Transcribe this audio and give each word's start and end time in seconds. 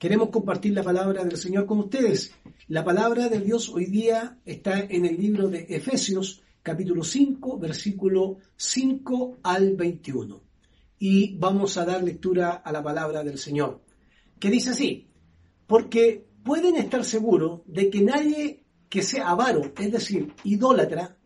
Queremos 0.00 0.30
compartir 0.30 0.72
la 0.72 0.82
palabra 0.82 1.22
del 1.24 1.36
Señor 1.36 1.66
con 1.66 1.80
ustedes. 1.80 2.32
La 2.68 2.82
palabra 2.82 3.28
de 3.28 3.38
Dios 3.38 3.68
hoy 3.68 3.84
día 3.84 4.38
está 4.46 4.80
en 4.80 5.04
el 5.04 5.18
libro 5.20 5.50
de 5.50 5.66
Efesios, 5.68 6.40
capítulo 6.62 7.04
5, 7.04 7.58
versículo 7.58 8.38
5 8.56 9.40
al 9.42 9.76
21. 9.76 10.40
Y 11.00 11.36
vamos 11.36 11.76
a 11.76 11.84
dar 11.84 12.02
lectura 12.02 12.52
a 12.52 12.72
la 12.72 12.82
palabra 12.82 13.22
del 13.22 13.36
Señor, 13.36 13.82
que 14.38 14.48
dice 14.48 14.70
así, 14.70 15.06
porque 15.66 16.26
pueden 16.42 16.76
estar 16.76 17.04
seguros 17.04 17.60
de 17.66 17.90
que 17.90 18.00
nadie 18.00 18.64
que 18.88 19.02
sea 19.02 19.28
avaro, 19.28 19.70
es 19.78 19.92
decir, 19.92 20.32
idólatra, 20.44 21.18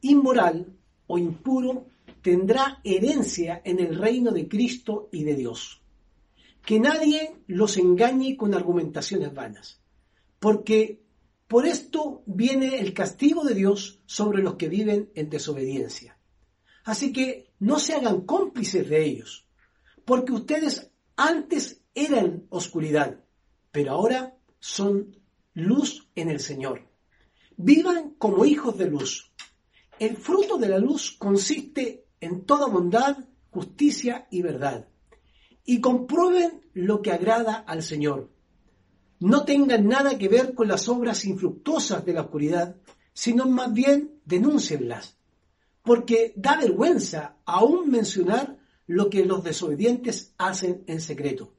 inmoral 0.00 0.72
o 1.08 1.18
impuro, 1.18 1.88
tendrá 2.22 2.80
herencia 2.84 3.60
en 3.66 3.80
el 3.80 3.98
reino 3.98 4.30
de 4.30 4.48
Cristo 4.48 5.10
y 5.12 5.24
de 5.24 5.34
Dios 5.34 5.83
que 6.64 6.80
nadie 6.80 7.36
los 7.46 7.76
engañe 7.76 8.36
con 8.36 8.54
argumentaciones 8.54 9.34
vanas, 9.34 9.80
porque 10.38 11.02
por 11.46 11.66
esto 11.66 12.22
viene 12.26 12.80
el 12.80 12.94
castigo 12.94 13.44
de 13.44 13.54
Dios 13.54 14.00
sobre 14.06 14.42
los 14.42 14.54
que 14.54 14.68
viven 14.68 15.10
en 15.14 15.28
desobediencia. 15.28 16.18
Así 16.84 17.12
que 17.12 17.52
no 17.58 17.78
se 17.78 17.94
hagan 17.94 18.22
cómplices 18.22 18.88
de 18.88 19.04
ellos, 19.04 19.46
porque 20.04 20.32
ustedes 20.32 20.90
antes 21.16 21.82
eran 21.94 22.46
oscuridad, 22.48 23.20
pero 23.70 23.92
ahora 23.92 24.36
son 24.58 25.16
luz 25.52 26.08
en 26.14 26.30
el 26.30 26.40
Señor. 26.40 26.88
Vivan 27.56 28.14
como 28.18 28.44
hijos 28.44 28.76
de 28.78 28.90
luz. 28.90 29.32
El 29.98 30.16
fruto 30.16 30.56
de 30.56 30.68
la 30.68 30.78
luz 30.78 31.12
consiste 31.12 32.06
en 32.20 32.44
toda 32.44 32.66
bondad, 32.66 33.18
justicia 33.50 34.26
y 34.30 34.42
verdad 34.42 34.88
y 35.64 35.80
comprueben 35.80 36.62
lo 36.74 37.02
que 37.02 37.12
agrada 37.12 37.54
al 37.54 37.82
Señor. 37.82 38.30
No 39.20 39.44
tengan 39.44 39.88
nada 39.88 40.18
que 40.18 40.28
ver 40.28 40.54
con 40.54 40.68
las 40.68 40.88
obras 40.88 41.24
infructuosas 41.24 42.04
de 42.04 42.12
la 42.12 42.22
oscuridad, 42.22 42.76
sino 43.12 43.46
más 43.46 43.72
bien 43.72 44.20
denúncienlas, 44.24 45.16
porque 45.82 46.32
da 46.36 46.56
vergüenza 46.56 47.36
aún 47.44 47.90
mencionar 47.90 48.58
lo 48.86 49.08
que 49.08 49.24
los 49.24 49.42
desobedientes 49.42 50.34
hacen 50.36 50.84
en 50.86 51.00
secreto. 51.00 51.54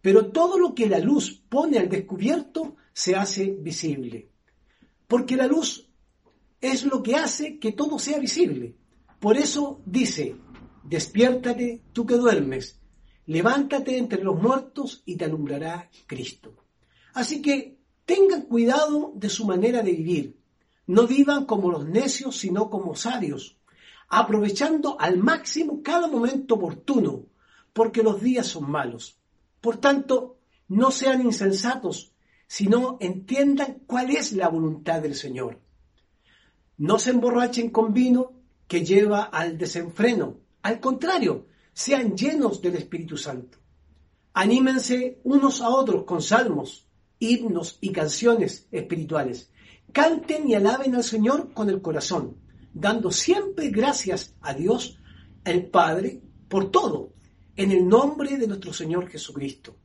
Pero 0.00 0.30
todo 0.30 0.58
lo 0.58 0.74
que 0.74 0.88
la 0.88 0.98
luz 0.98 1.42
pone 1.48 1.78
al 1.78 1.88
descubierto 1.88 2.76
se 2.92 3.16
hace 3.16 3.46
visible, 3.46 4.30
porque 5.08 5.36
la 5.36 5.46
luz 5.46 5.88
es 6.60 6.84
lo 6.84 7.02
que 7.02 7.16
hace 7.16 7.58
que 7.58 7.72
todo 7.72 7.98
sea 7.98 8.18
visible. 8.18 8.76
Por 9.18 9.36
eso 9.36 9.80
dice, 9.86 10.36
despiértate 10.84 11.82
tú 11.92 12.06
que 12.06 12.16
duermes, 12.16 12.81
levántate 13.26 13.98
entre 13.98 14.22
los 14.22 14.40
muertos 14.40 15.02
y 15.04 15.16
te 15.16 15.24
alumbrará 15.24 15.90
Cristo. 16.06 16.54
Así 17.14 17.42
que 17.42 17.78
tengan 18.04 18.42
cuidado 18.42 19.12
de 19.14 19.28
su 19.28 19.46
manera 19.46 19.82
de 19.82 19.92
vivir. 19.92 20.38
No 20.86 21.06
vivan 21.06 21.46
como 21.46 21.70
los 21.70 21.86
necios, 21.86 22.36
sino 22.36 22.68
como 22.68 22.94
sabios, 22.96 23.56
aprovechando 24.08 25.00
al 25.00 25.18
máximo 25.18 25.82
cada 25.82 26.08
momento 26.08 26.56
oportuno, 26.56 27.26
porque 27.72 28.02
los 28.02 28.20
días 28.20 28.46
son 28.46 28.70
malos. 28.70 29.18
Por 29.60 29.76
tanto, 29.76 30.38
no 30.68 30.90
sean 30.90 31.22
insensatos, 31.22 32.12
sino 32.46 32.98
entiendan 33.00 33.82
cuál 33.86 34.10
es 34.10 34.32
la 34.32 34.48
voluntad 34.48 35.00
del 35.00 35.14
Señor. 35.14 35.60
No 36.76 36.98
se 36.98 37.10
emborrachen 37.10 37.70
con 37.70 37.94
vino 37.94 38.32
que 38.66 38.84
lleva 38.84 39.22
al 39.22 39.56
desenfreno. 39.56 40.38
Al 40.62 40.80
contrario, 40.80 41.46
sean 41.72 42.16
llenos 42.16 42.60
del 42.60 42.76
Espíritu 42.76 43.16
Santo. 43.16 43.58
Anímense 44.34 45.20
unos 45.24 45.60
a 45.60 45.68
otros 45.68 46.04
con 46.04 46.22
salmos, 46.22 46.86
himnos 47.18 47.78
y 47.80 47.92
canciones 47.92 48.66
espirituales. 48.70 49.50
Canten 49.92 50.48
y 50.48 50.54
alaben 50.54 50.94
al 50.94 51.04
Señor 51.04 51.52
con 51.52 51.68
el 51.68 51.82
corazón, 51.82 52.38
dando 52.72 53.10
siempre 53.10 53.68
gracias 53.68 54.34
a 54.40 54.54
Dios, 54.54 54.98
el 55.44 55.66
Padre, 55.66 56.22
por 56.48 56.70
todo, 56.70 57.12
en 57.56 57.72
el 57.72 57.86
nombre 57.86 58.38
de 58.38 58.46
nuestro 58.46 58.72
Señor 58.72 59.08
Jesucristo. 59.08 59.76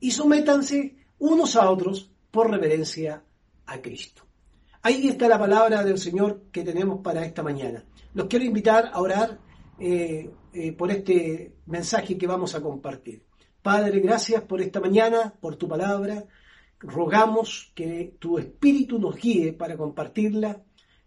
Y 0.00 0.10
sométanse 0.10 0.96
unos 1.18 1.54
a 1.54 1.70
otros 1.70 2.10
por 2.30 2.50
reverencia 2.50 3.22
a 3.66 3.80
Cristo. 3.80 4.24
Ahí 4.82 5.06
está 5.06 5.28
la 5.28 5.38
palabra 5.38 5.84
del 5.84 5.98
Señor 5.98 6.46
que 6.50 6.64
tenemos 6.64 7.00
para 7.02 7.24
esta 7.24 7.44
mañana. 7.44 7.84
Los 8.14 8.26
quiero 8.26 8.44
invitar 8.44 8.90
a 8.92 9.00
orar 9.00 9.38
eh, 9.84 10.30
eh, 10.52 10.72
por 10.74 10.92
este 10.92 11.56
mensaje 11.66 12.16
que 12.16 12.28
vamos 12.28 12.54
a 12.54 12.60
compartir. 12.60 13.24
Padre, 13.60 13.98
gracias 13.98 14.42
por 14.42 14.60
esta 14.60 14.78
mañana, 14.78 15.34
por 15.40 15.56
tu 15.56 15.66
palabra. 15.66 16.24
Rogamos 16.78 17.72
que 17.74 18.14
tu 18.20 18.38
espíritu 18.38 19.00
nos 19.00 19.16
guíe 19.16 19.52
para 19.52 19.76
compartirla, 19.76 20.62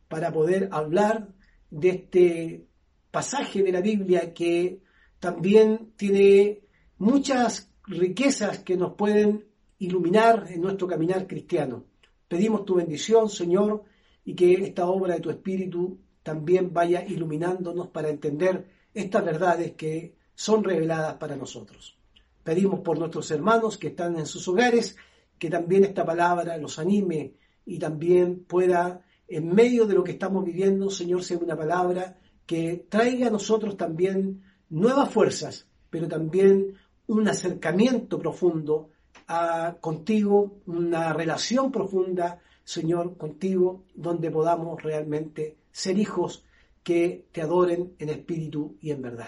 para 0.10 0.30
poder 0.34 0.68
hablar 0.74 1.30
de 1.70 1.90
este 1.90 2.66
pasaje 3.12 3.64
de 3.64 3.72
la 3.72 3.80
Biblia 3.80 4.34
que 4.34 4.82
también 5.22 5.94
tiene 5.96 6.64
muchas 6.98 7.72
riquezas 7.88 8.60
que 8.60 8.76
nos 8.76 8.96
pueden 8.96 9.46
iluminar 9.80 10.48
en 10.50 10.60
nuestro 10.60 10.86
caminar 10.86 11.28
cristiano. 11.28 11.86
Pedimos 12.28 12.66
tu 12.66 12.76
bendición, 12.76 13.30
Señor, 13.30 13.86
y 14.26 14.36
que 14.36 14.54
esta 14.56 14.86
obra 14.88 15.14
de 15.14 15.22
tu 15.22 15.30
Espíritu 15.30 15.98
también 16.26 16.74
vaya 16.74 17.06
iluminándonos 17.06 17.90
para 17.90 18.10
entender 18.10 18.66
estas 18.96 19.24
verdades 19.24 19.74
que 19.74 20.16
son 20.34 20.64
reveladas 20.64 21.18
para 21.18 21.36
nosotros. 21.36 22.00
Pedimos 22.44 22.80
por 22.80 22.98
nuestros 22.98 23.30
hermanos 23.30 23.78
que 23.78 23.90
están 23.90 24.18
en 24.18 24.26
sus 24.26 24.48
hogares, 24.48 24.98
que 25.38 25.52
también 25.52 25.84
esta 25.84 26.04
palabra 26.04 26.58
los 26.58 26.80
anime 26.80 27.36
y 27.64 27.78
también 27.78 28.44
pueda, 28.46 29.06
en 29.28 29.54
medio 29.54 29.86
de 29.86 29.94
lo 29.94 30.04
que 30.04 30.14
estamos 30.14 30.44
viviendo, 30.44 30.90
Señor, 30.90 31.24
ser 31.24 31.38
una 31.44 31.56
palabra 31.56 32.18
que 32.48 32.88
traiga 32.90 33.28
a 33.28 33.32
nosotros 33.38 33.78
también 33.78 34.42
nuevas 34.72 35.12
fuerzas, 35.12 35.68
pero 35.92 36.08
también 36.08 36.74
un 37.06 37.28
acercamiento 37.28 38.18
profundo 38.18 38.90
a, 39.28 39.76
contigo, 39.80 40.58
una 40.66 41.14
relación 41.14 41.72
profunda, 41.72 42.40
Señor, 42.64 43.16
contigo, 43.16 43.84
donde 43.94 44.32
podamos 44.32 44.82
realmente 44.82 45.58
ser 45.76 46.00
hijos 46.00 46.46
que 46.84 47.26
te 47.34 47.42
adoren 47.42 47.96
en 48.00 48.08
espíritu 48.08 48.78
y 48.80 48.92
en 48.92 49.02
verdad. 49.02 49.28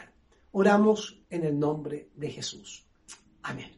Oramos 0.53 1.19
en 1.29 1.43
el 1.43 1.59
nombre 1.59 2.07
de 2.15 2.29
Jesús. 2.29 2.85
Amén. 3.43 3.71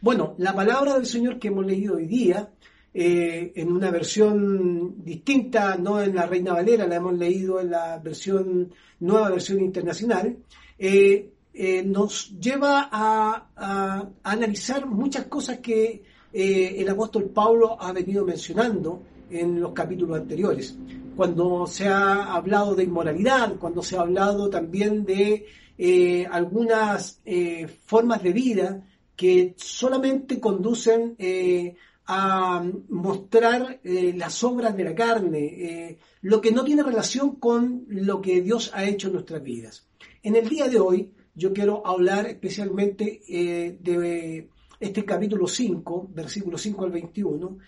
Bueno, 0.00 0.34
la 0.38 0.52
palabra 0.52 0.94
del 0.94 1.06
Señor 1.06 1.38
que 1.38 1.46
hemos 1.46 1.64
leído 1.64 1.94
hoy 1.94 2.06
día, 2.06 2.50
eh, 2.92 3.52
en 3.54 3.70
una 3.70 3.92
versión 3.92 5.04
distinta, 5.04 5.76
no 5.76 6.02
en 6.02 6.16
la 6.16 6.26
Reina 6.26 6.54
Valera, 6.54 6.88
la 6.88 6.96
hemos 6.96 7.16
leído 7.16 7.60
en 7.60 7.70
la 7.70 7.98
versión, 7.98 8.74
nueva 8.98 9.30
versión 9.30 9.60
internacional, 9.60 10.38
eh, 10.76 11.30
eh, 11.54 11.84
nos 11.84 12.36
lleva 12.36 12.88
a, 12.90 13.50
a, 13.54 14.08
analizar 14.24 14.86
muchas 14.86 15.26
cosas 15.26 15.58
que 15.58 16.02
el 16.32 16.88
apóstol 16.88 17.30
Pablo 17.30 17.80
ha 17.80 17.92
venido 17.92 18.24
mencionando 18.24 19.02
en 19.30 19.60
los 19.60 19.72
capítulos 19.72 20.18
anteriores 20.18 20.76
cuando 21.18 21.66
se 21.66 21.88
ha 21.88 22.32
hablado 22.32 22.76
de 22.76 22.84
inmoralidad, 22.84 23.56
cuando 23.56 23.82
se 23.82 23.96
ha 23.96 24.02
hablado 24.02 24.48
también 24.48 25.04
de 25.04 25.46
eh, 25.76 26.24
algunas 26.30 27.20
eh, 27.24 27.66
formas 27.86 28.22
de 28.22 28.32
vida 28.32 28.84
que 29.16 29.56
solamente 29.56 30.38
conducen 30.38 31.16
eh, 31.18 31.74
a 32.06 32.64
mostrar 32.88 33.80
las 33.82 34.44
obras 34.44 34.76
de 34.76 34.84
la 34.84 34.94
carne, 34.94 35.98
lo 36.22 36.40
que 36.40 36.52
no 36.52 36.62
tiene 36.62 36.84
relación 36.84 37.34
con 37.34 37.84
lo 37.88 38.22
que 38.22 38.40
Dios 38.40 38.70
ha 38.72 38.84
hecho 38.84 39.08
en 39.08 39.14
nuestras 39.14 39.42
vidas. 39.42 39.88
En 40.22 40.36
el 40.36 40.48
día 40.48 40.68
de 40.68 40.78
hoy 40.78 41.10
yo 41.34 41.52
quiero 41.52 41.84
hablar 41.84 42.28
especialmente 42.28 43.22
de 43.28 44.48
este 44.78 45.04
capítulo 45.04 45.48
5, 45.48 46.10
versículo 46.14 46.56
5 46.56 46.84
al 46.84 46.92
21, 46.92 47.58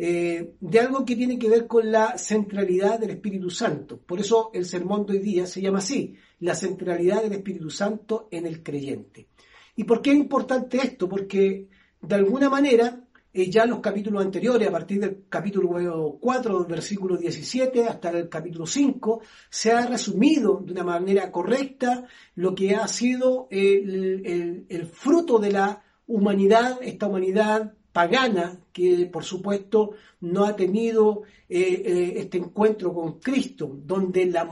eh, 0.00 0.54
de 0.60 0.78
algo 0.78 1.04
que 1.04 1.16
tiene 1.16 1.40
que 1.40 1.50
ver 1.50 1.66
con 1.66 1.90
la 1.90 2.16
centralidad 2.16 3.00
del 3.00 3.10
Espíritu 3.10 3.50
Santo. 3.50 3.98
Por 3.98 4.20
eso 4.20 4.50
el 4.54 4.64
sermón 4.64 5.04
de 5.04 5.14
hoy 5.14 5.18
día 5.18 5.44
se 5.44 5.60
llama 5.60 5.78
así, 5.78 6.14
la 6.38 6.54
centralidad 6.54 7.24
del 7.24 7.32
Espíritu 7.32 7.68
Santo 7.68 8.28
en 8.30 8.46
el 8.46 8.62
creyente. 8.62 9.26
¿Y 9.74 9.82
por 9.82 10.00
qué 10.00 10.10
es 10.12 10.16
importante 10.16 10.76
esto? 10.76 11.08
Porque 11.08 11.66
de 12.00 12.14
alguna 12.14 12.48
manera, 12.48 13.04
eh, 13.32 13.50
ya 13.50 13.66
los 13.66 13.80
capítulos 13.80 14.24
anteriores, 14.24 14.68
a 14.68 14.70
partir 14.70 15.00
del 15.00 15.24
capítulo 15.28 16.16
4, 16.20 16.64
versículo 16.66 17.16
17, 17.16 17.88
hasta 17.88 18.10
el 18.10 18.28
capítulo 18.28 18.66
5, 18.66 19.20
se 19.50 19.72
ha 19.72 19.84
resumido 19.84 20.62
de 20.64 20.74
una 20.74 20.84
manera 20.84 21.32
correcta 21.32 22.06
lo 22.36 22.54
que 22.54 22.76
ha 22.76 22.86
sido 22.86 23.48
el 23.50 24.88
fruto 24.92 25.40
de 25.40 25.50
la 25.50 25.82
humanidad, 26.06 26.78
esta 26.82 27.08
humanidad 27.08 27.74
pagana 27.98 28.60
que 28.72 29.06
por 29.06 29.24
supuesto 29.24 29.94
no 30.20 30.44
ha 30.44 30.54
tenido 30.54 31.22
eh, 31.48 31.82
eh, 31.84 32.12
este 32.18 32.38
encuentro 32.38 32.94
con 32.94 33.18
Cristo, 33.18 33.76
donde 33.84 34.26
la 34.26 34.44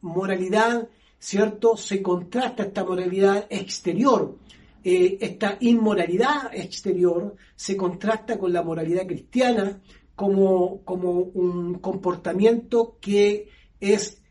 moralidad, 0.00 0.88
¿cierto?, 1.18 1.76
se 1.76 2.00
contrasta 2.00 2.62
esta 2.62 2.84
moralidad 2.84 3.48
exterior, 3.50 4.38
eh, 4.84 5.18
esta 5.20 5.56
inmoralidad 5.58 6.54
exterior 6.54 7.34
se 7.56 7.76
contrasta 7.76 8.38
con 8.38 8.52
la 8.52 8.62
moralidad 8.62 9.08
cristiana 9.08 9.82
como, 10.14 10.84
como 10.84 11.10
un 11.10 11.80
comportamiento 11.80 12.98
que 13.00 13.48
es 13.80 14.22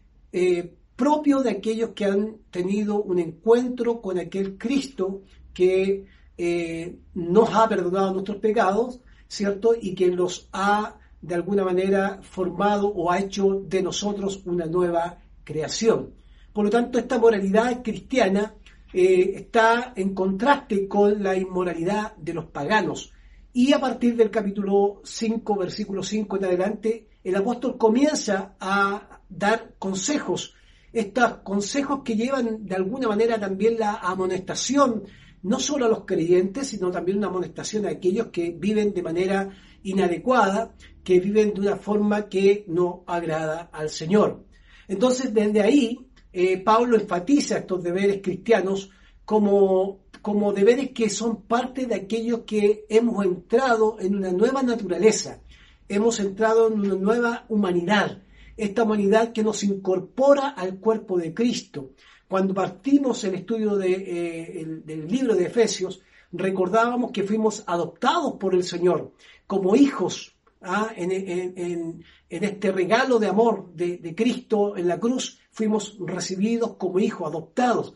propio 0.96 1.42
de 1.42 1.50
aquellos 1.50 1.90
que 1.90 2.06
han 2.06 2.38
tenido 2.50 3.04
un 3.04 3.20
encuentro 3.20 4.02
con 4.02 4.20
aquel 4.20 4.58
Cristo 4.58 5.24
que 5.54 6.06
eh, 6.38 7.00
nos 7.14 7.54
ha 7.54 7.68
perdonado 7.68 8.14
nuestros 8.14 8.38
pecados, 8.38 9.00
¿cierto? 9.28 9.74
Y 9.80 9.96
que 9.96 10.08
los 10.08 10.50
ha 10.54 10.96
de 11.22 11.36
alguna 11.36 11.64
manera 11.64 12.20
formado 12.22 12.88
o 12.88 13.10
ha 13.10 13.20
hecho 13.20 13.62
de 13.66 13.82
nosotros 13.82 14.42
una 14.46 14.66
nueva 14.66 15.20
creación. 15.44 16.14
Por 16.52 16.66
lo 16.66 16.70
tanto, 16.70 17.00
esta 17.00 17.18
moralidad 17.18 17.82
cristiana 17.82 18.54
eh, 18.94 19.34
está 19.36 19.94
en 19.96 20.14
contraste 20.14 20.88
con 20.88 21.24
la 21.24 21.36
inmoralidad 21.36 22.16
de 22.18 22.34
los 22.34 22.46
paganos. 22.46 23.14
Y 23.54 23.72
a 23.74 23.80
partir 23.80 24.16
del 24.16 24.30
capítulo 24.30 25.02
5, 25.04 25.56
versículo 25.56 26.04
5 26.04 26.38
en 26.38 26.46
adelante, 26.46 27.08
el 27.24 27.36
apóstol 27.36 27.78
comienza 27.78 28.56
a 28.60 29.22
dar 29.30 29.76
consejos, 29.80 30.56
estos 30.92 31.38
consejos 31.38 32.02
que 32.04 32.16
llevan 32.16 32.66
de 32.66 32.76
alguna 32.76 33.08
manera 33.08 33.40
también 33.40 33.80
la 33.80 33.96
amonestación 33.96 35.04
no 35.44 35.60
solo 35.60 35.86
a 35.86 35.90
los 35.90 36.06
creyentes, 36.06 36.68
sino 36.68 36.90
también 36.90 37.18
una 37.18 37.28
amonestación 37.28 37.86
a 37.86 37.90
aquellos 37.90 38.28
que 38.28 38.52
viven 38.52 38.94
de 38.94 39.04
manera 39.04 39.50
inadecuada, 39.84 40.74
que 41.04 41.20
viven 41.20 41.54
de 41.54 41.62
una 41.62 41.76
forma 41.76 42.30
que 42.30 42.64
no 42.68 43.04
agrada 43.06 43.70
al 43.74 43.90
Señor. 43.90 44.46
Entonces, 44.88 45.34
desde 45.34 45.62
ahí, 45.62 46.00
eh, 46.32 46.58
Pablo 46.58 46.98
enfatiza 46.98 47.60
estos 47.60 47.84
deberes 47.84 48.22
cristianos 48.24 48.90
como, 49.26 50.06
como 50.22 50.54
deberes 50.54 50.92
que 50.92 51.10
son 51.10 51.44
parte 51.44 51.86
de 51.86 51.96
aquellos 51.96 52.42
que 52.42 52.86
hemos 52.90 53.26
entrado 53.26 53.98
en 54.00 54.16
una 54.16 54.32
nueva 54.32 54.64
naturaleza, 54.64 55.42
hemos 55.90 56.20
entrado 56.20 56.68
en 56.68 56.80
una 56.80 56.96
nueva 56.96 57.46
humanidad, 57.50 58.22
esta 58.56 58.84
humanidad 58.84 59.34
que 59.34 59.44
nos 59.44 59.64
incorpora 59.64 60.50
al 60.50 60.80
cuerpo 60.80 61.18
de 61.18 61.34
Cristo, 61.34 61.92
cuando 62.34 62.56
partimos 62.56 63.24
el 63.26 63.36
estudio 63.36 63.80
eh, 63.80 64.66
del 64.84 65.08
libro 65.08 65.36
de 65.36 65.46
Efesios, 65.46 66.02
recordábamos 66.32 67.12
que 67.12 67.22
fuimos 67.22 67.64
adoptados 67.68 68.38
por 68.40 68.56
el 68.56 68.64
Señor 68.64 69.12
como 69.46 69.76
hijos 69.76 70.36
¿ah? 70.60 70.92
en, 70.96 72.04
este 72.30 72.72
regalo 72.72 73.20
de 73.20 73.28
amor 73.28 73.72
de, 73.76 73.98
de 73.98 74.16
Cristo 74.16 74.76
en 74.76 74.88
la 74.88 75.00
cruz, 75.00 75.42
fuimos 75.52 75.96
recibidos 76.00 76.74
como 76.78 76.98
hijos 76.98 77.28
adoptados. 77.28 77.94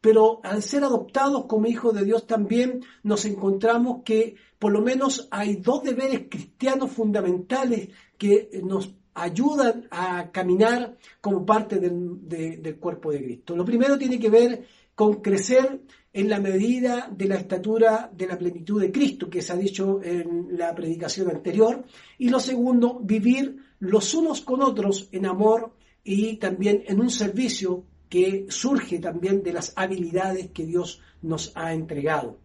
Pero 0.00 0.38
al 0.44 0.62
ser 0.62 0.84
adoptados 0.84 1.46
como 1.46 1.66
hijos 1.66 1.92
de 1.92 2.04
Dios 2.04 2.28
también 2.28 2.84
nos 3.02 3.24
encontramos 3.24 4.04
que 4.04 4.36
por 4.60 4.70
lo 4.70 4.82
menos 4.82 5.26
hay 5.32 5.56
dos 5.56 5.82
deberes 5.82 6.28
cristianos 6.30 6.92
fundamentales 6.92 7.88
que 8.16 8.50
nos 8.62 8.94
ayudan 9.14 9.86
a 9.90 10.30
caminar 10.30 10.96
como 11.20 11.44
parte 11.44 11.78
del, 11.78 12.76
cuerpo 12.78 13.12
de 13.12 13.22
Cristo. 13.22 13.56
Lo 13.56 13.64
primero 13.64 13.98
tiene 13.98 14.18
que 14.18 14.30
ver 14.30 14.66
con 14.94 15.20
crecer 15.20 15.80
en 16.12 16.28
la 16.28 16.40
medida 16.40 17.08
de 17.10 17.26
la 17.26 17.36
estatura 17.36 18.10
de 18.12 18.26
la 18.26 18.38
plenitud 18.38 18.80
de 18.80 18.90
Cristo, 18.90 19.30
que 19.30 19.42
se 19.42 19.52
ha 19.52 19.56
dicho 19.56 20.00
en 20.02 20.48
la 20.56 20.74
predicación 20.74 21.30
anterior. 21.30 21.84
Y 22.18 22.28
lo 22.28 22.40
segundo, 22.40 23.00
vivir 23.02 23.56
los 23.78 24.12
unos 24.14 24.40
con 24.40 24.62
otros 24.62 25.08
en 25.12 25.26
amor 25.26 25.72
y 26.04 26.36
también 26.36 26.82
en 26.86 27.00
un 27.00 27.10
servicio 27.10 27.84
que 28.08 28.46
surge 28.48 28.98
también 28.98 29.42
de 29.42 29.52
las 29.52 29.72
habilidades 29.76 30.50
que 30.50 30.66
Dios 30.66 31.00
nos 31.22 31.52
ha 31.54 31.72
entregado. 31.72 32.38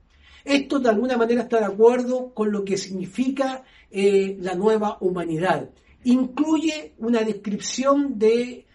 Esto 0.44 0.80
de 0.80 0.90
alguna 0.90 1.18
manera 1.18 1.42
está 1.42 1.58
de 1.58 1.66
acuerdo 1.66 2.32
con 2.34 2.52
lo 2.52 2.64
que 2.64 2.78
significa 2.78 3.64
eh, 3.90 4.38
la 4.40 4.54
nueva 4.54 4.98
humanidad 5.02 5.72
incluye 6.06 6.94
una 7.00 7.22
descripción 7.22 8.18
de, 8.18 8.66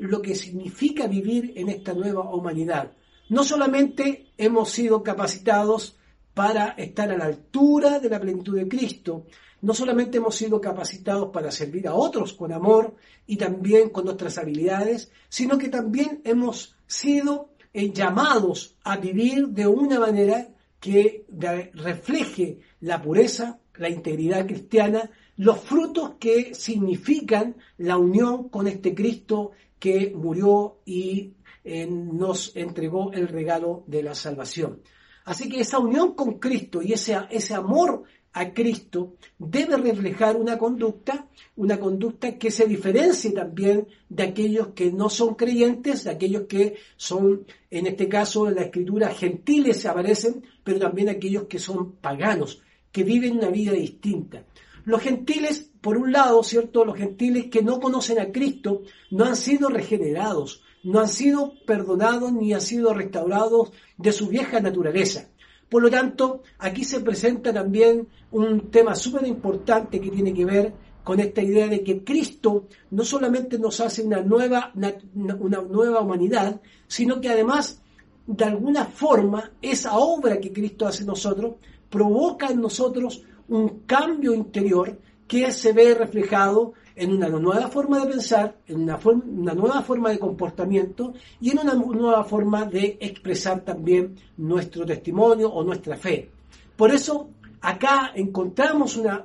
lo 0.00 0.22
que 0.22 0.34
significa 0.34 1.06
vivir 1.06 1.52
en 1.56 1.68
esta 1.68 1.92
nueva 1.92 2.22
humanidad. 2.34 2.92
No 3.28 3.44
solamente 3.44 4.32
hemos 4.38 4.70
sido 4.70 5.02
capacitados 5.02 5.98
para 6.34 6.70
estar 6.70 7.10
a 7.10 7.18
la 7.18 7.26
altura 7.26 7.98
de 7.98 8.08
la 8.08 8.20
plenitud 8.20 8.56
de 8.56 8.68
Cristo, 8.68 9.26
no 9.60 9.74
solamente 9.74 10.18
hemos 10.18 10.34
sido 10.34 10.60
capacitados 10.60 11.30
para 11.32 11.50
servir 11.50 11.86
a 11.86 11.94
otros 11.94 12.32
con 12.32 12.52
amor 12.52 12.96
y 13.26 13.36
también 13.36 13.90
con 13.90 14.04
nuestras 14.04 14.38
habilidades, 14.38 15.12
sino 15.28 15.56
que 15.56 15.68
también 15.68 16.20
hemos 16.24 16.76
sido 16.86 17.50
eh, 17.72 17.92
llamados 17.92 18.76
a 18.82 18.96
vivir 18.96 19.48
de 19.48 19.66
una 19.66 20.00
manera 20.00 20.48
que 20.80 21.26
refleje 21.74 22.58
la 22.80 23.00
pureza, 23.00 23.60
la 23.76 23.88
integridad 23.88 24.46
cristiana 24.46 25.10
los 25.42 25.58
frutos 25.58 26.12
que 26.20 26.54
significan 26.54 27.56
la 27.78 27.98
unión 27.98 28.48
con 28.48 28.68
este 28.68 28.94
Cristo 28.94 29.50
que 29.80 30.12
murió 30.14 30.76
y 30.84 31.32
eh, 31.64 31.84
nos 31.88 32.54
entregó 32.54 33.12
el 33.12 33.26
regalo 33.26 33.82
de 33.88 34.04
la 34.04 34.14
salvación. 34.14 34.82
Así 35.24 35.48
que 35.48 35.60
esa 35.60 35.80
unión 35.80 36.14
con 36.14 36.38
Cristo 36.38 36.80
y 36.80 36.92
ese, 36.92 37.18
ese 37.30 37.54
amor 37.54 38.04
a 38.34 38.52
Cristo 38.54 39.16
debe 39.36 39.76
reflejar 39.78 40.36
una 40.36 40.56
conducta, 40.56 41.26
una 41.56 41.80
conducta 41.80 42.38
que 42.38 42.52
se 42.52 42.66
diferencie 42.66 43.32
también 43.32 43.88
de 44.08 44.22
aquellos 44.22 44.68
que 44.68 44.92
no 44.92 45.10
son 45.10 45.34
creyentes, 45.34 46.04
de 46.04 46.10
aquellos 46.10 46.42
que 46.42 46.76
son, 46.96 47.44
en 47.68 47.88
este 47.88 48.08
caso 48.08 48.46
en 48.46 48.54
la 48.54 48.62
escritura, 48.62 49.10
gentiles 49.10 49.84
aparecen, 49.86 50.44
pero 50.62 50.78
también 50.78 51.08
aquellos 51.08 51.48
que 51.48 51.58
son 51.58 51.96
paganos, 51.96 52.62
que 52.92 53.02
viven 53.02 53.38
una 53.38 53.48
vida 53.48 53.72
distinta. 53.72 54.44
Los 54.84 55.02
gentiles, 55.02 55.70
por 55.80 55.96
un 55.96 56.12
lado, 56.12 56.42
¿cierto? 56.42 56.84
Los 56.84 56.96
gentiles 56.96 57.46
que 57.46 57.62
no 57.62 57.80
conocen 57.80 58.18
a 58.18 58.32
Cristo 58.32 58.82
no 59.10 59.24
han 59.24 59.36
sido 59.36 59.68
regenerados, 59.68 60.62
no 60.82 61.00
han 61.00 61.08
sido 61.08 61.54
perdonados 61.66 62.32
ni 62.32 62.52
han 62.52 62.60
sido 62.60 62.92
restaurados 62.92 63.70
de 63.96 64.12
su 64.12 64.28
vieja 64.28 64.60
naturaleza. 64.60 65.28
Por 65.68 65.82
lo 65.82 65.90
tanto, 65.90 66.42
aquí 66.58 66.84
se 66.84 67.00
presenta 67.00 67.52
también 67.52 68.08
un 68.32 68.70
tema 68.70 68.94
súper 68.94 69.26
importante 69.26 70.00
que 70.00 70.10
tiene 70.10 70.34
que 70.34 70.44
ver 70.44 70.72
con 71.02 71.18
esta 71.18 71.42
idea 71.42 71.66
de 71.66 71.82
que 71.82 72.04
Cristo 72.04 72.66
no 72.90 73.04
solamente 73.04 73.58
nos 73.58 73.80
hace 73.80 74.02
una 74.02 74.20
nueva, 74.20 74.72
una 74.74 75.62
nueva 75.62 76.00
humanidad, 76.00 76.60
sino 76.86 77.20
que 77.20 77.30
además, 77.30 77.80
de 78.26 78.44
alguna 78.44 78.84
forma, 78.84 79.52
esa 79.62 79.96
obra 79.96 80.38
que 80.38 80.52
Cristo 80.52 80.86
hace 80.86 81.02
en 81.02 81.08
nosotros 81.08 81.54
provoca 81.88 82.48
en 82.48 82.60
nosotros 82.60 83.22
un 83.48 83.80
cambio 83.86 84.34
interior 84.34 84.98
que 85.26 85.50
se 85.52 85.72
ve 85.72 85.94
reflejado 85.94 86.74
en 86.94 87.12
una 87.12 87.28
nueva 87.28 87.68
forma 87.68 88.00
de 88.00 88.10
pensar, 88.12 88.56
en 88.66 88.82
una, 88.82 88.98
una, 89.04 89.54
nueva 89.54 89.82
forma 89.82 90.10
de 90.10 90.18
comportamiento 90.18 91.14
y 91.40 91.50
en 91.50 91.60
una 91.60 91.74
nueva 91.74 92.24
forma 92.24 92.66
de 92.66 92.98
expresar 93.00 93.64
también 93.64 94.16
nuestro 94.36 94.84
testimonio 94.84 95.50
o 95.50 95.64
nuestra 95.64 95.96
fe. 95.96 96.30
Por 96.76 96.90
eso 96.90 97.30
acá 97.62 98.12
encontramos 98.14 98.96
una, 98.96 99.22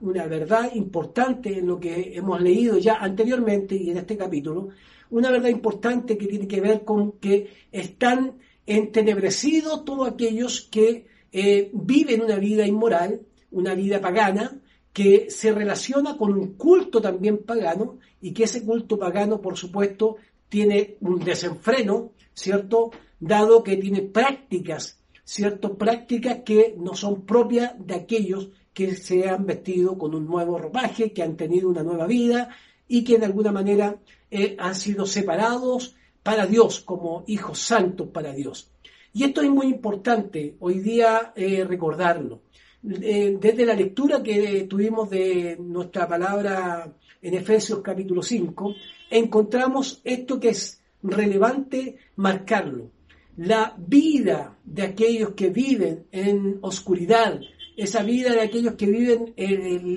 una 0.00 0.26
verdad 0.26 0.70
importante 0.74 1.58
en 1.58 1.66
lo 1.66 1.80
que 1.80 2.12
hemos 2.14 2.40
leído 2.40 2.78
ya 2.78 2.94
anteriormente 2.94 3.74
y 3.74 3.90
en 3.90 3.98
este 3.98 4.16
capítulo, 4.16 4.68
una 5.10 5.30
verdad 5.30 5.48
importante 5.48 6.16
que 6.18 6.26
tiene 6.26 6.46
que 6.46 6.60
ver 6.60 6.84
con 6.84 7.12
que 7.12 7.50
están 7.72 8.34
entenebrecidos 8.66 9.84
todos 9.84 10.08
aquellos 10.08 10.68
que 10.70 11.06
eh, 11.32 11.70
viven 11.72 12.22
una 12.22 12.36
vida 12.36 12.66
inmoral, 12.66 13.22
una 13.50 13.74
vida 13.74 14.00
pagana 14.00 14.60
que 14.92 15.30
se 15.30 15.52
relaciona 15.52 16.16
con 16.16 16.32
un 16.32 16.54
culto 16.54 17.00
también 17.00 17.38
pagano 17.38 17.98
y 18.20 18.32
que 18.32 18.44
ese 18.44 18.64
culto 18.64 18.98
pagano, 18.98 19.40
por 19.40 19.56
supuesto, 19.56 20.16
tiene 20.48 20.96
un 21.00 21.20
desenfreno, 21.20 22.12
¿cierto? 22.34 22.90
Dado 23.20 23.62
que 23.62 23.76
tiene 23.76 24.02
prácticas, 24.02 25.00
¿cierto? 25.24 25.76
Prácticas 25.76 26.38
que 26.44 26.74
no 26.78 26.94
son 26.94 27.22
propias 27.22 27.74
de 27.78 27.94
aquellos 27.94 28.48
que 28.72 28.94
se 28.94 29.28
han 29.28 29.44
vestido 29.44 29.98
con 29.98 30.14
un 30.14 30.26
nuevo 30.26 30.58
ropaje, 30.58 31.12
que 31.12 31.22
han 31.22 31.36
tenido 31.36 31.68
una 31.68 31.82
nueva 31.82 32.06
vida 32.06 32.48
y 32.86 33.04
que 33.04 33.18
de 33.18 33.26
alguna 33.26 33.52
manera 33.52 33.98
eh, 34.30 34.56
han 34.58 34.74
sido 34.74 35.04
separados 35.04 35.96
para 36.22 36.46
Dios, 36.46 36.80
como 36.80 37.24
hijos 37.26 37.58
santos 37.58 38.08
para 38.08 38.32
Dios. 38.32 38.70
Y 39.12 39.24
esto 39.24 39.42
es 39.42 39.50
muy 39.50 39.66
importante 39.66 40.56
hoy 40.60 40.78
día 40.80 41.32
eh, 41.34 41.64
recordarlo. 41.64 42.42
Eh, 42.84 43.36
desde 43.40 43.66
la 43.66 43.74
lectura 43.74 44.22
que 44.22 44.66
tuvimos 44.68 45.10
de 45.10 45.56
nuestra 45.58 46.06
palabra 46.06 46.92
en 47.20 47.34
Efesios 47.34 47.80
capítulo 47.82 48.22
5, 48.22 48.74
encontramos 49.10 50.00
esto 50.04 50.38
que 50.38 50.50
es 50.50 50.80
relevante 51.02 51.96
marcarlo. 52.16 52.90
La 53.36 53.74
vida 53.76 54.56
de 54.64 54.82
aquellos 54.82 55.30
que 55.30 55.50
viven 55.50 56.06
en 56.12 56.58
oscuridad, 56.60 57.40
esa 57.76 58.02
vida 58.02 58.32
de 58.32 58.42
aquellos 58.42 58.74
que 58.74 58.86
viven 58.86 59.34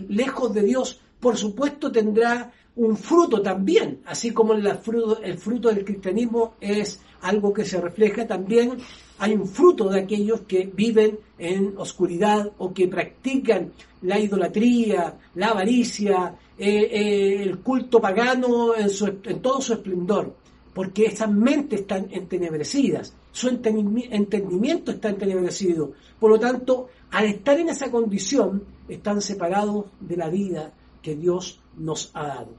lejos 0.09 0.53
de 0.53 0.63
Dios, 0.63 1.01
por 1.19 1.37
supuesto 1.37 1.91
tendrá 1.91 2.51
un 2.75 2.97
fruto 2.97 3.41
también, 3.41 4.01
así 4.05 4.31
como 4.31 4.53
el 4.53 4.67
fruto, 4.77 5.21
el 5.21 5.37
fruto 5.37 5.69
del 5.69 5.85
cristianismo 5.85 6.55
es 6.59 7.01
algo 7.21 7.53
que 7.53 7.65
se 7.65 7.79
refleja 7.79 8.25
también, 8.25 8.77
hay 9.21 9.33
un 9.33 9.47
fruto 9.47 9.87
de 9.87 9.99
aquellos 9.99 10.41
que 10.41 10.65
viven 10.65 11.19
en 11.37 11.75
oscuridad 11.77 12.53
o 12.57 12.73
que 12.73 12.87
practican 12.87 13.71
la 14.01 14.19
idolatría, 14.19 15.15
la 15.35 15.49
avaricia, 15.49 16.33
eh, 16.57 16.89
eh, 16.91 17.43
el 17.43 17.59
culto 17.59 18.01
pagano 18.01 18.75
en, 18.75 18.89
en 19.25 19.41
todo 19.43 19.61
su 19.61 19.73
esplendor, 19.73 20.35
porque 20.73 21.05
esas 21.05 21.31
mentes 21.31 21.81
están 21.81 22.07
entenebrecidas, 22.09 23.15
su 23.31 23.49
entendimiento 23.49 24.89
está 24.89 25.09
entenebrecido. 25.09 25.91
Por 26.19 26.31
lo 26.31 26.39
tanto, 26.39 26.89
al 27.11 27.25
estar 27.25 27.59
en 27.59 27.69
esa 27.69 27.91
condición, 27.91 28.63
están 28.89 29.21
separados 29.21 29.85
de 29.99 30.17
la 30.17 30.29
vida 30.29 30.73
que 31.03 31.15
Dios 31.15 31.61
nos 31.77 32.09
ha 32.15 32.25
dado. 32.25 32.55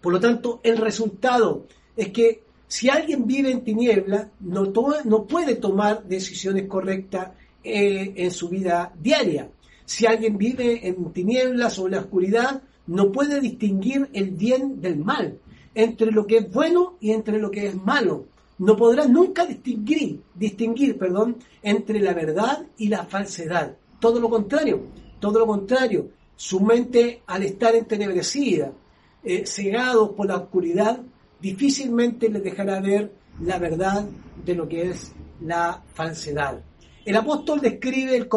Por 0.00 0.14
lo 0.14 0.20
tanto, 0.20 0.60
el 0.62 0.78
resultado 0.78 1.66
es 1.94 2.08
que 2.08 2.42
si 2.74 2.90
alguien 2.90 3.24
vive 3.24 3.52
en 3.52 3.62
tiniebla, 3.62 4.30
no, 4.40 4.72
no 5.04 5.26
puede 5.26 5.54
tomar 5.54 6.02
decisiones 6.08 6.66
correctas 6.66 7.30
eh, 7.62 8.14
en 8.16 8.32
su 8.32 8.48
vida 8.48 8.92
diaria. 9.00 9.48
Si 9.84 10.06
alguien 10.06 10.36
vive 10.36 10.88
en 10.88 11.12
tinieblas 11.12 11.78
o 11.78 11.86
en 11.86 11.92
la 11.92 12.00
oscuridad, 12.00 12.62
no 12.88 13.12
puede 13.12 13.40
distinguir 13.40 14.10
el 14.12 14.32
bien 14.32 14.80
del 14.80 14.96
mal, 14.96 15.38
entre 15.72 16.10
lo 16.10 16.26
que 16.26 16.38
es 16.38 16.52
bueno 16.52 16.96
y 16.98 17.12
entre 17.12 17.38
lo 17.38 17.52
que 17.52 17.68
es 17.68 17.76
malo. 17.76 18.24
No 18.58 18.74
podrá 18.74 19.06
nunca 19.06 19.46
distinguir, 19.46 20.22
distinguir 20.34 20.98
perdón, 20.98 21.36
entre 21.62 22.00
la 22.00 22.12
verdad 22.12 22.66
y 22.76 22.88
la 22.88 23.04
falsedad. 23.04 23.76
Todo 24.00 24.18
lo 24.18 24.28
contrario, 24.28 24.82
todo 25.20 25.38
lo 25.38 25.46
contrario. 25.46 26.08
Su 26.34 26.58
mente, 26.58 27.22
al 27.28 27.44
estar 27.44 27.76
entenebrecida, 27.76 28.72
eh, 29.22 29.44
por 30.16 30.26
la 30.26 30.38
oscuridad, 30.38 31.00
difícilmente 31.44 32.30
les 32.30 32.42
dejará 32.42 32.80
ver 32.80 33.12
la 33.42 33.58
verdad 33.58 34.08
de 34.46 34.54
lo 34.54 34.66
que 34.66 34.88
es 34.88 35.12
la 35.42 35.84
falsedad. 35.92 36.64
El 37.04 37.16
apóstol 37.16 37.60
describe 37.60 38.16
el, 38.16 38.28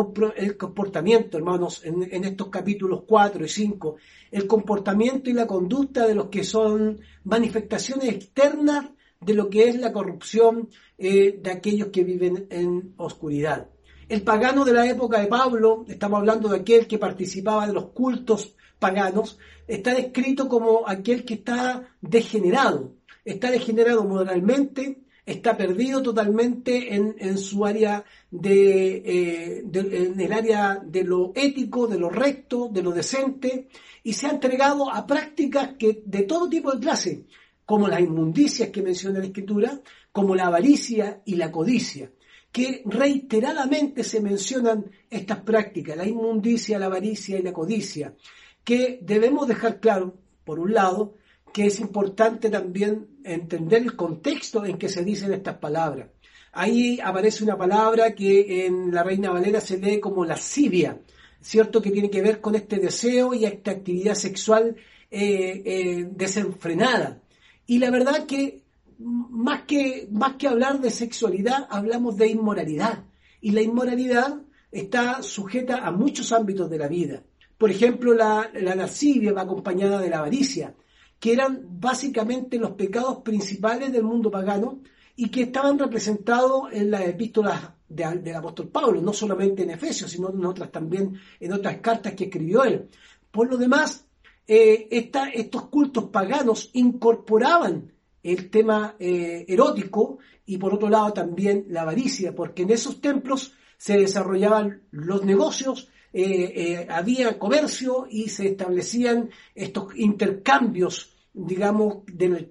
comportamiento, 0.58 1.38
hermanos, 1.38 1.82
en, 1.86 2.26
estos 2.26 2.50
capítulos 2.50 3.04
4 3.08 3.46
y 3.46 3.48
5, 3.48 3.96
el 4.32 4.46
comportamiento 4.46 5.30
y 5.30 5.34
la 5.34 5.48
conducta 5.48 6.06
de 6.06 6.16
los 6.16 6.26
que 6.26 6.44
son 6.44 7.00
manifestaciones 7.24 8.10
externas 8.10 8.90
de 9.22 9.34
lo 9.34 9.50
que 9.50 9.70
es 9.70 9.80
la 9.80 9.94
corrupción 9.94 10.68
eh, 10.98 11.40
de 11.42 11.50
aquellos 11.50 11.88
que 11.88 12.04
viven 12.04 12.48
en 12.50 12.94
oscuridad. 12.98 13.70
El 14.10 14.22
pagano 14.24 14.66
de 14.66 14.74
la 14.74 14.86
época 14.86 15.22
de 15.22 15.28
Pablo, 15.28 15.86
estamos 15.88 16.20
hablando 16.20 16.50
de 16.50 16.58
aquel 16.58 16.88
que 16.88 16.98
participaba 16.98 17.68
de 17.68 17.74
los 17.74 17.86
cultos 17.92 18.54
paganos, 18.80 19.40
está 19.66 19.94
descrito 19.94 20.50
como 20.50 20.86
aquel 20.86 21.24
que 21.24 21.36
está 21.36 21.88
degenerado, 22.02 22.97
está 23.28 23.52
degenerado 23.52 24.04
moralmente, 24.06 25.00
está 25.26 25.58
perdido 25.58 26.02
totalmente 26.02 26.96
en, 26.96 27.38
su 27.38 27.66
área 27.66 28.06
eh, 28.32 29.62
de, 29.66 29.80
en 29.80 30.20
el 30.20 30.32
área 30.32 30.82
de 30.84 31.04
lo 31.04 31.34
ético, 31.36 31.88
de 31.88 32.00
lo 32.00 32.10
recto, 32.10 32.70
de 32.70 32.82
lo 32.82 32.92
decente, 32.92 33.68
y 34.04 34.14
se 34.14 34.28
ha 34.28 34.32
entregado 34.32 34.90
a 34.90 35.06
prácticas 35.06 35.76
que 35.78 36.02
de 36.06 36.24
todo 36.24 36.48
tipo 36.48 36.72
de 36.72 36.80
clase, 36.80 37.26
como 37.66 37.90
las 37.90 38.00
inmundicias 38.00 38.70
que 38.70 38.82
menciona 38.82 39.20
la 39.20 39.26
Escritura, 39.26 39.82
como 40.14 40.34
la 40.34 40.48
avaricia 40.48 41.22
y 41.26 41.36
la 41.36 41.52
codicia, 41.52 42.10
que 42.50 42.82
reiteradamente 42.86 44.06
se 44.06 44.22
mencionan 44.22 44.90
estas 45.10 45.42
prácticas, 45.42 45.98
la 45.98 46.08
inmundicia, 46.08 46.80
la 46.80 46.86
avaricia 46.86 47.38
y 47.38 47.42
la 47.42 47.52
codicia, 47.52 48.16
que 48.64 49.00
debemos 49.02 49.46
dejar 49.50 49.82
claro, 49.82 50.16
por 50.46 50.60
un 50.60 50.74
lado, 50.74 51.16
que 51.58 51.66
es 51.66 51.80
importante 51.80 52.52
también 52.52 53.18
entender 53.24 53.82
el 53.82 53.96
contexto 53.96 54.64
en 54.64 54.78
que 54.78 54.90
se 54.90 55.04
dicen 55.04 55.34
estas 55.34 55.58
palabras. 55.58 56.10
Ahí 56.52 57.00
aparece 57.04 57.44
una 57.44 57.58
palabra 57.58 58.14
que 58.14 58.68
en 58.68 58.94
la 58.94 59.02
Reina 59.02 59.32
Valera 59.32 59.60
se 59.60 59.80
lee 59.80 60.00
como 60.00 60.24
lascivia, 60.24 61.02
¿cierto? 61.42 61.82
Que 61.82 61.90
tiene 61.90 62.12
que 62.12 62.22
ver 62.22 62.42
con 62.42 62.54
este 62.54 62.78
deseo 62.78 63.34
y 63.34 63.46
esta 63.46 63.72
actividad 63.72 64.14
sexual 64.14 64.76
eh, 65.10 65.64
eh, 65.66 66.08
desenfrenada. 66.12 67.24
Y 67.66 67.80
la 67.80 67.90
verdad 67.90 68.28
que 68.28 68.62
más, 69.00 69.64
que 69.64 70.08
más 70.12 70.36
que 70.36 70.50
hablar 70.50 70.80
de 70.80 70.92
sexualidad, 70.92 71.66
hablamos 71.72 72.18
de 72.18 72.28
inmoralidad. 72.28 73.04
Y 73.42 73.50
la 73.50 73.64
inmoralidad 73.64 74.44
está 74.72 75.24
sujeta 75.24 75.78
a 75.88 75.90
muchos 75.90 76.32
ámbitos 76.32 76.70
de 76.70 76.78
la 76.78 76.88
vida. 76.88 77.24
Por 77.58 77.72
ejemplo, 77.72 78.14
la, 78.14 78.48
la 78.54 78.76
lascivia 78.76 79.34
va 79.34 79.42
acompañada 79.42 80.00
de 80.00 80.12
la 80.12 80.20
avaricia, 80.20 80.76
que 81.20 81.34
eran 81.34 81.66
básicamente 81.80 82.58
los 82.58 82.72
pecados 82.72 83.18
principales 83.24 83.92
del 83.92 84.04
mundo 84.04 84.30
pagano 84.30 84.82
y 85.16 85.30
que 85.30 85.44
estaban 85.44 85.80
representados 85.80 86.72
en 86.72 86.92
las 86.92 87.02
epístolas 87.02 87.72
del 87.90 88.36
apóstol 88.36 88.68
Pablo, 88.68 89.02
no 89.02 89.14
solamente 89.14 89.64
en 89.64 89.72
Efesios, 89.72 90.12
sino 90.12 90.30
en 90.30 90.46
otras 90.46 90.72
también, 90.72 91.20
en 91.40 91.54
otras 91.54 91.78
cartas 91.78 92.14
que 92.14 92.26
escribió 92.26 92.64
él. 92.64 92.90
Por 93.32 93.50
lo 93.50 93.58
demás, 93.58 94.06
eh, 94.48 94.88
estos 94.92 95.68
cultos 95.68 96.06
paganos 96.06 96.70
incorporaban 96.74 97.92
el 98.22 98.50
tema 98.50 98.96
eh, 99.00 99.46
erótico 99.48 100.20
y 100.46 100.58
por 100.58 100.74
otro 100.74 100.90
lado 100.90 101.14
también 101.14 101.66
la 101.70 101.82
avaricia, 101.82 102.36
porque 102.36 102.64
en 102.64 102.72
esos 102.72 103.02
templos 103.02 103.54
se 103.78 103.98
desarrollaban 103.98 104.84
los 104.92 105.24
negocios 105.24 105.90
eh, 106.20 106.52
eh, 106.56 106.88
había 106.90 107.38
comercio 107.38 108.08
y 108.10 108.30
se 108.30 108.48
establecían 108.48 109.30
estos 109.54 109.96
intercambios, 109.96 111.14
digamos, 111.32 111.98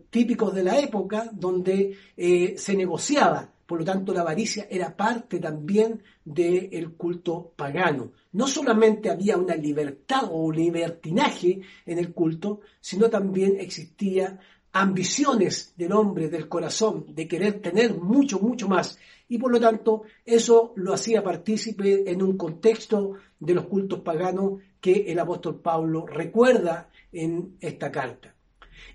típicos 0.08 0.54
de 0.54 0.62
la 0.62 0.78
época, 0.78 1.28
donde 1.32 1.96
eh, 2.16 2.54
se 2.56 2.76
negociaba. 2.76 3.50
Por 3.66 3.80
lo 3.80 3.84
tanto, 3.84 4.14
la 4.14 4.20
avaricia 4.20 4.68
era 4.70 4.96
parte 4.96 5.40
también 5.40 6.00
del 6.24 6.92
culto 6.92 7.54
pagano. 7.56 8.12
No 8.30 8.46
solamente 8.46 9.10
había 9.10 9.36
una 9.36 9.56
libertad 9.56 10.28
o 10.30 10.52
libertinaje 10.52 11.60
en 11.84 11.98
el 11.98 12.12
culto, 12.12 12.60
sino 12.80 13.10
también 13.10 13.56
existía 13.58 14.38
ambiciones 14.70 15.74
del 15.76 15.90
hombre, 15.90 16.28
del 16.28 16.48
corazón, 16.48 17.06
de 17.08 17.26
querer 17.26 17.60
tener 17.60 17.96
mucho, 17.96 18.38
mucho 18.38 18.68
más. 18.68 18.96
Y 19.28 19.38
por 19.38 19.50
lo 19.50 19.58
tanto, 19.58 20.02
eso 20.24 20.72
lo 20.76 20.92
hacía 20.92 21.24
partícipe 21.24 22.08
en 22.10 22.22
un 22.22 22.36
contexto 22.36 23.14
de 23.38 23.54
los 23.54 23.66
cultos 23.66 24.00
paganos 24.00 24.60
que 24.80 25.10
el 25.10 25.18
apóstol 25.18 25.60
Pablo 25.60 26.06
recuerda 26.06 26.90
en 27.12 27.56
esta 27.60 27.90
carta. 27.90 28.34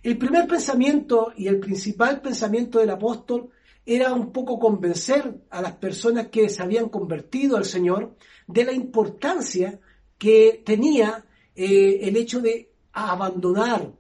El 0.03 0.17
primer 0.17 0.48
pensamiento 0.48 1.33
y 1.36 1.48
el 1.48 1.60
principal 1.60 2.21
pensamiento 2.21 2.79
del 2.79 2.89
apóstol 2.89 3.50
era 3.86 4.13
un 4.13 4.31
poco 4.31 4.60
convencer 4.60 5.41
a 5.50 5.62
las 5.62 5.74
personas 5.74 6.27
que 6.27 6.50
se 6.50 6.62
habían 6.62 6.89
convertido 6.89 7.57
al 7.57 7.65
Señor 7.65 8.15
de 8.48 8.63
la 8.63 8.71
importancia 8.71 9.79
que 10.17 10.62
tenía 10.65 11.25
eh, 11.55 12.00
el 12.03 12.15
hecho 12.15 12.41
de 12.41 12.71
abandonar 12.93 13.91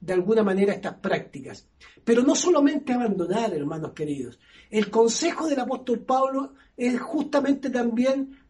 de 0.00 0.12
alguna 0.12 0.42
manera 0.42 0.74
estas 0.74 0.94
prácticas. 0.94 1.66
Pero 2.04 2.22
no 2.22 2.34
solamente 2.34 2.92
abandonar, 2.92 3.54
hermanos 3.54 3.92
queridos. 3.92 4.38
El 4.70 4.90
consejo 4.90 5.46
del 5.46 5.60
apóstol 5.60 6.00
Pablo 6.00 6.54
es 6.76 7.00
justamente 7.00 7.70
también 7.70 8.41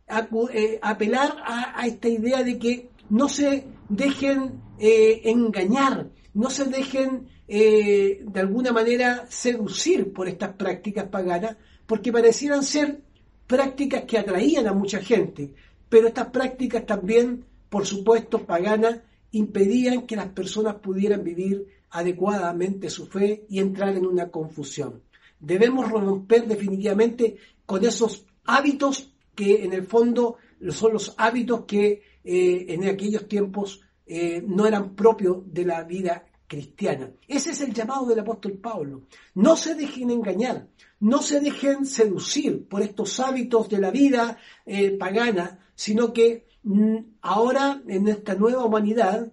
eh, 0.52 0.78
apelar 0.82 1.36
a, 1.44 1.86
esta 1.86 2.08
idea 2.08 2.42
de 2.42 2.58
que 2.58 2.90
no 3.10 3.28
se 3.28 3.64
dejen 3.88 4.60
eh, 4.78 5.22
engañar, 5.24 6.10
no 6.34 6.50
se 6.50 6.64
dejen 6.64 7.28
eh, 7.48 8.22
de 8.24 8.40
alguna 8.40 8.72
manera 8.72 9.26
seducir 9.28 10.12
por 10.12 10.28
estas 10.28 10.54
prácticas 10.54 11.06
paganas, 11.08 11.56
porque 11.86 12.12
parecieran 12.12 12.62
ser 12.62 13.02
prácticas 13.46 14.04
que 14.04 14.18
atraían 14.18 14.66
a 14.66 14.72
mucha 14.72 15.00
gente, 15.00 15.52
pero 15.88 16.08
estas 16.08 16.28
prácticas 16.28 16.86
también, 16.86 17.44
por 17.68 17.86
supuesto, 17.86 18.46
paganas, 18.46 19.00
impedían 19.32 20.06
que 20.06 20.16
las 20.16 20.28
personas 20.28 20.76
pudieran 20.76 21.24
vivir 21.24 21.66
adecuadamente 21.90 22.88
su 22.88 23.06
fe 23.06 23.44
y 23.48 23.58
entrar 23.58 23.96
en 23.96 24.06
una 24.06 24.30
confusión. 24.30 25.02
Debemos 25.38 25.90
romper 25.90 26.46
definitivamente 26.46 27.36
con 27.66 27.84
esos 27.84 28.24
hábitos 28.44 29.11
que 29.34 29.64
en 29.64 29.72
el 29.72 29.86
fondo 29.86 30.36
son 30.70 30.92
los 30.92 31.14
hábitos 31.18 31.64
que 31.66 32.02
eh, 32.24 32.66
en 32.68 32.84
aquellos 32.84 33.26
tiempos 33.26 33.80
eh, 34.06 34.42
no 34.46 34.66
eran 34.66 34.94
propios 34.94 35.38
de 35.46 35.64
la 35.64 35.82
vida 35.84 36.24
cristiana. 36.46 37.10
Ese 37.26 37.50
es 37.50 37.60
el 37.62 37.72
llamado 37.72 38.06
del 38.06 38.20
apóstol 38.20 38.52
Pablo. 38.52 39.02
No 39.34 39.56
se 39.56 39.74
dejen 39.74 40.10
engañar, 40.10 40.68
no 41.00 41.22
se 41.22 41.40
dejen 41.40 41.86
seducir 41.86 42.68
por 42.68 42.82
estos 42.82 43.18
hábitos 43.20 43.68
de 43.68 43.78
la 43.78 43.90
vida 43.90 44.38
eh, 44.66 44.90
pagana, 44.92 45.58
sino 45.74 46.12
que 46.12 46.46
mm, 46.62 46.96
ahora 47.22 47.82
en 47.88 48.08
esta 48.08 48.34
nueva 48.34 48.64
humanidad 48.64 49.32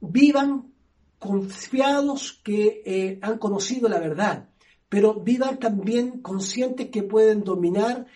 vivan 0.00 0.72
confiados 1.18 2.40
que 2.44 3.18
han 3.20 3.38
conocido 3.38 3.88
la 3.88 3.98
verdad, 3.98 4.50
pero 4.88 5.14
vivan 5.14 5.58
también 5.58 6.20
conscientes 6.20 6.90
que 6.90 7.02
pueden 7.02 7.42
dominar 7.42 8.06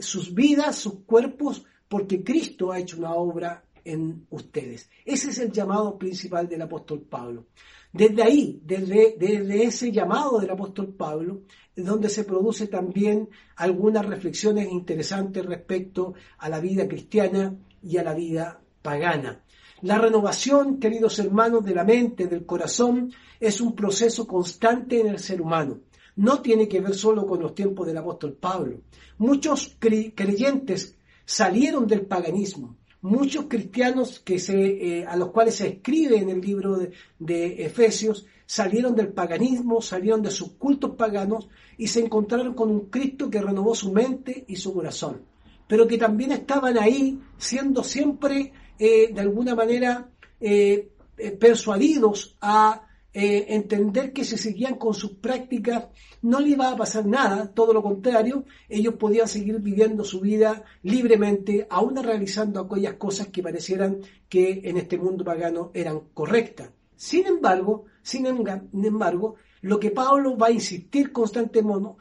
sus 0.00 0.34
vidas, 0.34 0.76
sus 0.76 1.00
cuerpos, 1.04 1.64
porque 1.88 2.22
Cristo 2.22 2.72
ha 2.72 2.78
hecho 2.78 2.98
una 2.98 3.14
obra 3.14 3.64
en 3.84 4.26
ustedes. 4.30 4.88
Ese 5.04 5.30
es 5.30 5.38
el 5.38 5.52
llamado 5.52 5.98
principal 5.98 6.48
del 6.48 6.62
apóstol 6.62 7.00
Pablo. 7.00 7.46
Desde 7.92 8.22
ahí, 8.22 8.60
desde, 8.64 9.16
desde 9.18 9.64
ese 9.64 9.90
llamado 9.90 10.38
del 10.38 10.50
apóstol 10.50 10.94
Pablo, 10.94 11.42
donde 11.74 12.08
se 12.08 12.24
produce 12.24 12.68
también 12.68 13.28
algunas 13.56 14.06
reflexiones 14.06 14.70
interesantes 14.70 15.44
respecto 15.44 16.14
a 16.38 16.48
la 16.48 16.60
vida 16.60 16.86
cristiana 16.86 17.56
y 17.82 17.96
a 17.96 18.04
la 18.04 18.14
vida 18.14 18.60
pagana. 18.82 19.42
La 19.82 19.98
renovación, 19.98 20.78
queridos 20.78 21.18
hermanos, 21.18 21.64
de 21.64 21.74
la 21.74 21.84
mente, 21.84 22.26
del 22.26 22.44
corazón, 22.44 23.12
es 23.40 23.60
un 23.60 23.74
proceso 23.74 24.26
constante 24.26 25.00
en 25.00 25.08
el 25.08 25.18
ser 25.18 25.40
humano. 25.40 25.80
No 26.16 26.40
tiene 26.40 26.68
que 26.68 26.80
ver 26.80 26.94
solo 26.94 27.26
con 27.26 27.40
los 27.40 27.54
tiempos 27.54 27.86
del 27.86 27.98
apóstol 27.98 28.34
Pablo. 28.34 28.80
Muchos 29.18 29.76
creyentes 29.78 30.96
salieron 31.24 31.86
del 31.86 32.02
paganismo, 32.06 32.76
muchos 33.02 33.46
cristianos 33.46 34.20
que 34.20 34.38
se, 34.38 34.54
eh, 35.00 35.06
a 35.06 35.16
los 35.16 35.30
cuales 35.30 35.56
se 35.56 35.68
escribe 35.68 36.18
en 36.18 36.30
el 36.30 36.40
libro 36.40 36.78
de, 37.18 37.64
Efesios 37.64 38.26
salieron 38.46 38.96
del 38.96 39.12
paganismo, 39.12 39.80
salieron 39.80 40.22
de 40.22 40.30
sus 40.30 40.52
cultos 40.52 40.96
paganos 40.96 41.48
y 41.78 41.86
se 41.86 42.00
encontraron 42.00 42.54
con 42.54 42.70
un 42.70 42.86
Cristo 42.86 43.30
que 43.30 43.40
renovó 43.40 43.74
su 43.74 43.92
mente 43.92 44.44
y 44.48 44.56
su 44.56 44.74
corazón, 44.74 45.22
pero 45.68 45.86
que 45.86 45.98
también 45.98 46.32
estaban 46.32 46.76
ahí 46.76 47.20
siendo 47.38 47.84
siempre 47.84 48.52
eh, 48.78 49.12
de 49.12 49.20
alguna 49.20 49.54
manera 49.54 50.10
eh, 50.40 50.90
persuadidos 51.38 52.36
a 52.40 52.88
eh, 53.12 53.46
entender 53.48 54.12
que 54.12 54.24
si 54.24 54.36
seguían 54.36 54.76
con 54.76 54.94
sus 54.94 55.12
prácticas 55.12 55.88
no 56.22 56.38
le 56.38 56.50
iba 56.50 56.70
a 56.70 56.76
pasar 56.76 57.06
nada, 57.06 57.52
todo 57.52 57.72
lo 57.72 57.82
contrario, 57.82 58.44
ellos 58.68 58.94
podían 58.94 59.26
seguir 59.26 59.58
viviendo 59.58 60.04
su 60.04 60.20
vida 60.20 60.64
libremente, 60.82 61.66
aún 61.70 61.96
realizando 61.96 62.60
aquellas 62.60 62.94
cosas 62.94 63.28
que 63.28 63.42
parecieran 63.42 64.00
que 64.28 64.60
en 64.64 64.76
este 64.76 64.96
mundo 64.96 65.24
pagano 65.24 65.70
eran 65.74 66.00
correctas. 66.14 66.70
Sin 66.94 67.26
embargo, 67.26 67.86
sin 68.02 68.26
embargo, 68.26 69.36
lo 69.62 69.80
que 69.80 69.90
Pablo 69.90 70.36
va 70.36 70.48
a 70.48 70.52
insistir 70.52 71.12
constantemente, 71.12 71.96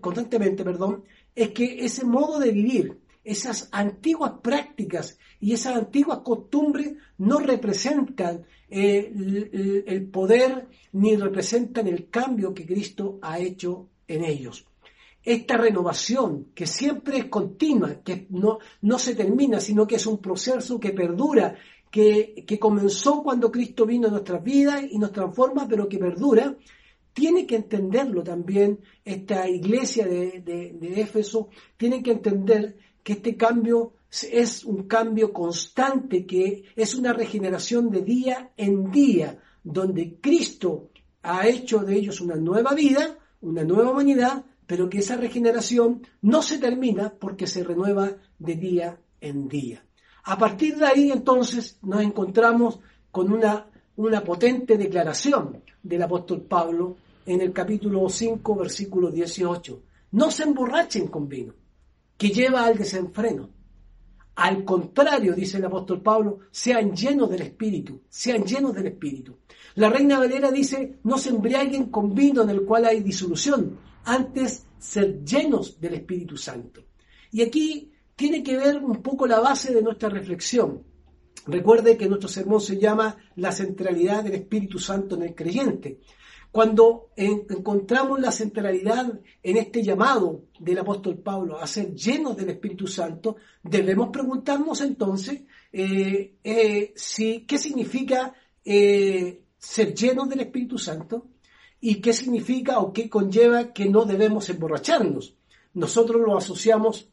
constantemente 0.00 0.64
perdón, 0.64 1.04
es 1.34 1.50
que 1.50 1.84
ese 1.84 2.04
modo 2.04 2.38
de 2.38 2.50
vivir, 2.50 3.00
esas 3.24 3.68
antiguas 3.72 4.32
prácticas 4.42 5.18
y 5.40 5.54
esas 5.54 5.76
antiguas 5.76 6.18
costumbres 6.18 6.92
no 7.18 7.38
representan 7.38 8.44
eh, 8.68 9.82
el, 9.86 10.06
poder 10.08 10.68
ni 10.92 11.16
representan 11.16 11.88
el 11.88 12.08
cambio 12.08 12.54
que 12.54 12.66
Cristo 12.66 13.18
ha 13.22 13.38
hecho 13.38 13.88
en 14.06 14.24
ellos. 14.24 14.66
Esta 15.22 15.56
renovación, 15.56 16.48
que 16.54 16.66
siempre 16.66 17.18
es 17.18 17.24
continua, 17.26 18.02
que 18.02 18.26
no, 18.30 18.58
no 18.82 18.98
se 18.98 19.14
termina, 19.14 19.60
sino 19.60 19.86
que 19.86 19.96
es 19.96 20.06
un 20.06 20.18
proceso 20.18 20.78
que 20.78 20.92
perdura, 20.92 21.56
que, 21.90 22.44
que 22.46 22.58
comenzó 22.58 23.22
cuando 23.22 23.50
Cristo 23.50 23.84
vino 23.84 24.08
a 24.08 24.10
nuestras 24.10 24.42
vidas 24.42 24.84
y 24.90 24.98
nos 24.98 25.12
transforma, 25.12 25.66
pero 25.68 25.88
que 25.88 25.98
perdura, 25.98 26.56
tiene 27.12 27.46
que 27.46 27.56
entenderlo 27.56 28.22
también 28.22 28.80
esta 29.04 29.48
iglesia 29.48 30.06
de, 30.06 30.40
de, 30.40 30.72
de 30.72 31.00
Éfeso, 31.00 31.48
tiene 31.76 32.02
que 32.02 32.12
entender 32.12 32.76
que 33.02 33.14
este 33.14 33.36
cambio 33.36 33.94
es 34.30 34.64
un 34.64 34.84
cambio 34.84 35.32
constante, 35.32 36.26
que 36.26 36.64
es 36.74 36.94
una 36.94 37.12
regeneración 37.12 37.90
de 37.90 38.02
día 38.02 38.52
en 38.56 38.90
día, 38.90 39.38
donde 39.62 40.18
Cristo 40.20 40.90
ha 41.22 41.46
hecho 41.46 41.80
de 41.80 41.96
ellos 41.96 42.20
una 42.20 42.36
nueva 42.36 42.74
vida, 42.74 43.18
una 43.40 43.64
nueva 43.64 43.90
humanidad, 43.90 44.44
pero 44.66 44.88
que 44.88 44.98
esa 44.98 45.16
regeneración 45.16 46.06
no 46.22 46.42
se 46.42 46.58
termina 46.58 47.12
porque 47.12 47.46
se 47.46 47.64
renueva 47.64 48.16
de 48.38 48.54
día 48.54 49.00
en 49.20 49.48
día. 49.48 49.84
A 50.24 50.38
partir 50.38 50.76
de 50.76 50.86
ahí 50.86 51.10
entonces 51.10 51.78
nos 51.82 52.02
encontramos 52.02 52.80
con 53.10 53.32
una, 53.32 53.66
una 53.96 54.22
potente 54.22 54.76
declaración 54.76 55.62
del 55.82 56.02
apóstol 56.02 56.42
Pablo 56.42 56.96
en 57.26 57.40
el 57.40 57.52
capítulo 57.52 58.08
5, 58.08 58.56
versículo 58.56 59.10
18. 59.10 59.82
No 60.12 60.30
se 60.30 60.44
emborrachen 60.44 61.08
con 61.08 61.28
vino 61.28 61.54
que 62.16 62.30
lleva 62.30 62.64
al 62.64 62.76
desenfreno. 62.76 63.48
Al 64.40 64.64
contrario, 64.64 65.34
dice 65.34 65.58
el 65.58 65.66
apóstol 65.66 66.00
Pablo, 66.00 66.38
sean 66.50 66.96
llenos 66.96 67.28
del 67.28 67.42
Espíritu, 67.42 68.00
sean 68.08 68.42
llenos 68.42 68.74
del 68.74 68.86
Espíritu. 68.86 69.36
La 69.74 69.90
reina 69.90 70.18
Valera 70.18 70.50
dice, 70.50 70.98
no 71.04 71.18
se 71.18 71.28
embriaguen 71.28 71.90
con 71.90 72.14
vino 72.14 72.40
en 72.40 72.48
el 72.48 72.64
cual 72.64 72.86
hay 72.86 73.00
disolución, 73.00 73.78
antes 74.04 74.64
ser 74.78 75.22
llenos 75.24 75.78
del 75.78 75.92
Espíritu 75.92 76.38
Santo. 76.38 76.86
Y 77.30 77.42
aquí 77.42 77.92
tiene 78.16 78.42
que 78.42 78.56
ver 78.56 78.82
un 78.82 79.02
poco 79.02 79.26
la 79.26 79.40
base 79.40 79.74
de 79.74 79.82
nuestra 79.82 80.08
reflexión. 80.08 80.84
Recuerde 81.46 81.98
que 81.98 82.08
nuestro 82.08 82.30
sermón 82.30 82.62
se 82.62 82.78
llama 82.78 83.18
La 83.36 83.52
centralidad 83.52 84.24
del 84.24 84.36
Espíritu 84.36 84.78
Santo 84.78 85.16
en 85.16 85.22
el 85.24 85.34
creyente. 85.34 86.00
Cuando 86.50 87.10
encontramos 87.16 88.20
la 88.20 88.32
centralidad 88.32 89.20
en 89.42 89.56
este 89.56 89.84
llamado 89.84 90.46
del 90.58 90.78
apóstol 90.78 91.18
Pablo 91.18 91.60
a 91.60 91.66
ser 91.68 91.94
llenos 91.94 92.36
del 92.36 92.50
Espíritu 92.50 92.88
Santo, 92.88 93.36
debemos 93.62 94.08
preguntarnos 94.08 94.80
entonces 94.80 95.42
eh, 95.72 96.38
eh, 96.42 96.92
si, 96.96 97.42
qué 97.46 97.56
significa 97.56 98.34
eh, 98.64 99.44
ser 99.56 99.94
llenos 99.94 100.28
del 100.28 100.40
Espíritu 100.40 100.76
Santo 100.76 101.28
y 101.80 102.00
qué 102.00 102.12
significa 102.12 102.80
o 102.80 102.92
qué 102.92 103.08
conlleva 103.08 103.72
que 103.72 103.86
no 103.86 104.04
debemos 104.04 104.48
emborracharnos. 104.50 105.36
Nosotros 105.74 106.20
lo 106.20 106.36
asociamos 106.36 107.08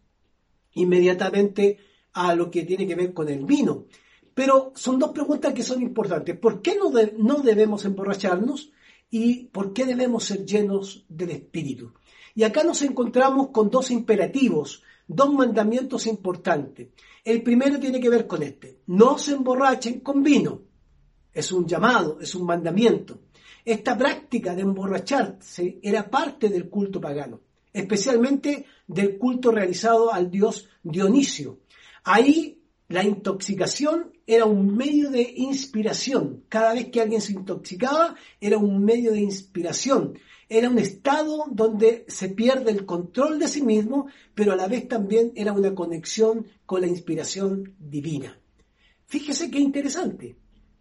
inmediatamente 0.73 1.78
a 2.13 2.34
lo 2.34 2.50
que 2.50 2.63
tiene 2.63 2.88
que 2.88 2.95
ver 2.95 3.13
con 3.13 3.30
el 3.30 3.45
vino. 3.45 3.86
Pero 4.34 4.71
son 4.76 4.97
dos 4.97 5.12
preguntas 5.12 5.54
que 5.54 5.63
son 5.63 5.82
importantes. 5.82 6.38
¿Por 6.38 6.62
qué 6.62 6.76
no, 6.76 6.91
no 7.17 7.41
debemos 7.41 7.86
emborracharnos? 7.86 8.71
Y 9.10 9.46
por 9.46 9.74
qué 9.74 9.86
debemos 9.86 10.26
ser 10.26 10.46
llenos 10.46 11.06
del 11.08 11.32
Espíritu. 11.32 11.93
Y 12.36 12.43
acá 12.43 12.63
nos 12.63 12.82
encontramos 12.82 13.50
con 13.50 13.70
dos 13.70 13.89
imperativos, 13.91 14.84
dos 15.08 15.34
mandamientos 15.34 16.06
importantes. 16.08 16.89
El 17.24 17.41
primero 17.41 17.80
tiene 17.80 18.00
que 18.00 18.10
ver 18.10 18.28
con 18.28 18.43
este, 18.43 18.82
no 18.88 19.17
se 19.17 19.34
emborrachen 19.34 20.02
con 20.02 20.22
vino. 20.22 20.62
Es 21.34 21.52
un 21.52 21.67
llamado, 21.67 22.20
es 22.22 22.36
un 22.36 22.46
mandamiento. 22.46 23.22
Esta 23.63 23.98
práctica 23.98 24.56
de 24.56 24.62
emborracharse 24.62 25.80
era 25.82 26.10
parte 26.10 26.50
del 26.50 26.70
culto 26.70 27.02
pagano, 27.02 27.41
especialmente 27.74 28.65
del 28.88 29.17
culto 29.17 29.52
realizado 29.52 30.13
al 30.13 30.32
dios 30.32 30.70
Dionisio. 30.84 31.60
Ahí 32.04 32.57
la 32.89 33.04
intoxicación 33.04 34.13
era 34.26 34.45
un 34.45 34.76
medio 34.76 35.10
de 35.10 35.34
inspiración. 35.36 36.45
Cada 36.47 36.73
vez 36.73 36.89
que 36.89 37.02
alguien 37.02 37.19
se 37.19 37.34
intoxicaba, 37.34 38.15
era 38.39 38.58
un 38.58 38.84
medio 38.84 39.12
de 39.12 39.19
inspiración. 39.19 40.17
Era 40.47 40.69
un 40.69 40.80
estado 40.80 41.45
donde 41.52 42.06
se 42.08 42.30
pierde 42.30 42.71
el 42.71 42.86
control 42.86 43.39
de 43.39 43.50
sí 43.50 43.62
mismo, 43.62 44.08
pero 44.34 44.54
a 44.54 44.56
la 44.56 44.67
vez 44.67 44.88
también 44.88 45.34
era 45.36 45.52
una 45.52 45.76
conexión 45.76 46.47
con 46.65 46.80
la 46.80 46.88
inspiración 46.88 47.76
divina. 47.78 48.39
Fíjese 49.06 49.52
qué 49.52 49.60
interesante. 49.60 50.38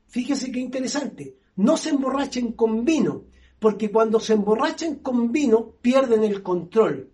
Fíjese 0.07 0.53
qué 0.53 0.61
interesante. 0.61 1.37
No 1.57 1.77
se 1.77 1.91
emborrachen 1.91 2.53
con 2.53 2.85
vino, 2.85 3.25
porque 3.59 3.91
cuando 3.91 4.21
se 4.21 4.35
emborrachen 4.35 4.97
con 4.97 5.33
vino 5.33 5.73
pierden 5.81 6.23
el 6.23 6.43
control. 6.43 7.11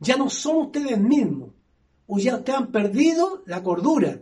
Ya 0.00 0.16
no 0.16 0.28
son 0.28 0.66
ustedes 0.66 1.00
mismos 1.00 1.52
ustedes 2.16 2.58
han 2.58 2.72
perdido 2.72 3.42
la 3.46 3.62
cordura, 3.62 4.20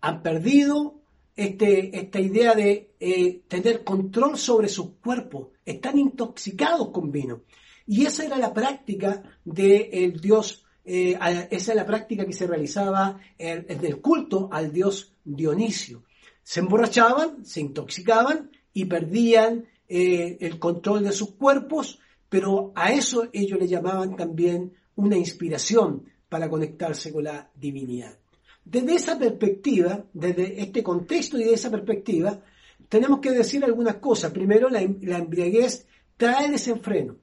han 0.00 0.22
perdido 0.22 1.00
este, 1.36 1.98
esta 1.98 2.20
idea 2.20 2.54
de 2.54 2.94
eh, 3.00 3.42
tener 3.48 3.82
control 3.82 4.38
sobre 4.38 4.68
sus 4.68 4.90
cuerpos, 5.02 5.48
están 5.64 5.98
intoxicados 5.98 6.90
con 6.90 7.10
vino. 7.10 7.42
Y 7.86 8.06
esa 8.06 8.24
era 8.24 8.38
la 8.38 8.54
práctica 8.54 9.22
del 9.44 10.20
dios, 10.20 10.64
eh, 10.84 11.18
esa 11.50 11.72
es 11.72 11.76
la 11.76 11.86
práctica 11.86 12.24
que 12.24 12.32
se 12.32 12.46
realizaba 12.46 13.18
en, 13.36 13.66
el 13.84 14.00
culto 14.00 14.48
al 14.52 14.72
dios 14.72 15.14
Dionisio. 15.24 16.04
Se 16.42 16.60
emborrachaban, 16.60 17.44
se 17.44 17.60
intoxicaban 17.60 18.50
y 18.72 18.84
perdían 18.84 19.66
eh, 19.88 20.38
el 20.40 20.58
control 20.58 21.04
de 21.04 21.12
sus 21.12 21.32
cuerpos, 21.32 21.98
pero 22.28 22.72
a 22.74 22.92
eso 22.92 23.28
ellos 23.32 23.58
le 23.58 23.68
llamaban 23.68 24.16
también 24.16 24.74
una 24.96 25.16
inspiración, 25.16 26.04
para 26.28 26.48
conectarse 26.48 27.12
con 27.12 27.24
la 27.24 27.50
divinidad. 27.54 28.18
Desde 28.64 28.94
esa 28.94 29.18
perspectiva, 29.18 30.04
desde 30.12 30.60
este 30.60 30.82
contexto 30.82 31.38
y 31.38 31.44
de 31.44 31.54
esa 31.54 31.70
perspectiva, 31.70 32.40
tenemos 32.88 33.20
que 33.20 33.30
decir 33.32 33.64
algunas 33.64 33.96
cosas. 33.96 34.32
Primero, 34.32 34.68
la, 34.68 34.80
la 35.02 35.18
embriaguez 35.18 35.86
trae 36.16 36.50
desenfreno, 36.50 37.16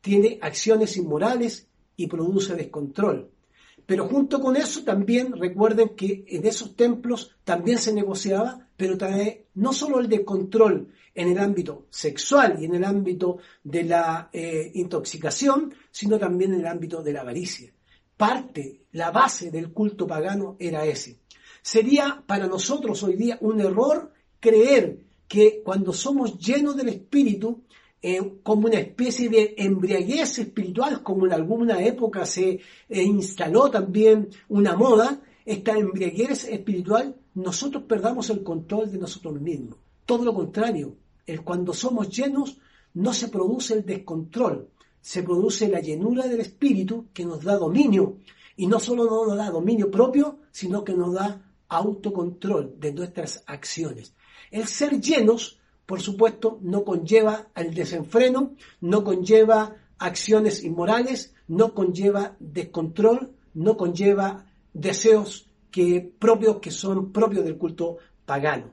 tiene 0.00 0.38
acciones 0.40 0.96
inmorales 0.96 1.68
y 1.96 2.06
produce 2.06 2.54
descontrol. 2.54 3.30
Pero 3.84 4.06
junto 4.08 4.40
con 4.40 4.56
eso 4.56 4.84
también 4.84 5.32
recuerden 5.32 5.90
que 5.96 6.24
en 6.28 6.46
esos 6.46 6.76
templos 6.76 7.36
también 7.44 7.78
se 7.78 7.92
negociaba, 7.92 8.68
pero 8.76 8.96
trae 8.96 9.46
no 9.54 9.72
solo 9.72 9.98
el 9.98 10.08
descontrol 10.08 10.92
en 11.14 11.28
el 11.28 11.38
ámbito 11.38 11.86
sexual 11.90 12.56
y 12.60 12.66
en 12.66 12.76
el 12.76 12.84
ámbito 12.84 13.38
de 13.64 13.84
la 13.84 14.30
eh, 14.32 14.70
intoxicación, 14.74 15.74
sino 15.90 16.18
también 16.18 16.54
en 16.54 16.60
el 16.60 16.66
ámbito 16.66 17.02
de 17.02 17.12
la 17.12 17.22
avaricia. 17.22 17.72
Parte, 18.20 18.82
la 18.92 19.10
base 19.10 19.50
del 19.50 19.72
culto 19.72 20.06
pagano 20.06 20.54
era 20.58 20.84
ese. 20.84 21.20
Sería 21.62 22.22
para 22.26 22.46
nosotros 22.46 23.02
hoy 23.02 23.16
día 23.16 23.38
un 23.40 23.62
error 23.62 24.12
creer 24.38 25.06
que 25.26 25.62
cuando 25.64 25.94
somos 25.94 26.38
llenos 26.38 26.76
del 26.76 26.90
Espíritu, 26.90 27.62
eh, 28.02 28.20
como 28.42 28.66
una 28.66 28.78
especie 28.78 29.30
de 29.30 29.54
embriaguez 29.56 30.38
espiritual, 30.38 31.02
como 31.02 31.24
en 31.24 31.32
alguna 31.32 31.82
época 31.82 32.26
se 32.26 32.60
eh, 32.90 33.02
instaló 33.02 33.70
también 33.70 34.28
una 34.50 34.76
moda, 34.76 35.22
esta 35.46 35.78
embriaguez 35.78 36.44
espiritual, 36.44 37.16
nosotros 37.32 37.84
perdamos 37.84 38.28
el 38.28 38.42
control 38.42 38.92
de 38.92 38.98
nosotros 38.98 39.40
mismos. 39.40 39.78
Todo 40.04 40.26
lo 40.26 40.34
contrario, 40.34 40.94
cuando 41.42 41.72
somos 41.72 42.10
llenos 42.14 42.58
no 42.92 43.14
se 43.14 43.28
produce 43.28 43.72
el 43.72 43.86
descontrol, 43.86 44.68
se 45.00 45.22
produce 45.22 45.68
la 45.68 45.80
llenura 45.80 46.26
del 46.26 46.40
espíritu 46.40 47.06
que 47.12 47.24
nos 47.24 47.42
da 47.42 47.56
dominio. 47.56 48.18
Y 48.56 48.66
no 48.66 48.78
solo 48.78 49.04
nos 49.04 49.36
da 49.36 49.50
dominio 49.50 49.90
propio, 49.90 50.40
sino 50.50 50.84
que 50.84 50.94
nos 50.94 51.14
da 51.14 51.42
autocontrol 51.68 52.74
de 52.78 52.92
nuestras 52.92 53.42
acciones. 53.46 54.14
El 54.50 54.66
ser 54.66 55.00
llenos, 55.00 55.58
por 55.86 56.00
supuesto, 56.00 56.58
no 56.62 56.84
conlleva 56.84 57.48
el 57.54 57.72
desenfreno, 57.72 58.54
no 58.80 59.04
conlleva 59.04 59.76
acciones 59.98 60.64
inmorales, 60.64 61.34
no 61.46 61.74
conlleva 61.74 62.36
descontrol, 62.38 63.32
no 63.54 63.76
conlleva 63.76 64.46
deseos 64.72 65.48
que, 65.70 66.12
propios 66.18 66.58
que 66.58 66.70
son 66.70 67.12
propios 67.12 67.44
del 67.44 67.56
culto 67.56 67.98
pagano. 68.26 68.72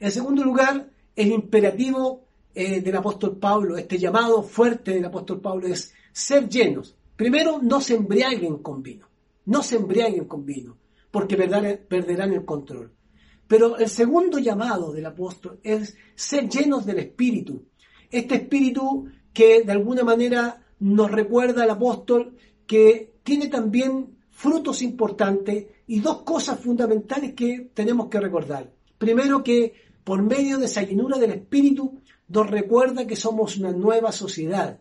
En 0.00 0.12
segundo 0.12 0.44
lugar, 0.44 0.90
el 1.14 1.32
imperativo 1.32 2.25
eh, 2.58 2.80
del 2.80 2.96
apóstol 2.96 3.36
Pablo, 3.36 3.76
este 3.76 3.98
llamado 3.98 4.42
fuerte 4.42 4.92
del 4.92 5.04
apóstol 5.04 5.42
Pablo 5.42 5.66
es 5.66 5.92
ser 6.10 6.48
llenos. 6.48 6.96
Primero, 7.14 7.60
no 7.60 7.82
se 7.82 7.96
embriaguen 7.96 8.56
con 8.62 8.82
vino, 8.82 9.06
no 9.44 9.62
se 9.62 9.76
embriaguen 9.76 10.24
con 10.24 10.46
vino, 10.46 10.78
porque 11.10 11.36
perderán 11.36 12.32
el 12.32 12.46
control. 12.46 12.90
Pero 13.46 13.76
el 13.76 13.90
segundo 13.90 14.38
llamado 14.38 14.90
del 14.90 15.04
apóstol 15.04 15.60
es 15.62 15.98
ser 16.14 16.48
llenos 16.48 16.86
del 16.86 17.00
Espíritu. 17.00 17.62
Este 18.10 18.36
Espíritu 18.36 19.06
que 19.34 19.62
de 19.62 19.72
alguna 19.72 20.02
manera 20.02 20.64
nos 20.78 21.10
recuerda 21.10 21.64
al 21.64 21.70
apóstol 21.70 22.38
que 22.66 23.16
tiene 23.22 23.48
también 23.48 24.16
frutos 24.30 24.80
importantes 24.80 25.66
y 25.88 26.00
dos 26.00 26.22
cosas 26.22 26.58
fundamentales 26.58 27.34
que 27.34 27.70
tenemos 27.74 28.08
que 28.08 28.18
recordar. 28.18 28.72
Primero 28.96 29.44
que 29.44 29.74
por 30.02 30.22
medio 30.22 30.56
de 30.56 30.64
esa 30.64 30.80
llenura 30.80 31.18
del 31.18 31.32
Espíritu 31.32 32.00
nos 32.28 32.50
recuerda 32.50 33.06
que 33.06 33.16
somos 33.16 33.56
una 33.56 33.72
nueva 33.72 34.12
sociedad, 34.12 34.80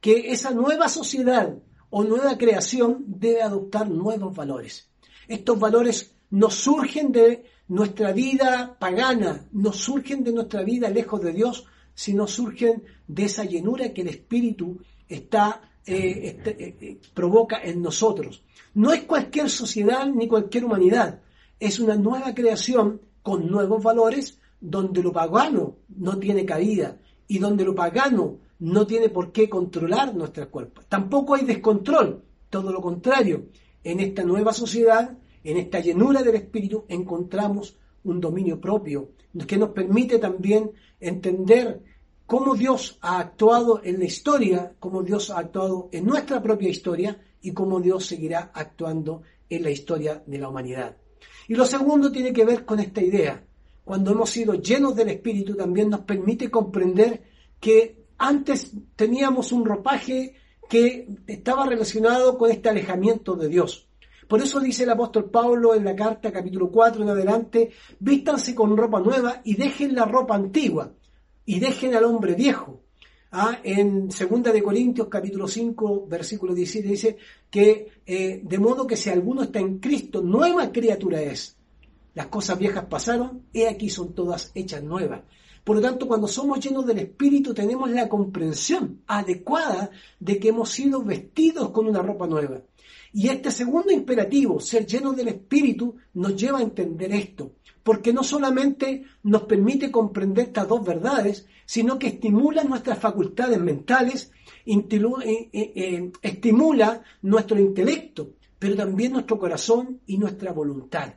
que 0.00 0.32
esa 0.32 0.50
nueva 0.50 0.88
sociedad 0.88 1.56
o 1.90 2.04
nueva 2.04 2.38
creación 2.38 3.04
debe 3.06 3.42
adoptar 3.42 3.88
nuevos 3.88 4.34
valores. 4.34 4.88
Estos 5.28 5.58
valores 5.58 6.14
no 6.30 6.50
surgen 6.50 7.12
de 7.12 7.44
nuestra 7.68 8.12
vida 8.12 8.76
pagana, 8.78 9.46
no 9.52 9.72
surgen 9.72 10.24
de 10.24 10.32
nuestra 10.32 10.62
vida 10.62 10.88
lejos 10.88 11.20
de 11.20 11.32
Dios, 11.32 11.66
sino 11.94 12.26
surgen 12.26 12.82
de 13.06 13.24
esa 13.24 13.44
llenura 13.44 13.92
que 13.92 14.02
el 14.02 14.08
Espíritu 14.08 14.80
está, 15.08 15.60
eh, 15.84 16.20
este, 16.24 16.50
eh, 16.50 16.76
eh, 16.80 17.00
provoca 17.14 17.60
en 17.62 17.82
nosotros. 17.82 18.42
No 18.74 18.92
es 18.92 19.02
cualquier 19.02 19.50
sociedad 19.50 20.06
ni 20.06 20.28
cualquier 20.28 20.64
humanidad, 20.64 21.20
es 21.58 21.78
una 21.78 21.96
nueva 21.96 22.34
creación 22.34 23.02
con 23.22 23.48
nuevos 23.48 23.82
valores 23.82 24.39
donde 24.60 25.02
lo 25.02 25.12
pagano 25.12 25.76
no 25.96 26.18
tiene 26.18 26.44
cabida 26.44 26.98
y 27.26 27.38
donde 27.38 27.64
lo 27.64 27.74
pagano 27.74 28.38
no 28.58 28.86
tiene 28.86 29.08
por 29.08 29.32
qué 29.32 29.48
controlar 29.48 30.14
nuestras 30.14 30.48
cuerpos. 30.48 30.86
Tampoco 30.88 31.34
hay 31.34 31.44
descontrol, 31.44 32.22
todo 32.50 32.72
lo 32.72 32.80
contrario. 32.80 33.46
En 33.82 34.00
esta 34.00 34.22
nueva 34.22 34.52
sociedad 34.52 35.16
en 35.42 35.56
esta 35.56 35.80
llenura 35.80 36.22
del 36.22 36.36
Espíritu 36.36 36.84
encontramos 36.88 37.76
un 38.04 38.20
dominio 38.20 38.60
propio 38.60 39.10
que 39.46 39.56
nos 39.56 39.70
permite 39.70 40.18
también 40.18 40.70
entender 40.98 41.82
cómo 42.26 42.54
Dios 42.54 42.98
ha 43.00 43.18
actuado 43.18 43.80
en 43.82 43.98
la 43.98 44.04
historia, 44.04 44.74
cómo 44.78 45.02
Dios 45.02 45.30
ha 45.30 45.38
actuado 45.38 45.88
en 45.92 46.04
nuestra 46.04 46.42
propia 46.42 46.68
historia 46.68 47.18
y 47.40 47.52
cómo 47.52 47.80
Dios 47.80 48.06
seguirá 48.06 48.50
actuando 48.54 49.22
en 49.48 49.62
la 49.62 49.70
historia 49.70 50.22
de 50.26 50.38
la 50.38 50.48
humanidad. 50.48 50.96
Y 51.48 51.54
lo 51.54 51.64
segundo 51.64 52.12
tiene 52.12 52.32
que 52.32 52.44
ver 52.44 52.64
con 52.64 52.80
esta 52.80 53.02
idea. 53.02 53.44
Cuando 53.90 54.12
hemos 54.12 54.30
sido 54.30 54.54
llenos 54.54 54.94
del 54.94 55.08
Espíritu 55.08 55.56
también 55.56 55.90
nos 55.90 56.02
permite 56.02 56.48
comprender 56.48 57.24
que 57.58 58.04
antes 58.18 58.70
teníamos 58.94 59.50
un 59.50 59.64
ropaje 59.64 60.36
que 60.68 61.08
estaba 61.26 61.66
relacionado 61.66 62.38
con 62.38 62.52
este 62.52 62.68
alejamiento 62.68 63.34
de 63.34 63.48
Dios. 63.48 63.88
Por 64.28 64.40
eso 64.40 64.60
dice 64.60 64.84
el 64.84 64.90
apóstol 64.90 65.28
Pablo 65.28 65.74
en 65.74 65.84
la 65.84 65.96
carta 65.96 66.30
capítulo 66.30 66.70
4 66.70 67.02
en 67.02 67.08
adelante, 67.08 67.70
vístanse 67.98 68.54
con 68.54 68.76
ropa 68.76 69.00
nueva 69.00 69.40
y 69.42 69.56
dejen 69.56 69.96
la 69.96 70.04
ropa 70.04 70.36
antigua 70.36 70.92
y 71.44 71.58
dejen 71.58 71.92
al 71.96 72.04
hombre 72.04 72.34
viejo. 72.34 72.82
Ah, 73.32 73.58
en 73.64 74.06
2 74.06 74.42
de 74.52 74.62
Corintios 74.62 75.08
capítulo 75.08 75.48
5 75.48 76.06
versículo 76.06 76.54
17 76.54 76.88
dice 76.88 77.16
que 77.50 77.88
eh, 78.06 78.40
de 78.40 78.58
modo 78.60 78.86
que 78.86 78.96
si 78.96 79.10
alguno 79.10 79.42
está 79.42 79.58
en 79.58 79.80
Cristo, 79.80 80.22
nueva 80.22 80.70
criatura 80.70 81.20
es. 81.20 81.56
Las 82.14 82.26
cosas 82.26 82.58
viejas 82.58 82.86
pasaron, 82.86 83.44
he 83.52 83.68
aquí 83.68 83.88
son 83.88 84.14
todas 84.14 84.50
hechas 84.54 84.82
nuevas. 84.82 85.22
Por 85.64 85.76
lo 85.76 85.82
tanto, 85.82 86.08
cuando 86.08 86.26
somos 86.26 86.58
llenos 86.58 86.86
del 86.86 86.98
Espíritu, 86.98 87.52
tenemos 87.54 87.90
la 87.90 88.08
comprensión 88.08 89.02
adecuada 89.06 89.90
de 90.18 90.38
que 90.38 90.48
hemos 90.48 90.70
sido 90.70 91.02
vestidos 91.02 91.70
con 91.70 91.86
una 91.86 92.02
ropa 92.02 92.26
nueva. 92.26 92.62
Y 93.12 93.28
este 93.28 93.50
segundo 93.50 93.92
imperativo, 93.92 94.60
ser 94.60 94.86
lleno 94.86 95.12
del 95.12 95.28
Espíritu, 95.28 95.96
nos 96.14 96.36
lleva 96.36 96.58
a 96.58 96.62
entender 96.62 97.12
esto, 97.12 97.52
porque 97.82 98.12
no 98.12 98.22
solamente 98.22 99.04
nos 99.22 99.42
permite 99.42 99.90
comprender 99.90 100.46
estas 100.46 100.68
dos 100.68 100.84
verdades, 100.84 101.46
sino 101.66 101.98
que 101.98 102.08
estimula 102.08 102.64
nuestras 102.64 102.98
facultades 102.98 103.60
mentales, 103.60 104.32
eh, 104.64 104.84
eh, 104.92 105.50
eh, 105.52 106.12
estimula 106.22 107.02
nuestro 107.22 107.58
intelecto, 107.58 108.30
pero 108.58 108.76
también 108.76 109.12
nuestro 109.12 109.38
corazón 109.38 110.00
y 110.06 110.18
nuestra 110.18 110.52
voluntad. 110.52 111.14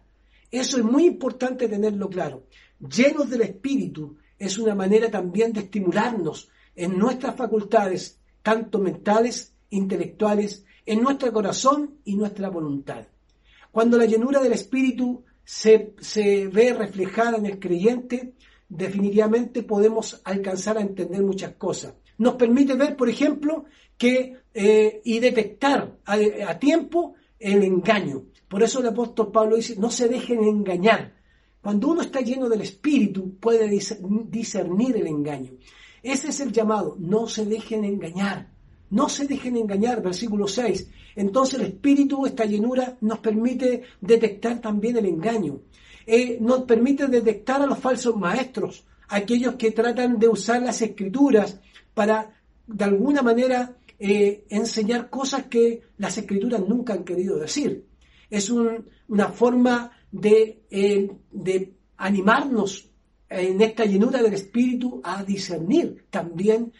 Eso 0.53 0.77
es 0.77 0.83
muy 0.83 1.07
importante 1.07 1.67
tenerlo 1.67 2.07
claro. 2.07 2.43
Llenos 2.79 3.27
del 3.27 3.41
Espíritu 3.41 4.17
es 4.37 4.59
una 4.59 4.75
manera 4.75 5.09
también 5.09 5.51
de 5.51 5.61
estimularnos 5.61 6.47
en 6.75 6.95
nuestras 6.95 7.35
facultades, 7.35 8.19
tanto 8.43 8.77
mentales, 8.77 9.55
intelectuales, 9.71 10.63
en 10.85 11.01
nuestro 11.01 11.33
corazón 11.33 11.95
y 12.05 12.15
nuestra 12.15 12.51
voluntad. 12.51 13.07
Cuando 13.71 13.97
la 13.97 14.05
llenura 14.05 14.39
del 14.41 14.53
Espíritu 14.53 15.23
se, 15.43 15.95
ve 16.53 16.73
reflejada 16.73 17.37
en 17.37 17.47
el 17.47 17.57
creyente, 17.57 18.35
definitivamente 18.69 19.63
podemos 19.63 20.21
alcanzar 20.23 20.77
a 20.77 20.81
entender 20.81 21.23
muchas 21.23 21.53
cosas. 21.55 21.95
Nos 22.19 22.35
permite 22.35 22.75
ver, 22.75 22.95
por 22.95 23.09
ejemplo, 23.09 23.65
que 23.97 24.37
eh, 24.53 25.01
y 25.03 25.19
detectar 25.19 25.97
a, 26.05 26.59
tiempo 26.59 27.15
el 27.39 27.63
engaño. 27.63 28.25
Por 28.47 28.63
eso 28.63 28.79
el 28.79 28.87
apóstol 28.87 29.31
Pablo 29.31 29.55
dice, 29.55 29.75
no 29.77 29.89
se 29.89 30.07
dejen 30.07 30.43
engañar. 30.43 31.13
Cuando 31.61 31.87
uno 31.87 32.01
está 32.01 32.21
lleno 32.21 32.49
del 32.49 32.61
Espíritu, 32.61 33.37
puede 33.39 33.69
discernir 33.69 34.97
el 34.97 35.07
engaño. 35.07 35.51
Ese 36.03 36.29
es 36.29 36.39
el 36.41 36.51
llamado, 36.51 36.97
no 36.99 37.27
se 37.27 37.45
dejen 37.45 37.85
engañar. 37.85 38.51
No 38.89 39.09
se 39.09 39.25
dejen 39.25 39.57
engañar, 39.57 40.03
versículo 40.03 40.47
6. 40.47 40.87
Entonces 41.15 41.59
el 41.59 41.65
Espíritu, 41.67 42.25
esta 42.25 42.45
llenura, 42.45 42.97
nos 43.01 43.19
permite 43.19 43.83
detectar 44.01 44.59
también 44.59 44.97
el 44.97 45.05
engaño. 45.05 45.61
Eh, 46.05 46.37
nos 46.41 46.63
permite 46.63 47.07
detectar 47.07 47.61
a 47.61 47.65
los 47.65 47.79
falsos 47.79 48.15
maestros, 48.15 48.85
aquellos 49.07 49.55
que 49.55 49.71
tratan 49.71 50.19
de 50.19 50.27
usar 50.27 50.61
las 50.61 50.81
escrituras 50.81 51.59
para, 51.93 52.33
de 52.67 52.83
alguna 52.83 53.21
manera, 53.21 53.77
eh, 53.97 54.45
enseñar 54.49 55.09
cosas 55.09 55.45
que 55.45 55.81
las 55.97 56.17
escrituras 56.17 56.61
nunca 56.67 56.93
han 56.93 57.03
querido 57.03 57.37
decir. 57.37 57.85
Es 58.33 58.49
una 58.49 59.27
forma 59.29 59.91
de, 60.11 60.63
eh, 60.69 61.11
de 61.31 61.73
animarnos 61.97 62.89
en 63.29 63.61
esta 63.61 63.85
llenura 63.85 64.21
del 64.21 64.33
Espíritu 64.33 65.01
a 65.03 65.23
discernir 65.23 66.05
también 66.09 66.71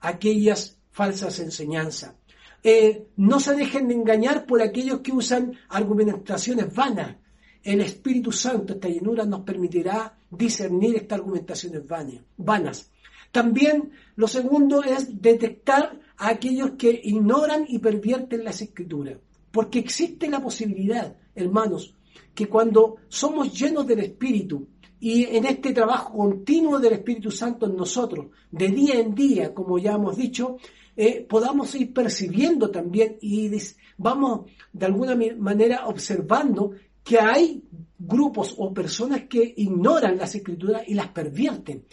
aquellas 0.00 0.76
falsas 0.90 1.38
enseñanzas. 1.40 2.14
Eh, 2.62 3.08
no 3.16 3.40
se 3.40 3.56
dejen 3.56 3.88
de 3.88 3.94
engañar 3.94 4.46
por 4.46 4.62
aquellos 4.62 5.00
que 5.00 5.12
usan 5.12 5.58
argumentaciones 5.68 6.72
vanas. 6.72 7.16
el 7.64 7.80
Espíritu 7.80 8.32
Santo, 8.32 8.72
esta 8.72 8.88
llenura, 8.88 9.24
nos 9.24 9.42
permitirá 9.42 10.18
discernir 10.28 10.96
estas 10.96 11.20
argumentaciones 11.20 11.82
vanas. 12.36 12.90
También 13.30 13.92
lo 14.16 14.26
segundo 14.26 14.82
es 14.82 15.22
detectar 15.22 16.00
a 16.16 16.28
aquellos 16.28 16.72
que 16.72 17.00
ignoran 17.04 17.64
y 17.68 17.78
pervierten 17.78 18.42
las 18.42 18.60
escrituras. 18.62 19.18
Porque 19.52 19.78
existe 19.78 20.28
la 20.28 20.42
posibilidad, 20.42 21.16
hermanos, 21.34 21.94
que 22.34 22.48
cuando 22.48 22.96
somos 23.08 23.52
llenos 23.52 23.86
del 23.86 24.00
Espíritu 24.00 24.66
y 24.98 25.24
en 25.24 25.44
este 25.46 25.72
trabajo 25.72 26.16
continuo 26.16 26.78
del 26.78 26.94
Espíritu 26.94 27.30
Santo 27.30 27.66
en 27.66 27.76
nosotros, 27.76 28.26
de 28.50 28.68
día 28.68 28.94
en 28.94 29.14
día, 29.14 29.52
como 29.52 29.78
ya 29.78 29.92
hemos 29.92 30.16
dicho, 30.16 30.56
eh, 30.96 31.26
podamos 31.28 31.74
ir 31.74 31.92
percibiendo 31.92 32.70
también 32.70 33.16
y 33.20 33.50
vamos 33.98 34.50
de 34.72 34.86
alguna 34.86 35.16
manera 35.38 35.86
observando 35.86 36.72
que 37.02 37.18
hay 37.18 37.62
grupos 37.98 38.54
o 38.58 38.72
personas 38.72 39.24
que 39.24 39.54
ignoran 39.56 40.16
las 40.16 40.34
escrituras 40.34 40.82
y 40.86 40.94
las 40.94 41.08
pervierten. 41.08 41.84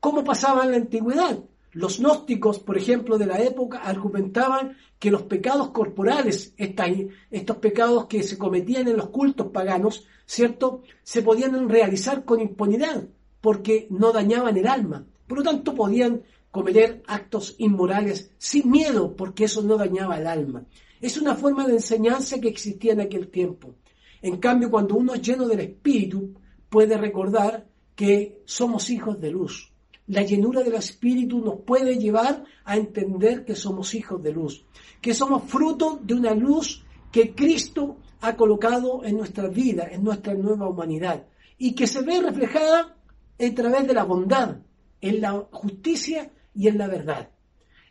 ¿Cómo 0.00 0.24
pasaba 0.24 0.64
en 0.64 0.70
la 0.70 0.76
antigüedad? 0.76 1.38
Los 1.76 1.98
gnósticos, 1.98 2.58
por 2.58 2.78
ejemplo, 2.78 3.18
de 3.18 3.26
la 3.26 3.42
época, 3.42 3.80
argumentaban 3.80 4.78
que 4.98 5.10
los 5.10 5.24
pecados 5.24 5.72
corporales, 5.72 6.54
estos 6.56 7.56
pecados 7.58 8.06
que 8.06 8.22
se 8.22 8.38
cometían 8.38 8.88
en 8.88 8.96
los 8.96 9.10
cultos 9.10 9.48
paganos, 9.48 10.06
¿cierto?, 10.24 10.80
se 11.02 11.20
podían 11.20 11.68
realizar 11.68 12.24
con 12.24 12.40
impunidad, 12.40 13.08
porque 13.42 13.88
no 13.90 14.10
dañaban 14.10 14.56
el 14.56 14.66
alma. 14.66 15.04
Por 15.26 15.36
lo 15.36 15.44
tanto, 15.44 15.74
podían 15.74 16.22
cometer 16.50 17.02
actos 17.06 17.56
inmorales 17.58 18.30
sin 18.38 18.70
miedo, 18.70 19.14
porque 19.14 19.44
eso 19.44 19.60
no 19.60 19.76
dañaba 19.76 20.16
el 20.16 20.28
alma. 20.28 20.64
Es 21.02 21.18
una 21.18 21.34
forma 21.34 21.66
de 21.66 21.74
enseñanza 21.74 22.40
que 22.40 22.48
existía 22.48 22.94
en 22.94 23.02
aquel 23.02 23.28
tiempo. 23.28 23.74
En 24.22 24.38
cambio, 24.38 24.70
cuando 24.70 24.94
uno 24.94 25.12
es 25.12 25.20
lleno 25.20 25.46
del 25.46 25.60
Espíritu, 25.60 26.32
puede 26.70 26.96
recordar 26.96 27.66
que 27.94 28.40
somos 28.46 28.88
hijos 28.88 29.20
de 29.20 29.30
luz. 29.30 29.74
La 30.08 30.22
llenura 30.22 30.62
del 30.62 30.74
Espíritu 30.74 31.40
nos 31.40 31.60
puede 31.60 31.98
llevar 31.98 32.44
a 32.64 32.76
entender 32.76 33.44
que 33.44 33.56
somos 33.56 33.94
hijos 33.94 34.22
de 34.22 34.32
luz, 34.32 34.64
que 35.00 35.14
somos 35.14 35.42
fruto 35.44 35.98
de 36.02 36.14
una 36.14 36.34
luz 36.34 36.84
que 37.10 37.34
Cristo 37.34 37.96
ha 38.20 38.36
colocado 38.36 39.04
en 39.04 39.16
nuestra 39.16 39.48
vida, 39.48 39.88
en 39.90 40.04
nuestra 40.04 40.34
nueva 40.34 40.68
humanidad, 40.68 41.26
y 41.58 41.74
que 41.74 41.86
se 41.86 42.02
ve 42.02 42.20
reflejada 42.20 42.96
a 43.38 43.54
través 43.54 43.86
de 43.86 43.94
la 43.94 44.04
bondad, 44.04 44.58
en 45.00 45.20
la 45.20 45.46
justicia 45.50 46.30
y 46.54 46.68
en 46.68 46.78
la 46.78 46.86
verdad. 46.86 47.30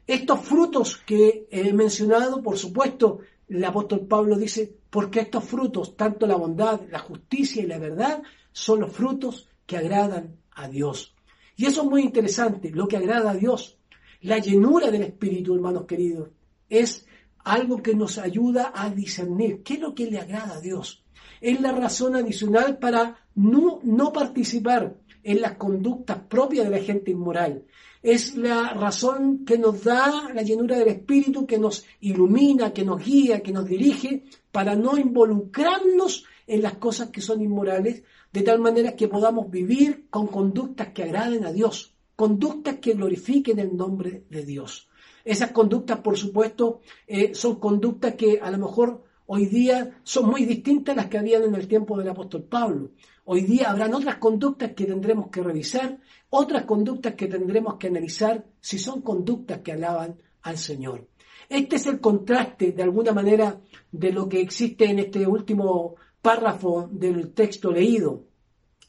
Estos 0.08 0.39
frutos 0.41 0.97
que 0.97 1.47
he 1.49 1.73
mencionado, 1.73 2.43
por 2.43 2.58
supuesto, 2.58 3.19
el 3.49 3.63
apóstol 3.63 4.08
Pablo 4.08 4.38
dice, 4.38 4.75
porque 4.89 5.21
estos 5.21 5.43
frutos, 5.43 5.95
tanto 5.97 6.28
la 6.28 6.36
bondad, 6.36 6.82
la 6.89 6.99
justicia 6.99 7.62
y 7.62 7.67
la 7.67 7.80
verdad, 7.80 8.21
son 8.51 8.82
los 8.82 8.91
frutos 8.91 9.47
que 9.65 9.78
agradan 9.78 10.38
a 10.51 10.67
Dios. 10.67 11.14
Y 11.56 11.65
eso 11.65 11.84
es 11.84 11.89
muy 11.89 12.02
interesante, 12.02 12.72
lo 12.72 12.88
que 12.88 12.98
agrada 12.98 13.32
a 13.32 13.36
Dios. 13.36 13.78
La 14.22 14.39
llenura 14.39 14.91
del 14.91 15.04
Espíritu, 15.04 15.56
hermanos 15.56 15.86
queridos, 15.86 16.30
es 16.70 17.06
algo 17.44 17.82
que 17.82 17.96
nos 17.96 18.18
ayuda 18.18 18.72
a 18.76 18.89
discernir 18.89 19.62
qué 19.63 19.76
es 19.76 19.80
lo 19.80 19.94
que 19.94 20.10
le 20.10 20.20
agrada 20.20 20.56
a 20.56 20.62
Dios. 20.62 21.04
Es 21.41 21.62
la 21.62 21.72
razón 21.72 22.15
adicional 22.15 22.78
para 22.80 23.18
no, 23.36 23.80
no 23.84 24.12
participar 24.12 24.96
en 25.26 25.42
las 25.42 25.54
conductas 25.58 26.20
propias 26.30 26.66
de 26.66 26.78
la 26.78 26.84
gente 26.84 27.10
inmoral. 27.10 27.66
Es 28.04 28.36
la 28.36 28.74
razón 28.74 29.44
que 29.44 29.58
nos 29.58 29.84
da 29.84 30.30
la 30.32 30.44
llenura 30.44 30.78
del 30.78 30.90
Espíritu, 30.90 31.48
que 31.48 31.58
nos 31.58 31.84
ilumina, 32.00 32.72
que 32.72 32.86
nos 32.86 33.04
guía, 33.04 33.42
que 33.42 33.52
nos 33.52 33.66
dirige, 33.66 34.24
para 34.52 34.76
no 34.76 34.98
involucrarnos 34.98 36.26
en 36.46 36.62
las 36.62 36.76
cosas 36.76 37.10
que 37.10 37.22
son 37.22 37.42
inmorales, 37.42 38.04
de 38.32 38.42
tal 38.44 38.60
manera 38.60 38.96
que 38.96 39.08
podamos 39.08 39.50
vivir 39.50 40.06
con 40.12 40.28
conductas 40.28 40.90
que 40.90 41.04
agraden 41.04 41.44
a 41.44 41.52
Dios, 41.52 41.96
conductas 42.16 42.76
que 42.76 42.94
glorifiquen 42.94 43.58
el 43.58 43.76
nombre 43.76 44.26
de 44.30 44.46
Dios. 44.46 44.88
Esas 45.24 45.52
conductas, 45.52 46.02
por 46.02 46.18
supuesto, 46.18 46.82
eh, 47.08 47.34
son 47.34 47.56
conductas 47.56 48.14
que 48.14 48.40
a 48.40 48.52
lo 48.52 48.60
mejor 48.60 49.04
hoy 49.26 49.48
día 49.48 50.00
son 50.04 50.28
muy 50.30 50.46
distintas 50.46 50.94
a 50.94 50.98
las 50.98 51.08
que 51.08 51.18
habían 51.18 51.42
en 51.42 51.56
el 51.56 51.68
tiempo 51.68 51.98
del 51.98 52.10
apóstol 52.10 52.44
Pablo. 52.44 52.92
Hoy 53.28 53.42
día 53.42 53.72
habrán 53.72 53.96
otras 53.96 54.18
conductas 54.18 54.74
que 54.74 54.86
tendremos 54.86 55.30
que 55.30 55.42
revisar, 55.42 56.00
otras 56.30 56.66
conductas 56.66 57.16
que 57.16 57.26
tendremos 57.26 57.78
que 57.78 57.88
analizar 57.88 58.46
si 58.60 58.78
son 58.78 59.02
conductas 59.02 59.62
que 59.62 59.72
alaban 59.72 60.18
al 60.44 60.60
Señor. 60.60 61.08
Este 61.50 61.78
es 61.78 61.88
el 61.88 62.00
contraste, 62.00 62.72
de 62.72 62.84
alguna 62.84 63.14
manera, 63.14 63.60
de 63.92 64.12
lo 64.12 64.30
que 64.30 64.42
existe 64.42 64.86
en 64.86 65.00
este 65.00 65.26
último 65.26 65.96
párrafo 66.22 66.88
del 66.92 67.34
texto 67.34 67.72
leído, 67.72 68.26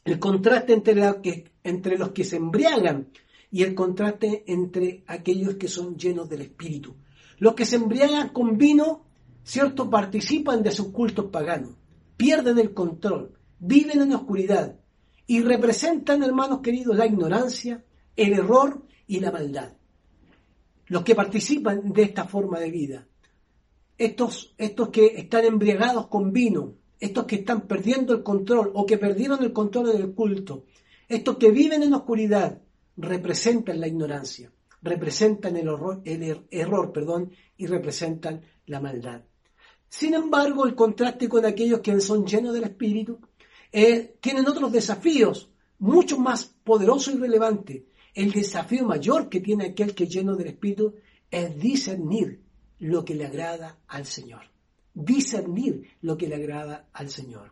el 0.05 0.19
contraste 0.19 0.73
entre, 0.73 1.43
entre 1.63 1.97
los 1.97 2.11
que 2.11 2.23
se 2.23 2.35
embriagan 2.35 3.09
y 3.49 3.63
el 3.63 3.73
contraste 3.73 4.43
entre 4.45 5.03
aquellos 5.07 5.55
que 5.55 5.67
son 5.67 5.97
llenos 5.97 6.29
del 6.29 6.41
Espíritu. 6.41 6.95
Los 7.39 7.55
que 7.55 7.65
se 7.65 7.77
embriagan 7.77 8.29
con 8.29 8.55
vino, 8.55 9.07
cierto, 9.43 9.89
participan 9.89 10.61
de 10.61 10.71
sus 10.71 10.89
cultos 10.89 11.25
paganos, 11.31 11.71
pierden 12.17 12.59
el 12.59 12.75
control, 12.75 13.36
viven 13.59 14.01
en 14.01 14.13
oscuridad 14.13 14.79
y 15.25 15.41
representan, 15.41 16.23
hermanos 16.23 16.59
queridos, 16.61 16.95
la 16.95 17.05
ignorancia, 17.05 17.83
el 18.15 18.33
error 18.33 18.83
y 19.07 19.19
la 19.19 19.31
maldad. 19.31 19.73
Los 20.87 21.03
que 21.03 21.15
participan 21.15 21.91
de 21.91 22.03
esta 22.03 22.25
forma 22.25 22.59
de 22.59 22.71
vida, 22.71 23.07
estos, 23.97 24.55
estos 24.57 24.89
que 24.89 25.07
están 25.17 25.45
embriagados 25.45 26.07
con 26.07 26.31
vino, 26.31 26.75
estos 26.99 27.25
que 27.25 27.37
están 27.37 27.61
perdiendo 27.61 28.13
el 28.13 28.23
control 28.23 28.71
o 28.73 28.85
que 28.85 28.97
perdieron 28.97 29.43
el 29.43 29.53
control 29.53 29.91
del 29.91 30.13
culto, 30.13 30.65
estos 31.09 31.37
que 31.37 31.51
viven 31.51 31.83
en 31.83 31.93
oscuridad, 31.93 32.61
representan 32.95 33.79
la 33.79 33.87
ignorancia, 33.87 34.51
representan 34.81 35.57
el, 35.57 35.69
el 36.05 36.23
er-, 36.23 36.47
error 36.51 36.91
perdón, 36.91 37.31
y 37.57 37.67
representan 37.67 38.41
la 38.65 38.79
maldad. 38.79 39.21
Sin 39.89 40.13
embargo, 40.13 40.65
el 40.65 40.75
contraste 40.75 41.29
con 41.29 41.45
aquellos 41.45 41.79
que 41.79 41.99
son 42.01 42.25
llenos 42.25 42.53
del 42.53 42.65
Espíritu 42.65 43.19
eh, 43.71 44.17
tienen 44.21 44.47
otros 44.47 44.71
desafíos 44.71 45.49
mucho 45.79 46.17
más 46.17 46.45
poderosos 46.63 47.13
y 47.13 47.17
relevantes. 47.17 47.83
El 48.13 48.31
desafío 48.31 48.85
mayor 48.85 49.29
que 49.29 49.41
tiene 49.41 49.67
aquel 49.67 49.93
que 49.93 50.05
es 50.05 50.09
lleno 50.09 50.35
del 50.35 50.47
Espíritu 50.47 50.95
es 51.29 51.59
discernir 51.59 52.41
lo 52.79 53.05
que 53.05 53.15
le 53.15 53.25
agrada 53.25 53.77
al 53.87 54.05
Señor 54.05 54.41
discernir 54.97 55.83
lo 56.01 56.17
que 56.17 56.27
le 56.27 56.35
agrada 56.35 56.89
al 56.93 57.09
Señor. 57.09 57.51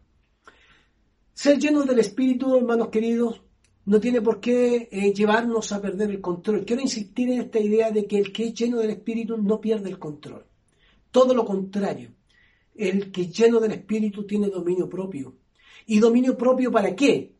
Ser 1.33 1.59
llenos 1.59 1.85
del 1.85 1.99
Espíritu, 1.99 2.55
hermanos 2.55 2.89
queridos, 2.89 3.41
no 3.85 3.99
tiene 3.99 4.21
por 4.21 4.39
qué 4.39 4.89
eh, 4.91 5.13
llevarnos 5.13 5.71
a 5.71 5.81
perder 5.81 6.09
el 6.09 6.21
control. 6.21 6.65
Quiero 6.65 6.81
insistir 6.81 7.29
en 7.29 7.41
esta 7.41 7.59
idea 7.59 7.91
de 7.91 8.07
que 8.07 8.17
el 8.17 8.31
que 8.31 8.47
es 8.47 8.53
lleno 8.53 8.79
del 8.79 8.89
Espíritu 8.89 9.37
no 9.37 9.61
pierde 9.61 9.89
el 9.89 9.99
control. 9.99 10.45
Todo 11.11 11.33
lo 11.35 11.45
contrario. 11.45 12.11
El 12.73 13.11
que 13.11 13.23
es 13.23 13.37
lleno 13.37 13.59
del 13.59 13.73
Espíritu 13.73 14.25
tiene 14.25 14.49
dominio 14.49 14.89
propio. 14.89 15.35
¿Y 15.85 15.99
dominio 15.99 16.37
propio 16.37 16.71
para 16.71 16.95
qué? 16.95 17.35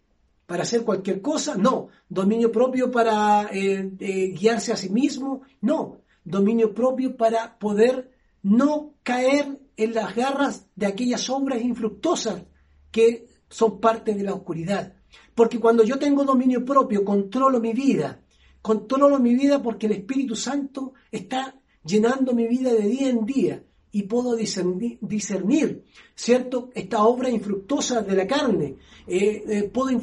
¿Para 0.46 0.64
hacer 0.64 0.84
cualquier 0.84 1.22
cosa? 1.22 1.56
No. 1.56 1.90
¿Dominio 2.08 2.52
propio 2.52 2.92
para 2.92 3.50
eh, 3.52 3.92
eh, 4.00 4.28
guiarse 4.38 4.72
a 4.72 4.78
sí 4.78 4.90
mismo? 4.90 5.42
No. 5.62 6.02
Dominio 6.24 6.74
propio 6.74 7.16
para 7.18 7.58
poder 7.58 8.12
no 8.44 8.94
caer 9.04 9.60
en 9.78 9.94
las 9.94 10.16
garras 10.16 10.68
de 10.76 10.86
aquellas 10.86 11.22
sombras 11.22 11.62
infructuosas 11.62 12.44
que 12.92 13.28
son 13.50 13.80
parte 13.80 14.14
de 14.14 14.24
la 14.24 14.34
oscuridad. 14.34 14.94
Porque 15.34 15.60
cuando 15.60 15.84
yo 15.84 15.98
tengo 15.98 16.24
dominio 16.24 16.64
propio, 16.64 17.04
controlo 17.04 17.60
mi 17.60 17.74
vida. 17.74 18.22
Controlo 18.62 19.20
mi 19.20 19.34
vida 19.34 19.62
porque 19.62 19.88
el 19.88 19.94
Espíritu 19.94 20.36
Santo 20.36 20.94
está 21.12 21.60
llenando 21.84 22.34
mi 22.34 22.48
vida 22.48 22.74
de 22.74 22.88
día 22.88 23.10
en 23.10 23.26
día 23.26 23.64
y 23.96 24.04
puedo 24.04 24.36
discernir, 24.36 25.86
¿cierto? 26.14 26.70
Esta 26.76 27.06
obra 27.06 27.30
infructuosa 27.30 28.02
de 28.02 28.14
la 28.14 28.28
carne. 28.28 28.76
Eh, 29.08 29.44
eh, 29.48 29.72
puedo, 29.74 29.98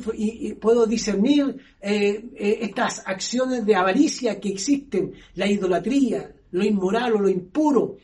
puedo, 0.59 0.87
discernir 0.87 1.59
eh, 1.79 2.59
estas 2.63 3.03
acciones 3.05 3.67
de 3.67 3.75
avaricia 3.75 4.41
que 4.41 4.49
existen, 4.49 5.13
la 5.35 5.47
idolatría, 5.47 6.35
lo 6.53 6.65
inmoral 6.65 7.17
o 7.17 7.21
lo 7.21 7.29
impuro, 7.29 7.99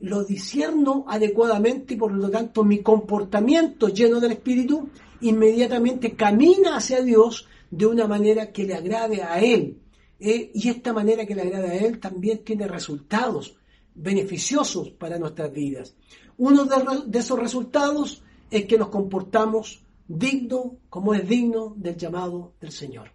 lo 0.00 0.24
disierno 0.24 1.04
adecuadamente 1.06 1.94
y 1.94 1.96
por 1.96 2.10
lo 2.10 2.28
tanto 2.28 2.64
mi 2.64 2.80
comportamiento 2.80 3.86
lleno 3.86 4.18
del 4.18 4.32
Espíritu 4.32 4.88
inmediatamente 5.20 6.16
camina 6.16 6.74
hacia 6.74 7.02
Dios 7.02 7.46
de 7.70 7.86
una 7.86 8.08
manera 8.08 8.50
que 8.50 8.64
le 8.64 8.74
agrade 8.74 9.22
a 9.22 9.38
Él. 9.38 9.78
Y 10.18 10.68
esta 10.68 10.92
manera 10.92 11.24
que 11.24 11.36
le 11.36 11.42
agrade 11.42 11.68
a 11.68 11.76
Él 11.76 12.00
también 12.00 12.38
tiene 12.38 12.66
resultados 12.66 13.59
beneficiosos 13.94 14.90
para 14.90 15.18
nuestras 15.18 15.52
vidas. 15.52 15.94
Uno 16.38 16.64
de, 16.64 17.18
esos 17.18 17.38
resultados 17.38 18.22
es 18.50 18.64
que 18.64 18.78
nos 18.78 18.88
comportamos 18.88 19.82
digno, 20.08 20.78
como 20.88 21.14
es 21.14 21.28
digno 21.28 21.74
del 21.76 21.96
llamado 21.96 22.54
del 22.60 22.72
Señor. 22.72 23.12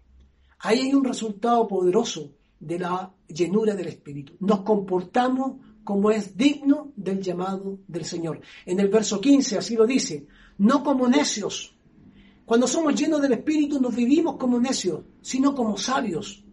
Ahí 0.60 0.82
hay 0.82 0.94
un 0.94 1.04
resultado 1.04 1.68
poderoso 1.68 2.32
de 2.60 2.80
la 2.80 3.14
llenura 3.28 3.76
del 3.76 3.88
Espíritu. 3.88 4.34
Nos 4.40 4.62
comportamos 4.62 5.58
como 5.84 6.12
es 6.12 6.38
digno 6.38 6.92
del 6.96 7.22
llamado 7.22 7.80
del 7.88 8.06
Señor. 8.06 8.42
En 8.66 8.80
el 8.80 8.90
verso 8.90 9.20
15 9.20 9.58
así 9.58 9.76
lo 9.76 9.86
dice, 9.86 10.28
no 10.58 10.84
como 10.84 11.08
necios. 11.08 11.76
Cuando 12.46 12.68
somos 12.68 12.96
llenos 12.96 13.22
del 13.22 13.34
Espíritu 13.34 13.82
nos 13.82 13.96
vivimos 13.96 14.38
como 14.38 14.60
necios, 14.60 15.02
sino 15.22 15.56
como 15.56 15.78
sabios. 15.78 16.45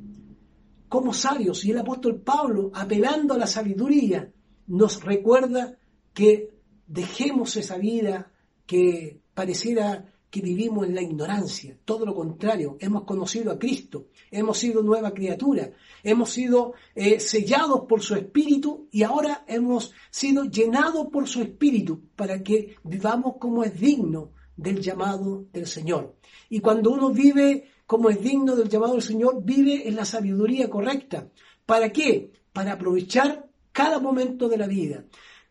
Como 0.92 1.14
sabios. 1.14 1.64
Y 1.64 1.70
el 1.70 1.78
apóstol 1.78 2.20
Pablo, 2.20 2.70
apelando 2.74 3.32
a 3.32 3.38
la 3.38 3.46
sabiduría, 3.46 4.30
nos 4.66 5.02
recuerda 5.02 5.78
que 6.12 6.50
dejemos 6.86 7.56
esa 7.56 7.78
vida 7.78 8.30
que 8.66 9.22
pareciera 9.32 10.12
que 10.28 10.42
vivimos 10.42 10.86
en 10.86 10.94
la 10.94 11.00
ignorancia. 11.00 11.78
Todo 11.86 12.04
lo 12.04 12.14
contrario, 12.14 12.76
hemos 12.78 13.04
conocido 13.04 13.50
a 13.50 13.58
Cristo, 13.58 14.08
hemos 14.30 14.58
sido 14.58 14.82
nueva 14.82 15.14
criatura, 15.14 15.70
hemos 16.02 16.28
sido 16.28 16.74
eh, 16.94 17.20
sellados 17.20 17.86
por 17.88 18.02
su 18.02 18.14
Espíritu 18.14 18.86
y 18.90 19.02
ahora 19.02 19.44
hemos 19.48 19.94
sido 20.10 20.44
llenados 20.44 21.06
por 21.10 21.26
su 21.26 21.40
Espíritu 21.40 22.02
para 22.14 22.42
que 22.42 22.76
vivamos 22.84 23.36
como 23.38 23.64
es 23.64 23.80
digno 23.80 24.32
del 24.54 24.78
llamado 24.82 25.46
del 25.54 25.66
Señor. 25.66 26.16
Y 26.50 26.60
cuando 26.60 26.90
uno 26.90 27.10
vive 27.10 27.71
como 27.92 28.08
es 28.08 28.22
digno 28.22 28.56
del 28.56 28.70
llamado 28.70 28.94
del 28.94 29.02
Señor, 29.02 29.44
vive 29.44 29.86
en 29.86 29.96
la 29.96 30.06
sabiduría 30.06 30.70
correcta. 30.70 31.28
¿Para 31.66 31.92
qué? 31.92 32.32
Para 32.50 32.72
aprovechar 32.72 33.50
cada 33.70 33.98
momento 33.98 34.48
de 34.48 34.56
la 34.56 34.66
vida, 34.66 35.04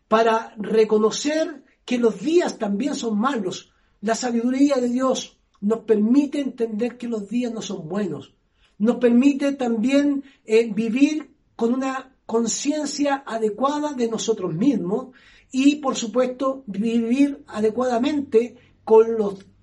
para 0.08 0.52
reconocer 0.58 1.62
que 1.84 1.98
los 1.98 2.18
días 2.20 2.58
también 2.58 2.96
son 2.96 3.16
malos, 3.16 3.70
la 4.00 4.16
sabiduría 4.16 4.78
de 4.78 4.88
Dios 4.88 5.38
nos 5.60 5.84
permite 5.84 6.40
entender 6.40 6.98
que 6.98 7.06
los 7.06 7.28
días 7.28 7.52
no 7.52 7.62
son 7.62 7.88
buenos. 7.88 8.34
Nos 8.76 8.96
permite 8.96 9.52
también 9.52 10.24
eh, 10.44 10.68
vivir 10.74 11.36
con 11.54 11.72
una 11.72 12.12
conciencia 12.26 13.22
adecuada 13.24 13.92
de 13.92 14.08
nosotros 14.08 14.52
mismos 14.52 15.14
y, 15.52 15.76
por 15.76 15.94
supuesto, 15.94 16.64
vivir 16.66 17.44
adecuadamente 17.46 18.56
con 18.82 19.16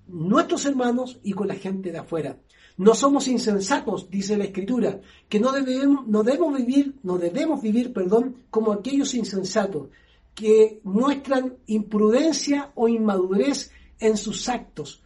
nuestros 0.06 0.64
hermanos 0.64 1.20
y 1.22 1.34
con 1.34 1.46
la 1.46 1.56
gente 1.56 1.92
de 1.92 1.98
afuera. 1.98 2.38
No 2.80 2.94
somos 2.94 3.28
insensatos, 3.28 4.08
dice 4.08 4.38
la 4.38 4.44
Escritura, 4.44 5.02
que 5.28 5.38
no 5.38 5.52
debemos, 5.52 6.08
no 6.08 6.22
debemos 6.22 6.56
vivir, 6.56 6.94
no 7.02 7.18
debemos 7.18 7.60
vivir, 7.60 7.92
perdón, 7.92 8.36
como 8.48 8.72
aquellos 8.72 9.12
insensatos 9.12 9.90
que 10.34 10.80
muestran 10.82 11.58
imprudencia 11.66 12.72
o 12.74 12.88
inmadurez 12.88 13.70
en 13.98 14.16
sus 14.16 14.48
actos. 14.48 15.02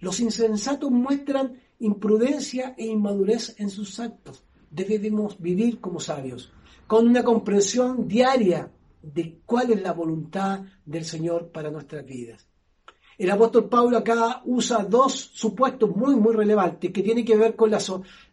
Los 0.00 0.20
insensatos 0.20 0.90
muestran 0.90 1.60
imprudencia 1.80 2.74
e 2.78 2.86
inmadurez 2.86 3.54
en 3.58 3.68
sus 3.68 4.00
actos. 4.00 4.42
Debemos 4.70 5.38
vivir 5.38 5.80
como 5.80 6.00
sabios, 6.00 6.50
con 6.86 7.06
una 7.06 7.22
comprensión 7.24 8.08
diaria 8.08 8.72
de 9.02 9.38
cuál 9.44 9.72
es 9.72 9.82
la 9.82 9.92
voluntad 9.92 10.62
del 10.86 11.04
Señor 11.04 11.48
para 11.48 11.70
nuestras 11.70 12.06
vidas. 12.06 12.48
El 13.18 13.30
apóstol 13.30 13.68
Pablo 13.68 13.98
acá 13.98 14.42
usa 14.44 14.84
dos 14.84 15.12
supuestos 15.34 15.94
muy, 15.94 16.14
muy 16.16 16.34
relevantes 16.34 16.92
que 16.92 17.02
tienen 17.02 17.24
que 17.24 17.36
ver 17.36 17.56
con 17.56 17.70
la, 17.70 17.78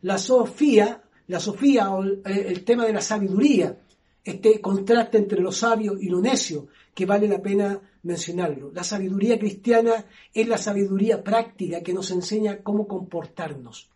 la 0.03 0.17
sofía, 0.17 1.01
la 1.27 1.39
sofía 1.39 1.89
o 1.91 2.03
el, 2.03 2.21
el 2.25 2.63
tema 2.63 2.85
de 2.85 2.93
la 2.93 3.01
sabiduría, 3.01 3.77
este 4.23 4.61
contraste 4.61 5.17
entre 5.17 5.41
lo 5.41 5.51
sabio 5.51 5.97
y 5.99 6.09
lo 6.09 6.21
necio, 6.21 6.67
que 6.93 7.05
vale 7.05 7.27
la 7.27 7.41
pena 7.41 7.79
mencionarlo. 8.03 8.71
La 8.73 8.83
sabiduría 8.83 9.37
cristiana 9.37 10.05
es 10.33 10.47
la 10.47 10.57
sabiduría 10.57 11.23
práctica 11.23 11.81
que 11.81 11.93
nos 11.93 12.11
enseña 12.11 12.59
cómo 12.63 12.87
comportarnos. 12.87 13.89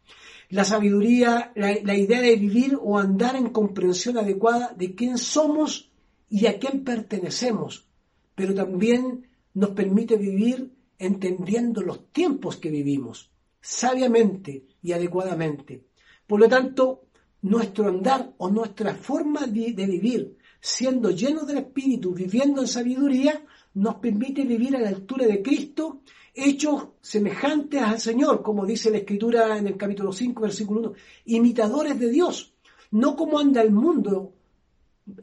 La 0.50 0.64
sabiduría, 0.64 1.52
la, 1.56 1.96
idea 1.96 2.22
de 2.22 2.36
vivir 2.36 2.78
o 2.82 2.98
andar 2.98 3.36
en 3.36 3.50
comprensión 3.50 4.18
adecuada 4.18 4.74
de 4.76 4.96
quién 4.96 5.20
somos 5.20 5.92
y 6.28 6.48
a 6.48 6.58
quién 6.58 6.84
pertenecemos, 6.84 7.86
pero 8.34 8.56
también 8.56 9.28
nos 9.54 9.72
permite 9.72 10.18
vivir 10.18 10.72
entendiendo 11.00 11.82
los 11.82 12.12
tiempos 12.12 12.58
que 12.58 12.70
vivimos, 12.70 13.32
sabiamente 13.62 14.66
y 14.84 14.92
adecuadamente. 14.92 15.86
Por 16.28 16.42
lo 16.42 16.48
tanto, 16.48 17.06
nuestro 17.42 17.88
andar 17.88 18.34
o 18.38 18.50
nuestra 18.50 18.94
forma 18.94 19.48
de, 19.48 19.74
vivir, 19.74 20.38
siendo 20.60 21.10
llenos 21.12 21.48
del 21.48 21.60
Espíritu, 21.60 22.14
viviendo 22.14 22.62
en 22.62 22.68
sabiduría, 22.68 23.44
nos 23.74 23.96
permite 23.96 24.44
vivir 24.44 24.76
a 24.76 24.82
la 24.82 24.90
altura 24.90 25.26
de 25.26 25.42
Cristo, 25.42 26.02
hechos 26.34 26.90
semejantes 27.02 27.82
al 27.82 28.00
Señor, 28.00 28.44
como 28.44 28.66
dice 28.66 28.92
la 28.92 28.98
Escritura 28.98 29.58
en 29.58 29.68
el 29.68 29.78
capítulo 29.78 30.12
5, 30.12 30.42
versículo 30.42 30.80
1, 30.82 30.94
imitadores 31.26 31.98
de 31.98 32.10
Dios, 32.10 32.54
no 32.92 33.16
como 33.16 33.40
anda 33.40 33.62
el 33.62 33.72
mundo 33.72 34.34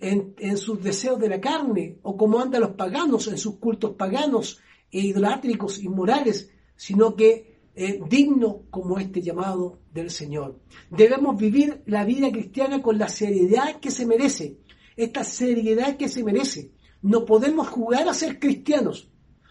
en, 0.01 0.57
sus 0.57 0.83
deseos 0.83 1.19
de 1.21 1.29
la 1.29 1.41
carne, 1.41 1.99
o 2.03 2.17
como 2.17 2.41
andan 2.41 2.63
los 2.63 2.71
paganos 2.71 3.29
en 3.29 3.39
sus 3.39 3.57
cultos 3.57 3.95
paganos 3.95 4.61
e 4.91 5.01
idolátricos, 5.01 5.83
inmorales, 5.83 6.51
sino 6.77 7.17
que 7.17 7.57
eh, 7.75 8.01
digno 8.09 8.63
como 8.71 8.99
este 8.99 9.21
llamado 9.21 9.81
del 9.93 10.11
Señor. 10.11 10.59
Debemos 10.91 11.37
vivir 11.37 11.83
la 11.87 12.05
vida 12.05 12.31
cristiana 12.33 12.81
con 12.83 12.99
la 12.99 13.09
seriedad 13.09 13.81
que 13.81 13.91
se 13.91 14.07
merece, 14.07 14.57
esta 14.97 15.25
seriedad 15.25 15.97
que 15.99 16.09
se 16.09 16.25
merece. 16.25 16.73
No 17.03 17.27
podemos 17.27 17.69
jugar 17.69 18.09
a 18.09 18.15
ser 18.15 18.39
cristianos. 18.39 19.11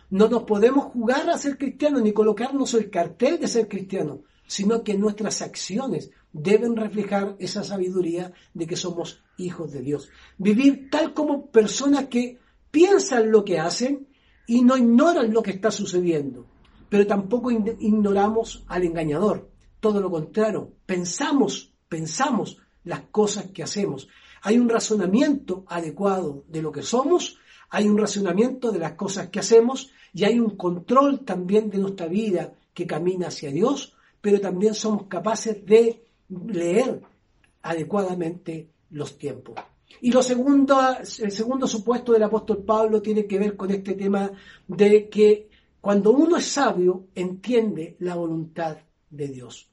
No 0.10 0.28
nos 0.28 0.44
podemos 0.44 0.86
jugar 0.86 1.30
a 1.30 1.38
ser 1.38 1.58
cristianos 1.58 2.02
ni 2.02 2.14
colocarnos 2.14 2.74
el 2.74 2.90
cartel 2.90 3.40
de 3.40 3.48
ser 3.48 3.68
cristianos, 3.68 4.22
sino 4.48 4.84
que 4.84 4.98
nuestras 4.98 5.42
acciones 5.42 6.12
deben 6.34 6.76
reflejar 6.76 7.36
esa 7.40 7.64
sabiduría 7.64 8.34
de 8.54 8.68
que 8.68 8.76
somos 8.76 9.24
hijos 9.38 9.72
de 9.72 9.82
Dios. 9.82 10.10
Vivir 10.38 10.90
tal 10.90 11.14
como 11.14 11.48
personas 11.48 12.08
que 12.08 12.40
piensan 12.72 13.32
lo 13.32 13.46
que 13.46 13.60
hacen 13.60 14.08
y 14.48 14.62
no 14.62 14.78
ignoran 14.78 15.34
lo 15.34 15.42
que 15.42 15.52
está 15.52 15.72
sucediendo, 15.72 16.46
pero 16.90 17.08
tampoco 17.08 17.52
ignoramos 17.52 18.64
al 18.68 18.84
engañador. 18.84 19.50
Todo 19.80 20.00
lo 20.02 20.10
contrario, 20.10 20.72
pensamos, 20.86 21.72
pensamos 21.90 22.58
las 22.84 23.02
cosas 23.12 23.46
que 23.52 23.64
hacemos 23.64 24.08
hay 24.46 24.60
un 24.60 24.70
razonamiento 24.70 25.66
adecuado 25.68 26.44
de 26.48 26.62
lo 26.62 26.72
que 26.72 26.84
somos, 26.84 27.40
hay 27.72 27.88
un 27.88 27.98
razonamiento 27.98 28.72
de 28.72 28.78
las 28.78 28.92
cosas 28.92 29.30
que 29.30 29.40
hacemos 29.40 29.92
y 30.14 30.24
hay 30.24 30.40
un 30.40 30.52
control 30.52 31.26
también 31.26 31.72
de 31.72 31.80
nuestra 31.80 32.06
vida 32.06 32.54
que 32.72 32.86
camina 32.86 33.30
hacia 33.30 33.50
Dios, 33.50 33.98
pero 34.22 34.40
también 34.40 34.76
somos 34.76 35.08
capaces 35.08 35.66
de 35.66 36.06
leer 36.30 37.02
adecuadamente 37.64 38.70
los 38.92 39.18
tiempos. 39.18 39.56
Y 40.02 40.12
lo 40.12 40.22
segundo, 40.22 40.80
el 41.00 41.32
segundo 41.32 41.68
supuesto 41.68 42.12
del 42.12 42.24
apóstol 42.24 42.64
Pablo 42.64 43.02
tiene 43.02 43.26
que 43.26 43.40
ver 43.40 43.56
con 43.56 43.72
este 43.72 43.94
tema 43.94 44.32
de 44.68 45.10
que 45.10 45.50
cuando 45.82 46.12
uno 46.12 46.38
es 46.38 46.46
sabio, 46.46 47.08
entiende 47.16 47.96
la 48.00 48.16
voluntad 48.16 48.78
de 49.10 49.28
Dios. 49.28 49.70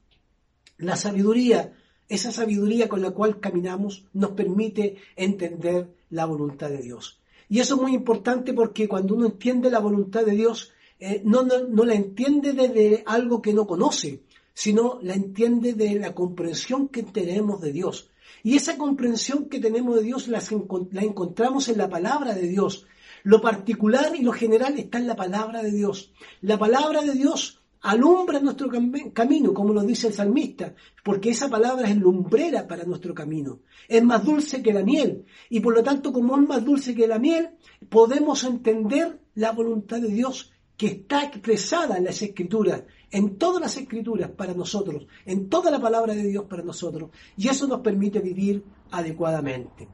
La 0.77 0.95
sabiduría 0.95 1.73
esa 2.13 2.31
sabiduría 2.31 2.87
con 2.87 3.01
la 3.01 3.11
cual 3.11 3.39
caminamos 3.39 4.05
nos 4.13 4.31
permite 4.31 4.97
entender 5.15 5.95
la 6.09 6.25
voluntad 6.25 6.69
de 6.69 6.77
Dios. 6.77 7.19
Y 7.49 7.59
eso 7.59 7.75
es 7.75 7.81
muy 7.81 7.93
importante 7.93 8.53
porque 8.53 8.87
cuando 8.87 9.15
uno 9.15 9.25
entiende 9.25 9.71
la 9.71 9.79
voluntad 9.79 10.25
de 10.25 10.33
Dios, 10.33 10.71
eh, 10.99 11.21
no, 11.25 11.43
no, 11.43 11.85
la 11.85 11.95
entiende 11.95 12.53
desde 12.53 13.03
algo 13.05 13.41
que 13.41 13.53
no 13.53 13.67
conoce, 13.67 14.21
sino 14.53 14.99
la 15.01 15.13
entiende 15.13 15.73
de 15.73 15.95
la 15.95 16.13
comprensión 16.13 16.87
que 16.87 17.03
tenemos 17.03 17.61
de 17.61 17.71
Dios. 17.71 18.09
Y 18.43 18.55
esa 18.55 18.77
comprensión 18.77 19.49
que 19.49 19.59
tenemos 19.59 19.95
de 19.95 20.03
Dios 20.03 20.27
la, 20.27 20.41
encontramos 21.01 21.69
en 21.69 21.77
la 21.77 21.89
palabra 21.89 22.33
de 22.33 22.47
Dios. 22.47 22.85
Lo 23.23 23.41
particular 23.41 24.15
y 24.15 24.21
lo 24.21 24.31
general 24.31 24.77
está 24.77 24.97
en 24.97 25.07
la 25.07 25.15
palabra 25.15 25.63
de 25.63 25.71
Dios. 25.71 26.11
La 26.41 26.57
palabra 26.57 27.01
de 27.01 27.13
Dios 27.13 27.61
alumbra 27.81 28.39
nuestro 28.39 28.69
camino, 29.13 29.53
como 29.53 29.73
nos 29.73 29.85
dice 29.85 30.07
el 30.07 30.13
salmista, 30.13 30.73
porque 31.03 31.31
esa 31.31 31.49
palabra 31.49 31.89
es 31.89 31.97
lumbrera 31.97 32.65
para 32.65 32.85
nuestro 32.85 33.13
camino. 33.13 33.59
Es 33.87 34.03
más 34.03 34.23
dulce 34.23 34.63
que 34.63 34.73
la 34.73 34.83
miel. 34.83 35.25
Y 35.49 35.59
por 35.59 35.75
lo 35.75 35.83
tanto, 35.83 36.13
como 36.13 36.35
es 36.37 36.47
más 36.47 36.63
dulce 36.63 36.95
que 36.95 37.07
la 37.07 37.19
miel, 37.19 37.49
podemos 37.89 38.43
entender 38.45 39.19
la 39.35 39.51
voluntad 39.51 39.99
de 39.99 40.09
Dios 40.09 40.52
que 40.83 40.89
está 40.89 41.23
expresada 41.23 41.95
en 41.95 42.03
las 42.03 42.21
escrituras, 42.21 42.83
en 43.09 43.37
todas 43.37 43.61
las 43.61 43.77
escrituras 43.77 44.29
para 44.31 44.53
nosotros, 44.53 45.07
en 45.25 45.47
toda 45.47 45.71
la 45.71 45.79
palabra 45.79 46.13
de 46.13 46.23
Dios 46.23 46.43
para 46.49 46.61
nosotros. 46.61 47.09
Y 47.37 47.47
eso 47.47 47.67
nos 47.67 47.79
permite 47.79 48.19
vivir 48.19 48.65
adecuadamente. 48.91 49.87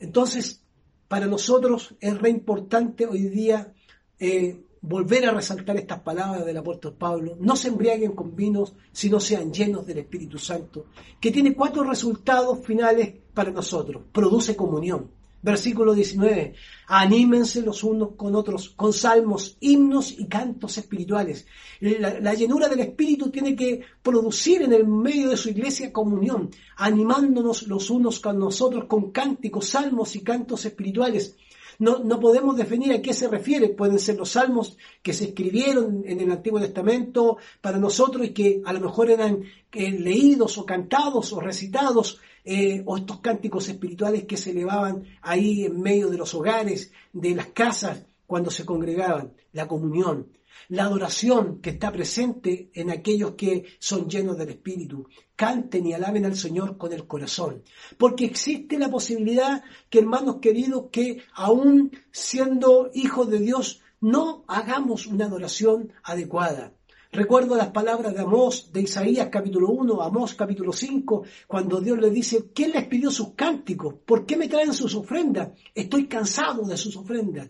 Entonces, 0.00 0.64
para 1.06 1.26
nosotros 1.26 1.94
es 2.00 2.18
re 2.18 2.28
importante 2.28 3.06
hoy 3.06 3.28
día 3.28 3.72
eh, 4.18 4.64
volver 4.80 5.26
a 5.26 5.34
resaltar 5.34 5.76
estas 5.76 6.00
palabras 6.00 6.44
del 6.44 6.56
apóstol 6.56 6.94
Pablo, 6.94 7.36
no 7.38 7.54
se 7.54 7.68
embriaguen 7.68 8.16
con 8.16 8.34
vinos, 8.34 8.74
sino 8.90 9.20
sean 9.20 9.52
llenos 9.52 9.86
del 9.86 9.98
Espíritu 9.98 10.40
Santo, 10.40 10.86
que 11.20 11.30
tiene 11.30 11.54
cuatro 11.54 11.84
resultados 11.84 12.66
finales 12.66 13.14
para 13.32 13.52
nosotros. 13.52 14.02
Produce 14.10 14.56
comunión. 14.56 15.17
Versículo 15.48 15.94
19. 15.94 16.52
Anímense 16.88 17.62
los 17.62 17.82
unos 17.82 18.10
con 18.16 18.34
otros, 18.34 18.68
con 18.76 18.92
salmos, 18.92 19.56
himnos 19.60 20.12
y 20.12 20.26
cantos 20.26 20.76
espirituales. 20.76 21.46
La, 21.80 22.20
la, 22.20 22.34
llenura 22.34 22.68
del 22.68 22.80
Espíritu 22.80 23.30
tiene 23.30 23.56
que 23.56 23.80
producir 24.02 24.60
en 24.60 24.74
el 24.74 24.86
medio 24.86 25.30
de 25.30 25.38
su 25.38 25.48
iglesia 25.48 25.90
comunión, 25.90 26.50
animándonos 26.76 27.62
los 27.62 27.88
unos 27.88 28.20
con 28.20 28.38
nosotros 28.38 28.84
con 28.84 29.10
cánticos, 29.10 29.70
salmos 29.70 30.16
y 30.16 30.20
cantos 30.20 30.66
espirituales 30.66 31.34
No, 31.78 31.98
no 32.00 32.18
podemos 32.18 32.56
definir 32.56 32.92
a 32.92 33.00
qué 33.00 33.14
se 33.14 33.28
refiere. 33.28 33.68
Pueden 33.68 33.98
ser 33.98 34.16
los 34.16 34.30
salmos 34.30 34.76
que 35.02 35.12
se 35.12 35.26
escribieron 35.26 36.02
en 36.04 36.20
el 36.20 36.30
Antiguo 36.30 36.60
Testamento 36.60 37.38
para 37.60 37.78
nosotros 37.78 38.26
y 38.26 38.30
que 38.30 38.60
a 38.64 38.72
lo 38.72 38.80
mejor 38.80 39.10
eran 39.10 39.44
eh, 39.72 39.90
leídos 39.92 40.58
o 40.58 40.66
cantados 40.66 41.32
o 41.32 41.40
recitados, 41.40 42.20
eh, 42.44 42.82
o 42.86 42.96
estos 42.96 43.20
cánticos 43.20 43.68
espirituales 43.68 44.24
que 44.24 44.36
se 44.36 44.50
elevaban 44.50 45.04
ahí 45.22 45.66
en 45.66 45.80
medio 45.80 46.08
de 46.08 46.18
los 46.18 46.34
hogares, 46.34 46.92
de 47.12 47.34
las 47.34 47.48
casas, 47.48 48.04
cuando 48.26 48.50
se 48.50 48.64
congregaban, 48.64 49.32
la 49.52 49.68
comunión 49.68 50.28
la 50.68 50.84
adoración 50.84 51.60
que 51.60 51.70
está 51.70 51.90
presente 51.90 52.70
en 52.74 52.90
aquellos 52.90 53.32
que 53.32 53.64
son 53.78 54.08
llenos 54.08 54.36
del 54.36 54.50
Espíritu. 54.50 55.08
Canten 55.34 55.86
y 55.86 55.94
alaben 55.94 56.26
al 56.26 56.36
Señor 56.36 56.76
con 56.76 56.92
el 56.92 57.06
corazón. 57.06 57.62
Porque 57.96 58.26
existe 58.26 58.78
la 58.78 58.90
posibilidad 58.90 59.62
que, 59.88 60.00
hermanos 60.00 60.36
queridos, 60.40 60.86
que 60.92 61.22
aún 61.34 61.92
siendo 62.12 62.90
hijos 62.94 63.30
de 63.30 63.38
Dios, 63.38 63.80
no 64.00 64.44
hagamos 64.46 65.06
una 65.06 65.24
adoración 65.24 65.92
adecuada. 66.02 66.74
Recuerdo 67.10 67.56
las 67.56 67.68
palabras 67.68 68.12
de 68.12 68.20
Amós, 68.20 68.70
de 68.70 68.82
Isaías 68.82 69.28
capítulo 69.32 69.70
1, 69.70 70.02
Amós 70.02 70.34
capítulo 70.34 70.74
5, 70.74 71.24
cuando 71.46 71.80
Dios 71.80 71.98
le 71.98 72.10
dice, 72.10 72.50
¿quién 72.54 72.72
les 72.72 72.86
pidió 72.86 73.10
sus 73.10 73.32
cánticos? 73.32 73.94
¿Por 74.04 74.26
qué 74.26 74.36
me 74.36 74.46
traen 74.46 74.74
sus 74.74 74.94
ofrendas? 74.94 75.52
Estoy 75.74 76.06
cansado 76.06 76.66
de 76.66 76.76
sus 76.76 76.96
ofrendas. 76.96 77.48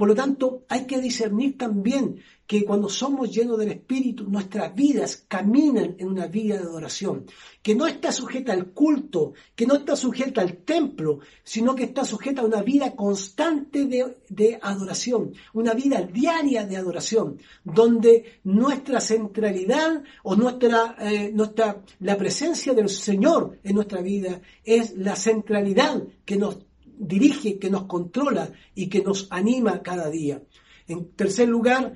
Por 0.00 0.08
lo 0.08 0.14
tanto, 0.14 0.64
hay 0.70 0.86
que 0.86 0.98
discernir 0.98 1.58
también 1.58 2.22
que 2.46 2.64
cuando 2.64 2.88
somos 2.88 3.30
llenos 3.30 3.58
del 3.58 3.72
Espíritu, 3.72 4.24
nuestras 4.24 4.74
vidas 4.74 5.26
caminan 5.28 5.96
en 5.98 6.08
una 6.08 6.26
vida 6.26 6.56
de 6.56 6.62
adoración, 6.62 7.26
que 7.60 7.74
no 7.74 7.86
está 7.86 8.10
sujeta 8.10 8.54
al 8.54 8.70
culto, 8.70 9.34
que 9.54 9.66
no 9.66 9.74
está 9.74 9.96
sujeta 9.96 10.40
al 10.40 10.56
templo, 10.64 11.18
sino 11.44 11.74
que 11.74 11.84
está 11.84 12.06
sujeta 12.06 12.40
a 12.40 12.46
una 12.46 12.62
vida 12.62 12.96
constante 12.96 13.84
de, 13.84 14.58
adoración, 14.62 15.34
una 15.52 15.74
vida 15.74 16.00
diaria 16.00 16.64
de 16.64 16.78
adoración, 16.78 17.36
donde 17.62 18.40
nuestra 18.44 19.02
centralidad 19.02 20.02
o 20.22 20.34
nuestra, 20.34 20.96
eh, 20.98 21.30
nuestra, 21.30 21.82
la 21.98 22.16
presencia 22.16 22.72
del 22.72 22.88
Señor 22.88 23.58
en 23.62 23.74
nuestra 23.74 24.00
vida 24.00 24.40
es 24.64 24.96
la 24.96 25.14
centralidad 25.14 26.02
que 26.24 26.36
nos 26.36 26.56
dirige, 27.00 27.58
que 27.58 27.70
nos 27.70 27.84
controla 27.84 28.52
y 28.74 28.88
que 28.88 29.02
nos 29.02 29.26
anima 29.30 29.82
cada 29.82 30.10
día. 30.10 30.42
En 30.86 31.12
tercer 31.12 31.48
lugar, 31.48 31.94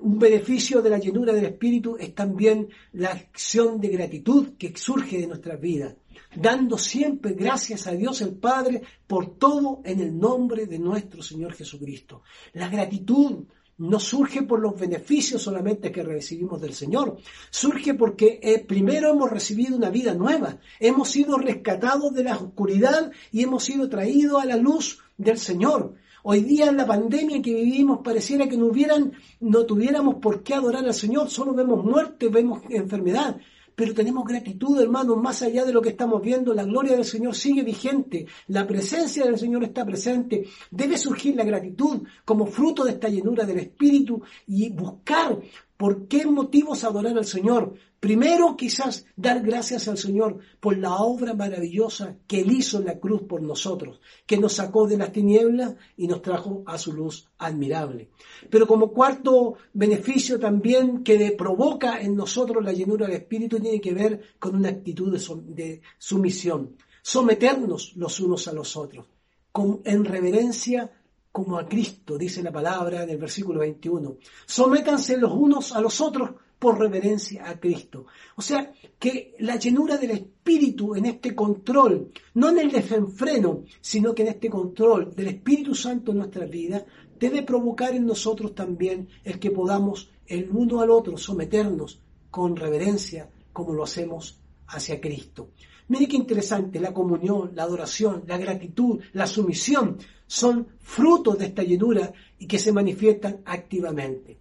un 0.00 0.18
beneficio 0.18 0.80
de 0.80 0.90
la 0.90 0.98
llenura 0.98 1.32
del 1.32 1.46
Espíritu 1.46 1.96
es 1.98 2.14
también 2.14 2.68
la 2.92 3.10
acción 3.10 3.80
de 3.80 3.88
gratitud 3.88 4.50
que 4.56 4.76
surge 4.76 5.18
de 5.18 5.26
nuestras 5.26 5.60
vidas, 5.60 5.96
dando 6.36 6.78
siempre 6.78 7.32
gracias 7.32 7.86
a 7.88 7.92
Dios 7.92 8.20
el 8.22 8.36
Padre 8.36 8.82
por 9.06 9.36
todo 9.38 9.80
en 9.84 10.00
el 10.00 10.16
nombre 10.16 10.66
de 10.66 10.78
nuestro 10.78 11.20
Señor 11.20 11.54
Jesucristo. 11.54 12.22
La 12.52 12.68
gratitud 12.68 13.44
no 13.78 14.00
surge 14.00 14.42
por 14.42 14.60
los 14.60 14.78
beneficios 14.78 15.42
solamente 15.42 15.92
que 15.92 16.02
recibimos 16.02 16.60
del 16.60 16.74
Señor, 16.74 17.16
surge 17.50 17.94
porque 17.94 18.40
eh, 18.42 18.58
primero 18.64 19.10
hemos 19.10 19.30
recibido 19.30 19.76
una 19.76 19.90
vida 19.90 20.14
nueva, 20.14 20.58
hemos 20.80 21.10
sido 21.10 21.38
rescatados 21.38 22.12
de 22.14 22.24
la 22.24 22.36
oscuridad 22.36 23.12
y 23.32 23.42
hemos 23.42 23.64
sido 23.64 23.88
traídos 23.88 24.42
a 24.42 24.46
la 24.46 24.56
luz 24.56 24.98
del 25.16 25.38
Señor. 25.38 25.94
Hoy 26.24 26.40
día 26.42 26.66
en 26.66 26.76
la 26.76 26.86
pandemia 26.86 27.40
que 27.40 27.54
vivimos 27.54 28.00
pareciera 28.02 28.48
que 28.48 28.56
no 28.56 28.66
hubieran, 28.66 29.12
no 29.40 29.64
tuviéramos 29.64 30.16
por 30.16 30.42
qué 30.42 30.54
adorar 30.54 30.84
al 30.84 30.94
Señor, 30.94 31.30
solo 31.30 31.54
vemos 31.54 31.84
muerte, 31.84 32.28
vemos 32.28 32.62
enfermedad 32.68 33.40
pero 33.78 33.94
tenemos 33.94 34.24
gratitud, 34.24 34.80
hermanos, 34.80 35.16
más 35.22 35.40
allá 35.40 35.64
de 35.64 35.72
lo 35.72 35.80
que 35.80 35.90
estamos 35.90 36.20
viendo, 36.20 36.52
la 36.52 36.64
gloria 36.64 36.96
del 36.96 37.04
Señor 37.04 37.36
sigue 37.36 37.62
vigente, 37.62 38.26
la 38.48 38.66
presencia 38.66 39.24
del 39.24 39.38
Señor 39.38 39.62
está 39.62 39.86
presente, 39.86 40.48
debe 40.72 40.98
surgir 40.98 41.36
la 41.36 41.44
gratitud 41.44 42.02
como 42.24 42.44
fruto 42.46 42.82
de 42.82 42.90
esta 42.90 43.08
llenura 43.08 43.44
del 43.44 43.60
Espíritu 43.60 44.20
y 44.48 44.68
buscar 44.70 45.38
¿Por 45.78 46.08
qué 46.08 46.26
motivos 46.26 46.82
adorar 46.82 47.16
al 47.16 47.24
Señor? 47.24 47.74
Primero 48.00 48.56
quizás 48.56 49.06
dar 49.14 49.40
gracias 49.42 49.86
al 49.86 49.96
Señor 49.96 50.38
por 50.58 50.76
la 50.76 50.96
obra 50.96 51.34
maravillosa 51.34 52.16
que 52.26 52.40
Él 52.40 52.50
hizo 52.50 52.78
en 52.78 52.86
la 52.86 52.98
cruz 52.98 53.22
por 53.22 53.42
nosotros, 53.42 54.00
que 54.26 54.38
nos 54.38 54.54
sacó 54.54 54.88
de 54.88 54.96
las 54.96 55.12
tinieblas 55.12 55.76
y 55.96 56.08
nos 56.08 56.20
trajo 56.20 56.64
a 56.66 56.78
su 56.78 56.92
luz 56.92 57.28
admirable. 57.38 58.10
Pero 58.50 58.66
como 58.66 58.92
cuarto 58.92 59.54
beneficio 59.72 60.40
también 60.40 61.04
que 61.04 61.30
provoca 61.38 62.00
en 62.00 62.16
nosotros 62.16 62.64
la 62.64 62.72
llenura 62.72 63.06
del 63.06 63.14
Espíritu 63.14 63.60
tiene 63.60 63.80
que 63.80 63.94
ver 63.94 64.20
con 64.40 64.56
una 64.56 64.70
actitud 64.70 65.12
de, 65.12 65.80
sumisión, 65.96 66.74
someternos 67.02 67.92
los 67.94 68.18
unos 68.18 68.48
a 68.48 68.52
los 68.52 68.76
otros, 68.76 69.06
con, 69.52 69.80
en 69.84 70.04
reverencia 70.04 70.90
como 71.38 71.56
a 71.56 71.68
Cristo, 71.68 72.18
dice 72.18 72.42
la 72.42 72.50
palabra 72.50 73.04
en 73.04 73.10
el 73.10 73.16
versículo 73.16 73.60
21. 73.60 74.16
Sométanse 74.44 75.16
los 75.16 75.32
unos 75.32 75.70
a 75.70 75.80
los 75.80 76.00
otros 76.00 76.30
por 76.58 76.80
reverencia 76.80 77.48
a 77.48 77.60
Cristo. 77.60 78.06
O 78.34 78.42
sea, 78.42 78.72
que 78.98 79.36
la 79.38 79.54
llenura 79.54 79.96
del 79.96 80.10
Espíritu 80.10 80.96
en 80.96 81.06
este 81.06 81.36
control, 81.36 82.10
no 82.34 82.50
en 82.50 82.58
el 82.58 82.72
desenfreno, 82.72 83.62
sino 83.80 84.16
que 84.16 84.22
en 84.22 84.28
este 84.30 84.50
control 84.50 85.14
del 85.14 85.28
Espíritu 85.28 85.76
Santo 85.76 86.10
en 86.10 86.18
nuestra 86.18 86.44
vida, 86.44 86.84
debe 87.20 87.44
provocar 87.44 87.94
en 87.94 88.04
nosotros 88.04 88.52
también 88.52 89.08
el 89.22 89.38
que 89.38 89.52
podamos 89.52 90.10
el 90.26 90.50
uno 90.50 90.80
al 90.80 90.90
otro 90.90 91.16
someternos 91.16 92.00
con 92.32 92.56
reverencia 92.56 93.30
como 93.52 93.74
lo 93.74 93.84
hacemos 93.84 94.40
hacia 94.66 95.00
Cristo. 95.00 95.50
Mire 95.86 96.08
qué 96.08 96.16
interesante, 96.16 96.80
la 96.80 96.92
comunión, 96.92 97.52
la 97.54 97.62
adoración, 97.62 98.24
la 98.26 98.36
gratitud, 98.38 99.00
la 99.12 99.28
sumisión 99.28 99.98
son 100.28 100.68
frutos 100.78 101.38
de 101.38 101.46
esta 101.46 101.64
llenura 101.64 102.12
y 102.38 102.46
que 102.46 102.58
se 102.60 102.70
manifiestan 102.70 103.40
activamente. 103.46 104.38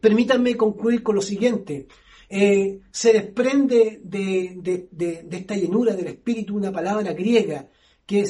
Permítanme 0.00 0.56
concluir 0.56 1.02
con 1.02 1.16
lo 1.16 1.20
siguiente. 1.20 1.88
Eh, 2.28 2.80
se 2.92 3.12
desprende 3.12 4.00
de, 4.04 4.88
esta 5.30 5.56
llenura 5.56 5.94
del 5.94 6.06
Espíritu 6.06 6.56
una 6.56 6.72
palabra 6.72 7.12
griega 7.12 7.68
que, 8.06 8.22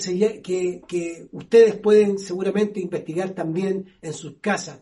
que, 0.42 1.28
ustedes 1.32 1.76
pueden 1.76 2.18
seguramente 2.18 2.80
investigar 2.80 3.30
también 3.30 3.86
en 4.00 4.12
sus 4.14 4.38
casas. 4.40 4.80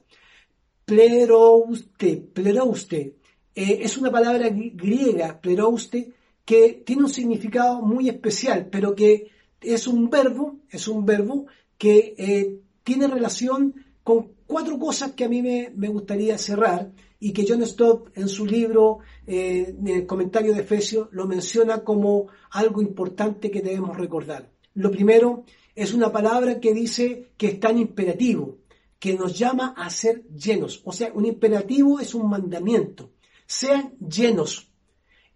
Plerouste, 0.85 2.17
plerouste. 2.17 3.17
Eh, 3.55 3.81
es 3.83 3.99
una 3.99 4.11
palabra 4.11 4.49
griega, 4.49 5.41
plerouste, 5.41 6.13
que 6.45 6.83
tiene 6.87 7.03
un 7.03 7.11
significado 7.11 7.83
muy 7.83 8.09
especial, 8.09 8.69
pero 8.71 8.95
que 8.95 9.33
es 9.61 9.87
un 9.87 10.09
verbo, 10.09 10.61
es 10.71 10.87
un 10.89 11.05
verbo 11.05 11.47
que 11.79 12.15
eh, 12.19 12.61
tiene 12.83 13.07
relación 13.07 13.75
con 14.03 14.33
cuatro 14.47 14.79
cosas 14.79 15.13
que 15.13 15.25
a 15.25 15.29
mí 15.29 15.43
me, 15.43 15.89
gustaría 15.89 16.37
cerrar 16.39 16.91
y 17.21 17.33
que 17.33 17.45
John 17.49 17.65
Stott 17.65 18.17
en 18.17 18.29
su 18.29 18.47
libro, 18.47 18.99
eh, 19.27 19.75
en 19.79 19.89
el 19.89 20.07
comentario 20.07 20.55
de 20.55 20.61
Efesios, 20.63 21.09
lo 21.13 21.27
menciona 21.27 21.85
como 21.85 22.27
algo 22.51 22.83
importante 22.83 23.51
que 23.51 23.63
debemos 23.63 23.97
recordar. 23.97 24.51
Lo 24.75 24.91
primero 24.91 25.45
es 25.75 25.93
una 25.93 26.11
palabra 26.11 26.61
que 26.61 26.75
dice 26.75 27.33
que 27.37 27.49
es 27.49 27.61
tan 27.61 27.79
imperativo, 27.79 28.59
que 28.99 29.15
nos 29.15 29.39
llama 29.39 29.75
a 29.77 29.91
ser 29.91 30.25
llenos. 30.29 30.83
O 30.85 30.93
sea, 30.93 31.13
un 31.15 31.25
imperativo 31.25 32.01
es 32.01 32.15
un 32.15 32.29
mandamiento. 32.29 33.13
Sean 33.47 33.95
llenos. 33.99 34.73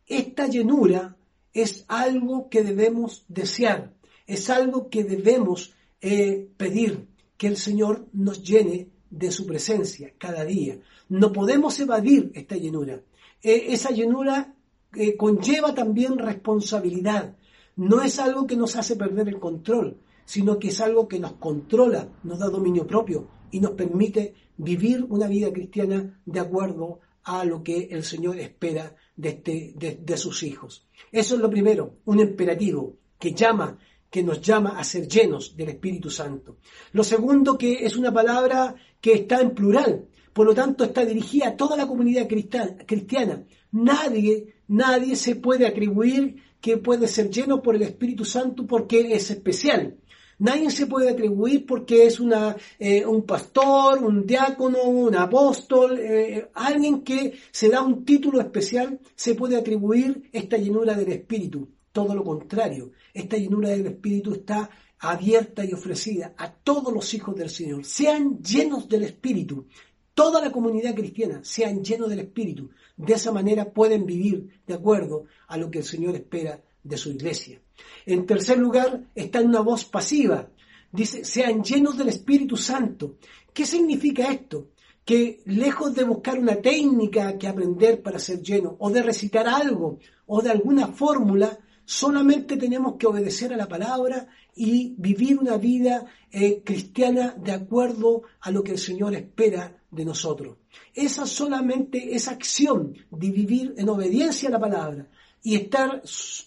Esta 0.06 0.46
llenura 0.46 1.16
es 1.52 1.84
algo 1.88 2.48
que 2.48 2.62
debemos 2.62 3.24
desear, 3.28 3.94
es 4.26 4.50
algo 4.50 4.88
que 4.88 5.04
debemos 5.04 5.74
eh, 6.02 6.50
pedir, 6.56 7.08
que 7.38 7.46
el 7.46 7.56
Señor 7.56 8.06
nos 8.12 8.42
llene 8.42 8.90
de 9.10 9.30
su 9.30 9.46
presencia 9.46 10.12
cada 10.18 10.44
día. 10.44 10.78
No 11.08 11.32
podemos 11.32 11.78
evadir 11.80 12.30
esta 12.34 12.56
llenura. 12.56 13.00
Eh, 13.42 13.66
esa 13.68 13.90
llenura 13.90 14.54
eh, 14.94 15.16
conlleva 15.16 15.74
también 15.74 16.18
responsabilidad. 16.18 17.36
No 17.76 18.02
es 18.02 18.18
algo 18.18 18.46
que 18.46 18.56
nos 18.56 18.76
hace 18.76 18.96
perder 18.96 19.28
el 19.28 19.40
control, 19.40 19.98
sino 20.24 20.58
que 20.58 20.68
es 20.68 20.80
algo 20.80 21.08
que 21.08 21.18
nos 21.18 21.34
controla, 21.34 22.08
nos 22.22 22.38
da 22.38 22.48
dominio 22.48 22.86
propio 22.86 23.28
y 23.50 23.60
nos 23.60 23.72
permite 23.72 24.34
vivir 24.56 25.04
una 25.08 25.26
vida 25.26 25.52
cristiana 25.52 26.20
de 26.24 26.40
acuerdo 26.40 27.00
a 27.24 27.44
lo 27.44 27.62
que 27.62 27.88
el 27.90 28.04
Señor 28.04 28.38
espera 28.38 28.94
de, 29.16 29.28
este, 29.28 29.74
de, 29.76 30.16
sus 30.16 30.42
hijos. 30.42 30.86
Eso 31.10 31.34
es 31.34 31.40
lo 31.40 31.50
primero, 31.50 31.98
un 32.04 32.20
imperativo 32.20 32.96
que 33.18 33.32
llama, 33.32 33.78
que 34.12 34.22
nos 34.22 34.42
llama 34.42 34.78
a 34.78 34.84
ser 34.84 35.08
llenos 35.08 35.56
del 35.56 35.70
Espíritu 35.70 36.10
Santo. 36.10 36.58
Lo 36.92 37.02
segundo 37.02 37.56
que 37.56 37.86
es 37.86 37.96
una 37.96 38.12
palabra 38.12 38.74
que 39.00 39.14
está 39.14 39.40
en 39.40 39.52
plural, 39.54 40.06
por 40.34 40.46
lo 40.46 40.54
tanto 40.54 40.84
está 40.84 41.02
dirigida 41.06 41.48
a 41.48 41.56
toda 41.56 41.78
la 41.78 41.86
comunidad 41.86 42.28
cristiana. 42.28 43.44
Nadie, 43.70 44.54
nadie 44.68 45.16
se 45.16 45.36
puede 45.36 45.66
atribuir 45.66 46.36
que 46.60 46.76
puede 46.76 47.08
ser 47.08 47.30
lleno 47.30 47.62
por 47.62 47.74
el 47.74 47.82
Espíritu 47.84 48.26
Santo 48.26 48.66
porque 48.66 49.14
es 49.14 49.30
especial. 49.30 49.96
Nadie 50.38 50.70
se 50.70 50.86
puede 50.86 51.08
atribuir 51.08 51.64
porque 51.64 52.04
es 52.04 52.20
una, 52.20 52.54
eh, 52.78 53.06
un 53.06 53.22
pastor, 53.22 54.04
un 54.04 54.26
diácono, 54.26 54.82
un 54.82 55.16
apóstol, 55.16 55.98
eh, 55.98 56.50
alguien 56.52 57.00
que 57.00 57.32
se 57.50 57.70
da 57.70 57.80
un 57.80 58.04
título 58.04 58.40
especial, 58.40 59.00
se 59.14 59.34
puede 59.34 59.56
atribuir 59.56 60.28
esta 60.32 60.58
llenura 60.58 60.92
del 60.94 61.12
Espíritu. 61.12 61.70
Todo 61.92 62.14
lo 62.14 62.24
contrario, 62.24 62.92
esta 63.14 63.36
llenura 63.36 63.70
del 63.70 63.86
Espíritu 63.86 64.32
está 64.32 64.70
abierta 64.98 65.64
y 65.64 65.72
ofrecida 65.72 66.34
a 66.36 66.52
todos 66.52 66.92
los 66.92 67.12
hijos 67.12 67.34
del 67.34 67.50
Señor. 67.50 67.84
Sean 67.84 68.40
llenos 68.42 68.88
del 68.88 69.04
Espíritu. 69.04 69.66
Toda 70.14 70.40
la 70.40 70.52
comunidad 70.52 70.94
cristiana 70.94 71.40
sean 71.42 71.82
llenos 71.82 72.08
del 72.08 72.20
Espíritu. 72.20 72.70
De 72.96 73.14
esa 73.14 73.32
manera 73.32 73.72
pueden 73.72 74.06
vivir 74.06 74.60
de 74.66 74.74
acuerdo 74.74 75.24
a 75.48 75.56
lo 75.56 75.70
que 75.70 75.78
el 75.78 75.84
Señor 75.84 76.14
espera 76.14 76.62
de 76.82 76.96
su 76.96 77.10
iglesia. 77.10 77.60
En 78.06 78.26
tercer 78.26 78.58
lugar 78.58 79.08
está 79.14 79.40
una 79.40 79.60
voz 79.60 79.84
pasiva. 79.84 80.48
Dice, 80.92 81.24
sean 81.24 81.64
llenos 81.64 81.96
del 81.96 82.08
Espíritu 82.08 82.56
Santo. 82.56 83.16
¿Qué 83.52 83.66
significa 83.66 84.30
esto? 84.30 84.68
Que 85.04 85.42
lejos 85.46 85.94
de 85.94 86.04
buscar 86.04 86.38
una 86.38 86.56
técnica 86.56 87.36
que 87.38 87.48
aprender 87.48 88.02
para 88.02 88.18
ser 88.18 88.40
lleno, 88.40 88.76
o 88.78 88.90
de 88.90 89.02
recitar 89.02 89.48
algo, 89.48 89.98
o 90.26 90.42
de 90.42 90.50
alguna 90.50 90.88
fórmula, 90.88 91.58
solamente 91.92 92.56
tenemos 92.56 92.96
que 92.96 93.06
obedecer 93.06 93.52
a 93.52 93.56
la 93.56 93.68
palabra 93.68 94.26
y 94.56 94.94
vivir 94.96 95.38
una 95.38 95.58
vida 95.58 96.06
eh, 96.30 96.62
cristiana 96.64 97.34
de 97.36 97.52
acuerdo 97.52 98.22
a 98.40 98.50
lo 98.50 98.62
que 98.62 98.72
el 98.72 98.78
Señor 98.78 99.14
espera 99.14 99.76
de 99.90 100.04
nosotros. 100.06 100.56
Esa 100.94 101.26
solamente, 101.26 102.14
esa 102.14 102.30
acción 102.30 102.94
de 103.10 103.30
vivir 103.30 103.74
en 103.76 103.90
obediencia 103.90 104.48
a 104.48 104.52
la 104.52 104.58
palabra 104.58 105.06
y 105.42 105.54
estar 105.54 106.02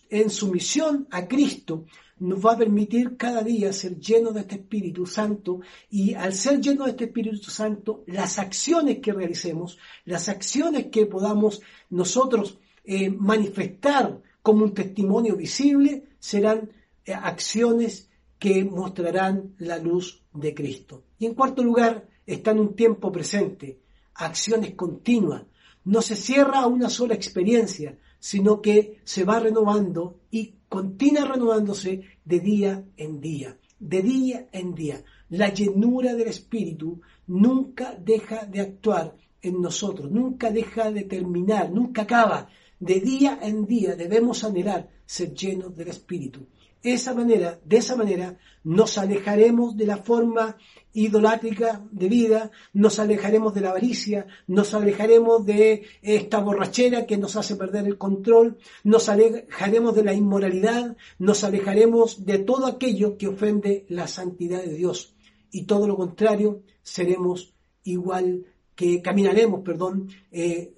en 0.09 0.29
sumisión 0.31 1.07
a 1.11 1.27
Cristo 1.27 1.85
nos 2.17 2.43
va 2.43 2.53
a 2.53 2.57
permitir 2.57 3.15
cada 3.15 3.43
día 3.43 3.71
ser 3.71 3.99
llenos 3.99 4.33
de 4.33 4.39
este 4.41 4.55
Espíritu 4.55 5.05
Santo 5.05 5.59
y 5.91 6.15
al 6.15 6.33
ser 6.33 6.59
llenos 6.59 6.85
de 6.85 6.91
este 6.91 7.05
Espíritu 7.05 7.51
Santo, 7.51 8.03
las 8.07 8.39
acciones 8.39 8.97
que 8.97 9.13
realicemos, 9.13 9.77
las 10.05 10.27
acciones 10.27 10.87
que 10.87 11.05
podamos 11.05 11.61
nosotros 11.91 12.57
eh, 12.83 13.09
manifestar 13.09 14.21
como 14.45 14.63
un 14.63 14.75
testimonio 14.75 15.35
visible, 15.35 16.03
serán 16.19 16.69
eh, 17.03 17.15
acciones 17.15 18.11
que 18.37 18.63
mostrarán 18.63 19.55
la 19.57 19.79
luz 19.79 20.21
de 20.33 20.53
Cristo. 20.53 21.05
Y 21.17 21.25
en 21.25 21.33
cuarto 21.33 21.63
lugar, 21.63 22.07
está 22.27 22.51
en 22.51 22.59
un 22.59 22.75
tiempo 22.75 23.11
presente, 23.11 23.79
acciones 24.13 24.75
continuas. 24.75 25.41
No 25.85 25.99
se 26.03 26.15
cierra 26.15 26.59
a 26.59 26.67
una 26.67 26.91
sola 26.91 27.15
experiencia, 27.15 27.97
sino 28.19 28.61
que 28.61 28.99
se 29.03 29.23
va 29.23 29.39
renovando 29.39 30.19
y 30.29 30.53
continúa 30.69 31.25
renovándose 31.25 32.03
de 32.23 32.39
día 32.39 32.85
en 32.97 33.19
día, 33.19 33.57
de 33.79 34.03
día 34.03 34.47
en 34.51 34.75
día. 34.75 35.03
La 35.29 35.51
llenura 35.51 36.13
del 36.13 36.27
Espíritu 36.27 37.01
nunca 37.25 37.95
deja 37.99 38.45
de 38.45 38.61
actuar 38.61 39.15
en 39.41 39.59
nosotros, 39.59 40.11
nunca 40.11 40.51
deja 40.51 40.91
de 40.91 41.05
terminar, 41.05 41.71
nunca 41.71 42.03
acaba. 42.03 42.47
De 42.79 42.99
día 42.99 43.39
en 43.41 43.65
día 43.65 43.95
debemos 43.95 44.43
anhelar 44.43 44.89
ser 45.05 45.33
llenos 45.33 45.75
del 45.75 45.89
Espíritu 45.89 46.47
esa 46.93 47.13
manera, 47.13 47.59
de 47.65 47.77
esa 47.77 47.95
manera 47.95 48.37
nos 48.63 48.97
alejaremos 48.97 49.75
de 49.75 49.87
la 49.87 49.97
forma 49.97 50.57
idolátrica 50.93 51.83
de 51.91 52.07
vida, 52.07 52.51
nos 52.73 52.99
alejaremos 52.99 53.53
de 53.53 53.61
la 53.61 53.71
avaricia, 53.71 54.27
nos 54.47 54.73
alejaremos 54.73 55.45
de 55.45 55.83
esta 56.01 56.39
borrachera 56.39 57.05
que 57.05 57.17
nos 57.17 57.35
hace 57.35 57.55
perder 57.55 57.87
el 57.87 57.97
control, 57.97 58.59
nos 58.83 59.09
alejaremos 59.09 59.95
de 59.95 60.03
la 60.03 60.13
inmoralidad, 60.13 60.95
nos 61.17 61.43
alejaremos 61.43 62.23
de 62.25 62.39
todo 62.39 62.67
aquello 62.67 63.17
que 63.17 63.27
ofende 63.27 63.85
la 63.89 64.07
santidad 64.07 64.63
de 64.63 64.73
Dios. 64.73 65.15
Y 65.51 65.63
todo 65.63 65.87
lo 65.87 65.97
contrario, 65.97 66.61
seremos 66.83 67.53
igual 67.83 68.45
que 68.75 69.01
caminaremos, 69.01 69.61
perdón, 69.61 70.09
eh, 70.31 70.73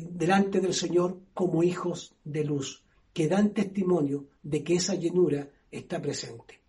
delante 0.00 0.60
del 0.60 0.74
Señor 0.74 1.18
como 1.32 1.62
hijos 1.62 2.14
de 2.24 2.44
luz 2.44 2.82
que 3.12 3.28
dan 3.28 3.54
testimonio 3.54 4.26
de 4.42 4.62
que 4.62 4.74
esa 4.74 4.94
llenura 4.94 5.50
está 5.70 6.00
presente. 6.00 6.60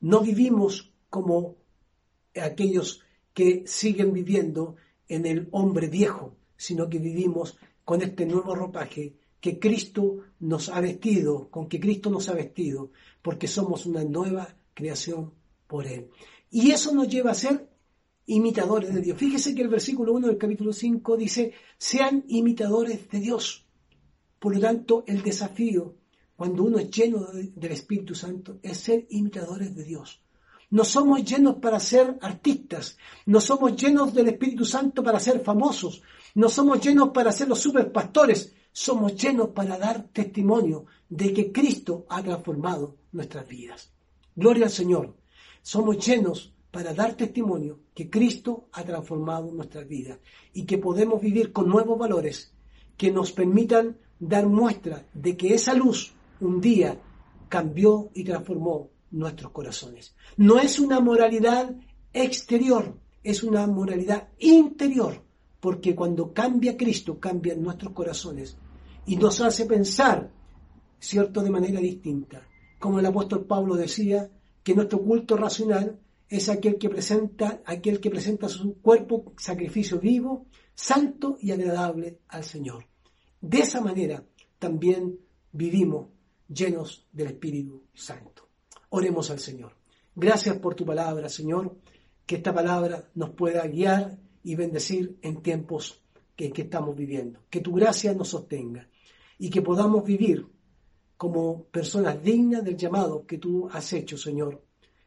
No 0.00 0.20
vivimos 0.20 0.92
como 1.10 1.56
aquellos 2.40 3.02
que 3.34 3.64
siguen 3.66 4.12
viviendo 4.12 4.76
en 5.08 5.26
el 5.26 5.48
hombre 5.50 5.88
viejo, 5.88 6.36
sino 6.56 6.88
que 6.88 6.98
vivimos 6.98 7.58
con 7.84 8.02
este 8.02 8.26
nuevo 8.26 8.54
ropaje 8.54 9.14
que 9.40 9.58
Cristo 9.58 10.18
nos 10.38 10.68
ha 10.68 10.80
vestido, 10.80 11.48
con 11.50 11.68
que 11.68 11.80
Cristo 11.80 12.10
nos 12.10 12.28
ha 12.28 12.34
vestido, 12.34 12.92
porque 13.22 13.48
somos 13.48 13.86
una 13.86 14.04
nueva 14.04 14.56
creación 14.72 15.32
por 15.66 15.86
Él. 15.86 16.10
Y 16.50 16.70
eso 16.70 16.94
nos 16.94 17.08
lleva 17.08 17.32
a 17.32 17.34
ser 17.34 17.71
imitadores 18.26 18.94
de 18.94 19.00
Dios. 19.00 19.18
Fíjese 19.18 19.54
que 19.54 19.62
el 19.62 19.68
versículo 19.68 20.12
1 20.12 20.28
del 20.28 20.38
capítulo 20.38 20.72
5 20.72 21.16
dice, 21.16 21.52
sean 21.78 22.24
imitadores 22.28 23.08
de 23.10 23.20
Dios. 23.20 23.66
Por 24.38 24.54
lo 24.54 24.60
tanto, 24.60 25.04
el 25.06 25.22
desafío 25.22 25.96
cuando 26.36 26.64
uno 26.64 26.78
es 26.78 26.90
lleno 26.90 27.26
del 27.32 27.72
Espíritu 27.72 28.14
Santo 28.14 28.58
es 28.62 28.78
ser 28.78 29.06
imitadores 29.10 29.74
de 29.76 29.84
Dios. 29.84 30.20
No 30.70 30.84
somos 30.84 31.22
llenos 31.24 31.56
para 31.56 31.78
ser 31.78 32.18
artistas, 32.22 32.96
no 33.26 33.40
somos 33.40 33.76
llenos 33.76 34.14
del 34.14 34.28
Espíritu 34.28 34.64
Santo 34.64 35.02
para 35.04 35.20
ser 35.20 35.40
famosos, 35.40 36.02
no 36.34 36.48
somos 36.48 36.80
llenos 36.80 37.10
para 37.10 37.30
ser 37.30 37.48
los 37.48 37.60
superpastores, 37.60 38.54
somos 38.72 39.14
llenos 39.14 39.50
para 39.50 39.76
dar 39.76 40.08
testimonio 40.08 40.86
de 41.08 41.32
que 41.32 41.52
Cristo 41.52 42.06
ha 42.08 42.22
transformado 42.22 42.96
nuestras 43.12 43.46
vidas. 43.46 43.92
Gloria 44.34 44.64
al 44.64 44.72
Señor. 44.72 45.14
Somos 45.60 46.04
llenos 46.04 46.54
para 46.72 46.94
dar 46.94 47.14
testimonio 47.14 47.80
que 47.94 48.10
Cristo 48.10 48.68
ha 48.72 48.82
transformado 48.82 49.52
nuestras 49.52 49.86
vidas 49.86 50.18
y 50.54 50.64
que 50.64 50.78
podemos 50.78 51.20
vivir 51.20 51.52
con 51.52 51.68
nuevos 51.68 51.98
valores 51.98 52.52
que 52.96 53.12
nos 53.12 53.30
permitan 53.30 53.98
dar 54.18 54.46
muestra 54.46 55.06
de 55.12 55.36
que 55.36 55.54
esa 55.54 55.74
luz 55.74 56.14
un 56.40 56.60
día 56.60 56.98
cambió 57.48 58.10
y 58.14 58.24
transformó 58.24 58.88
nuestros 59.10 59.52
corazones. 59.52 60.14
No 60.38 60.58
es 60.58 60.78
una 60.78 60.98
moralidad 60.98 61.76
exterior, 62.12 62.96
es 63.22 63.42
una 63.42 63.66
moralidad 63.66 64.28
interior, 64.38 65.22
porque 65.60 65.94
cuando 65.94 66.32
cambia 66.32 66.76
Cristo, 66.76 67.20
cambian 67.20 67.62
nuestros 67.62 67.92
corazones 67.92 68.56
y 69.04 69.16
nos 69.16 69.40
hace 69.42 69.66
pensar, 69.66 70.30
cierto, 70.98 71.42
de 71.42 71.50
manera 71.50 71.80
distinta. 71.80 72.48
Como 72.78 72.98
el 72.98 73.06
apóstol 73.06 73.44
Pablo 73.44 73.76
decía, 73.76 74.30
que 74.62 74.74
nuestro 74.74 75.02
culto 75.02 75.36
racional 75.36 75.98
es 76.32 76.48
aquel 76.48 76.78
que 76.78 76.88
presenta, 76.88 77.62
aquel 77.66 78.00
que 78.00 78.08
presenta 78.08 78.48
su 78.48 78.80
cuerpo 78.80 79.34
sacrificio 79.36 80.00
vivo, 80.00 80.46
santo 80.74 81.36
y 81.38 81.50
agradable 81.50 82.20
al 82.28 82.42
Señor. 82.42 82.86
De 83.38 83.58
esa 83.58 83.82
manera 83.82 84.24
también 84.58 85.18
vivimos 85.52 86.08
llenos 86.48 87.06
del 87.12 87.26
Espíritu 87.26 87.84
Santo. 87.92 88.48
Oremos 88.88 89.30
al 89.30 89.40
Señor. 89.40 89.76
Gracias 90.14 90.56
por 90.56 90.74
tu 90.74 90.86
palabra, 90.86 91.28
Señor, 91.28 91.76
que 92.24 92.36
esta 92.36 92.54
palabra 92.54 93.10
nos 93.14 93.30
pueda 93.30 93.66
guiar 93.66 94.18
y 94.42 94.54
bendecir 94.54 95.18
en 95.20 95.42
tiempos 95.42 96.02
que, 96.34 96.50
que 96.50 96.62
estamos 96.62 96.96
viviendo. 96.96 97.40
Que 97.50 97.60
tu 97.60 97.74
gracia 97.74 98.14
nos 98.14 98.28
sostenga 98.28 98.88
y 99.38 99.50
que 99.50 99.60
podamos 99.60 100.02
vivir 100.02 100.46
como 101.18 101.64
personas 101.64 102.22
dignas 102.22 102.64
del 102.64 102.78
llamado 102.78 103.26
que 103.26 103.36
tú 103.36 103.68
has 103.70 103.92
hecho, 103.92 104.16
Señor, 104.16 104.62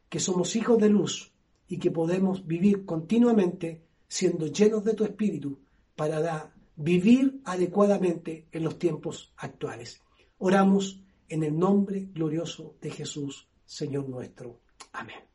que 0.10 0.20
somos 0.20 0.56
hijos 0.56 0.78
de 0.80 0.90
luz 0.90 1.32
y 1.68 1.78
que 1.78 1.92
podemos 1.92 2.46
vivir 2.46 2.86
continuamente 2.86 3.84
siendo 4.08 4.48
llenos 4.48 4.84
de 4.84 4.94
tu 4.94 5.04
espíritu 5.04 5.60
para 5.96 6.54
vivir 6.76 7.42
adecuadamente 7.46 8.48
en 8.52 8.64
los 8.64 8.78
tiempos 8.78 9.34
actuales. 9.38 10.02
Oramos 10.38 11.02
en 11.30 11.44
el 11.44 11.58
nombre 11.58 12.10
glorioso 12.14 12.76
de 12.82 12.92
Jesús, 12.92 13.48
Señor 13.66 14.08
nuestro. 14.08 14.60
Amén. 14.94 15.35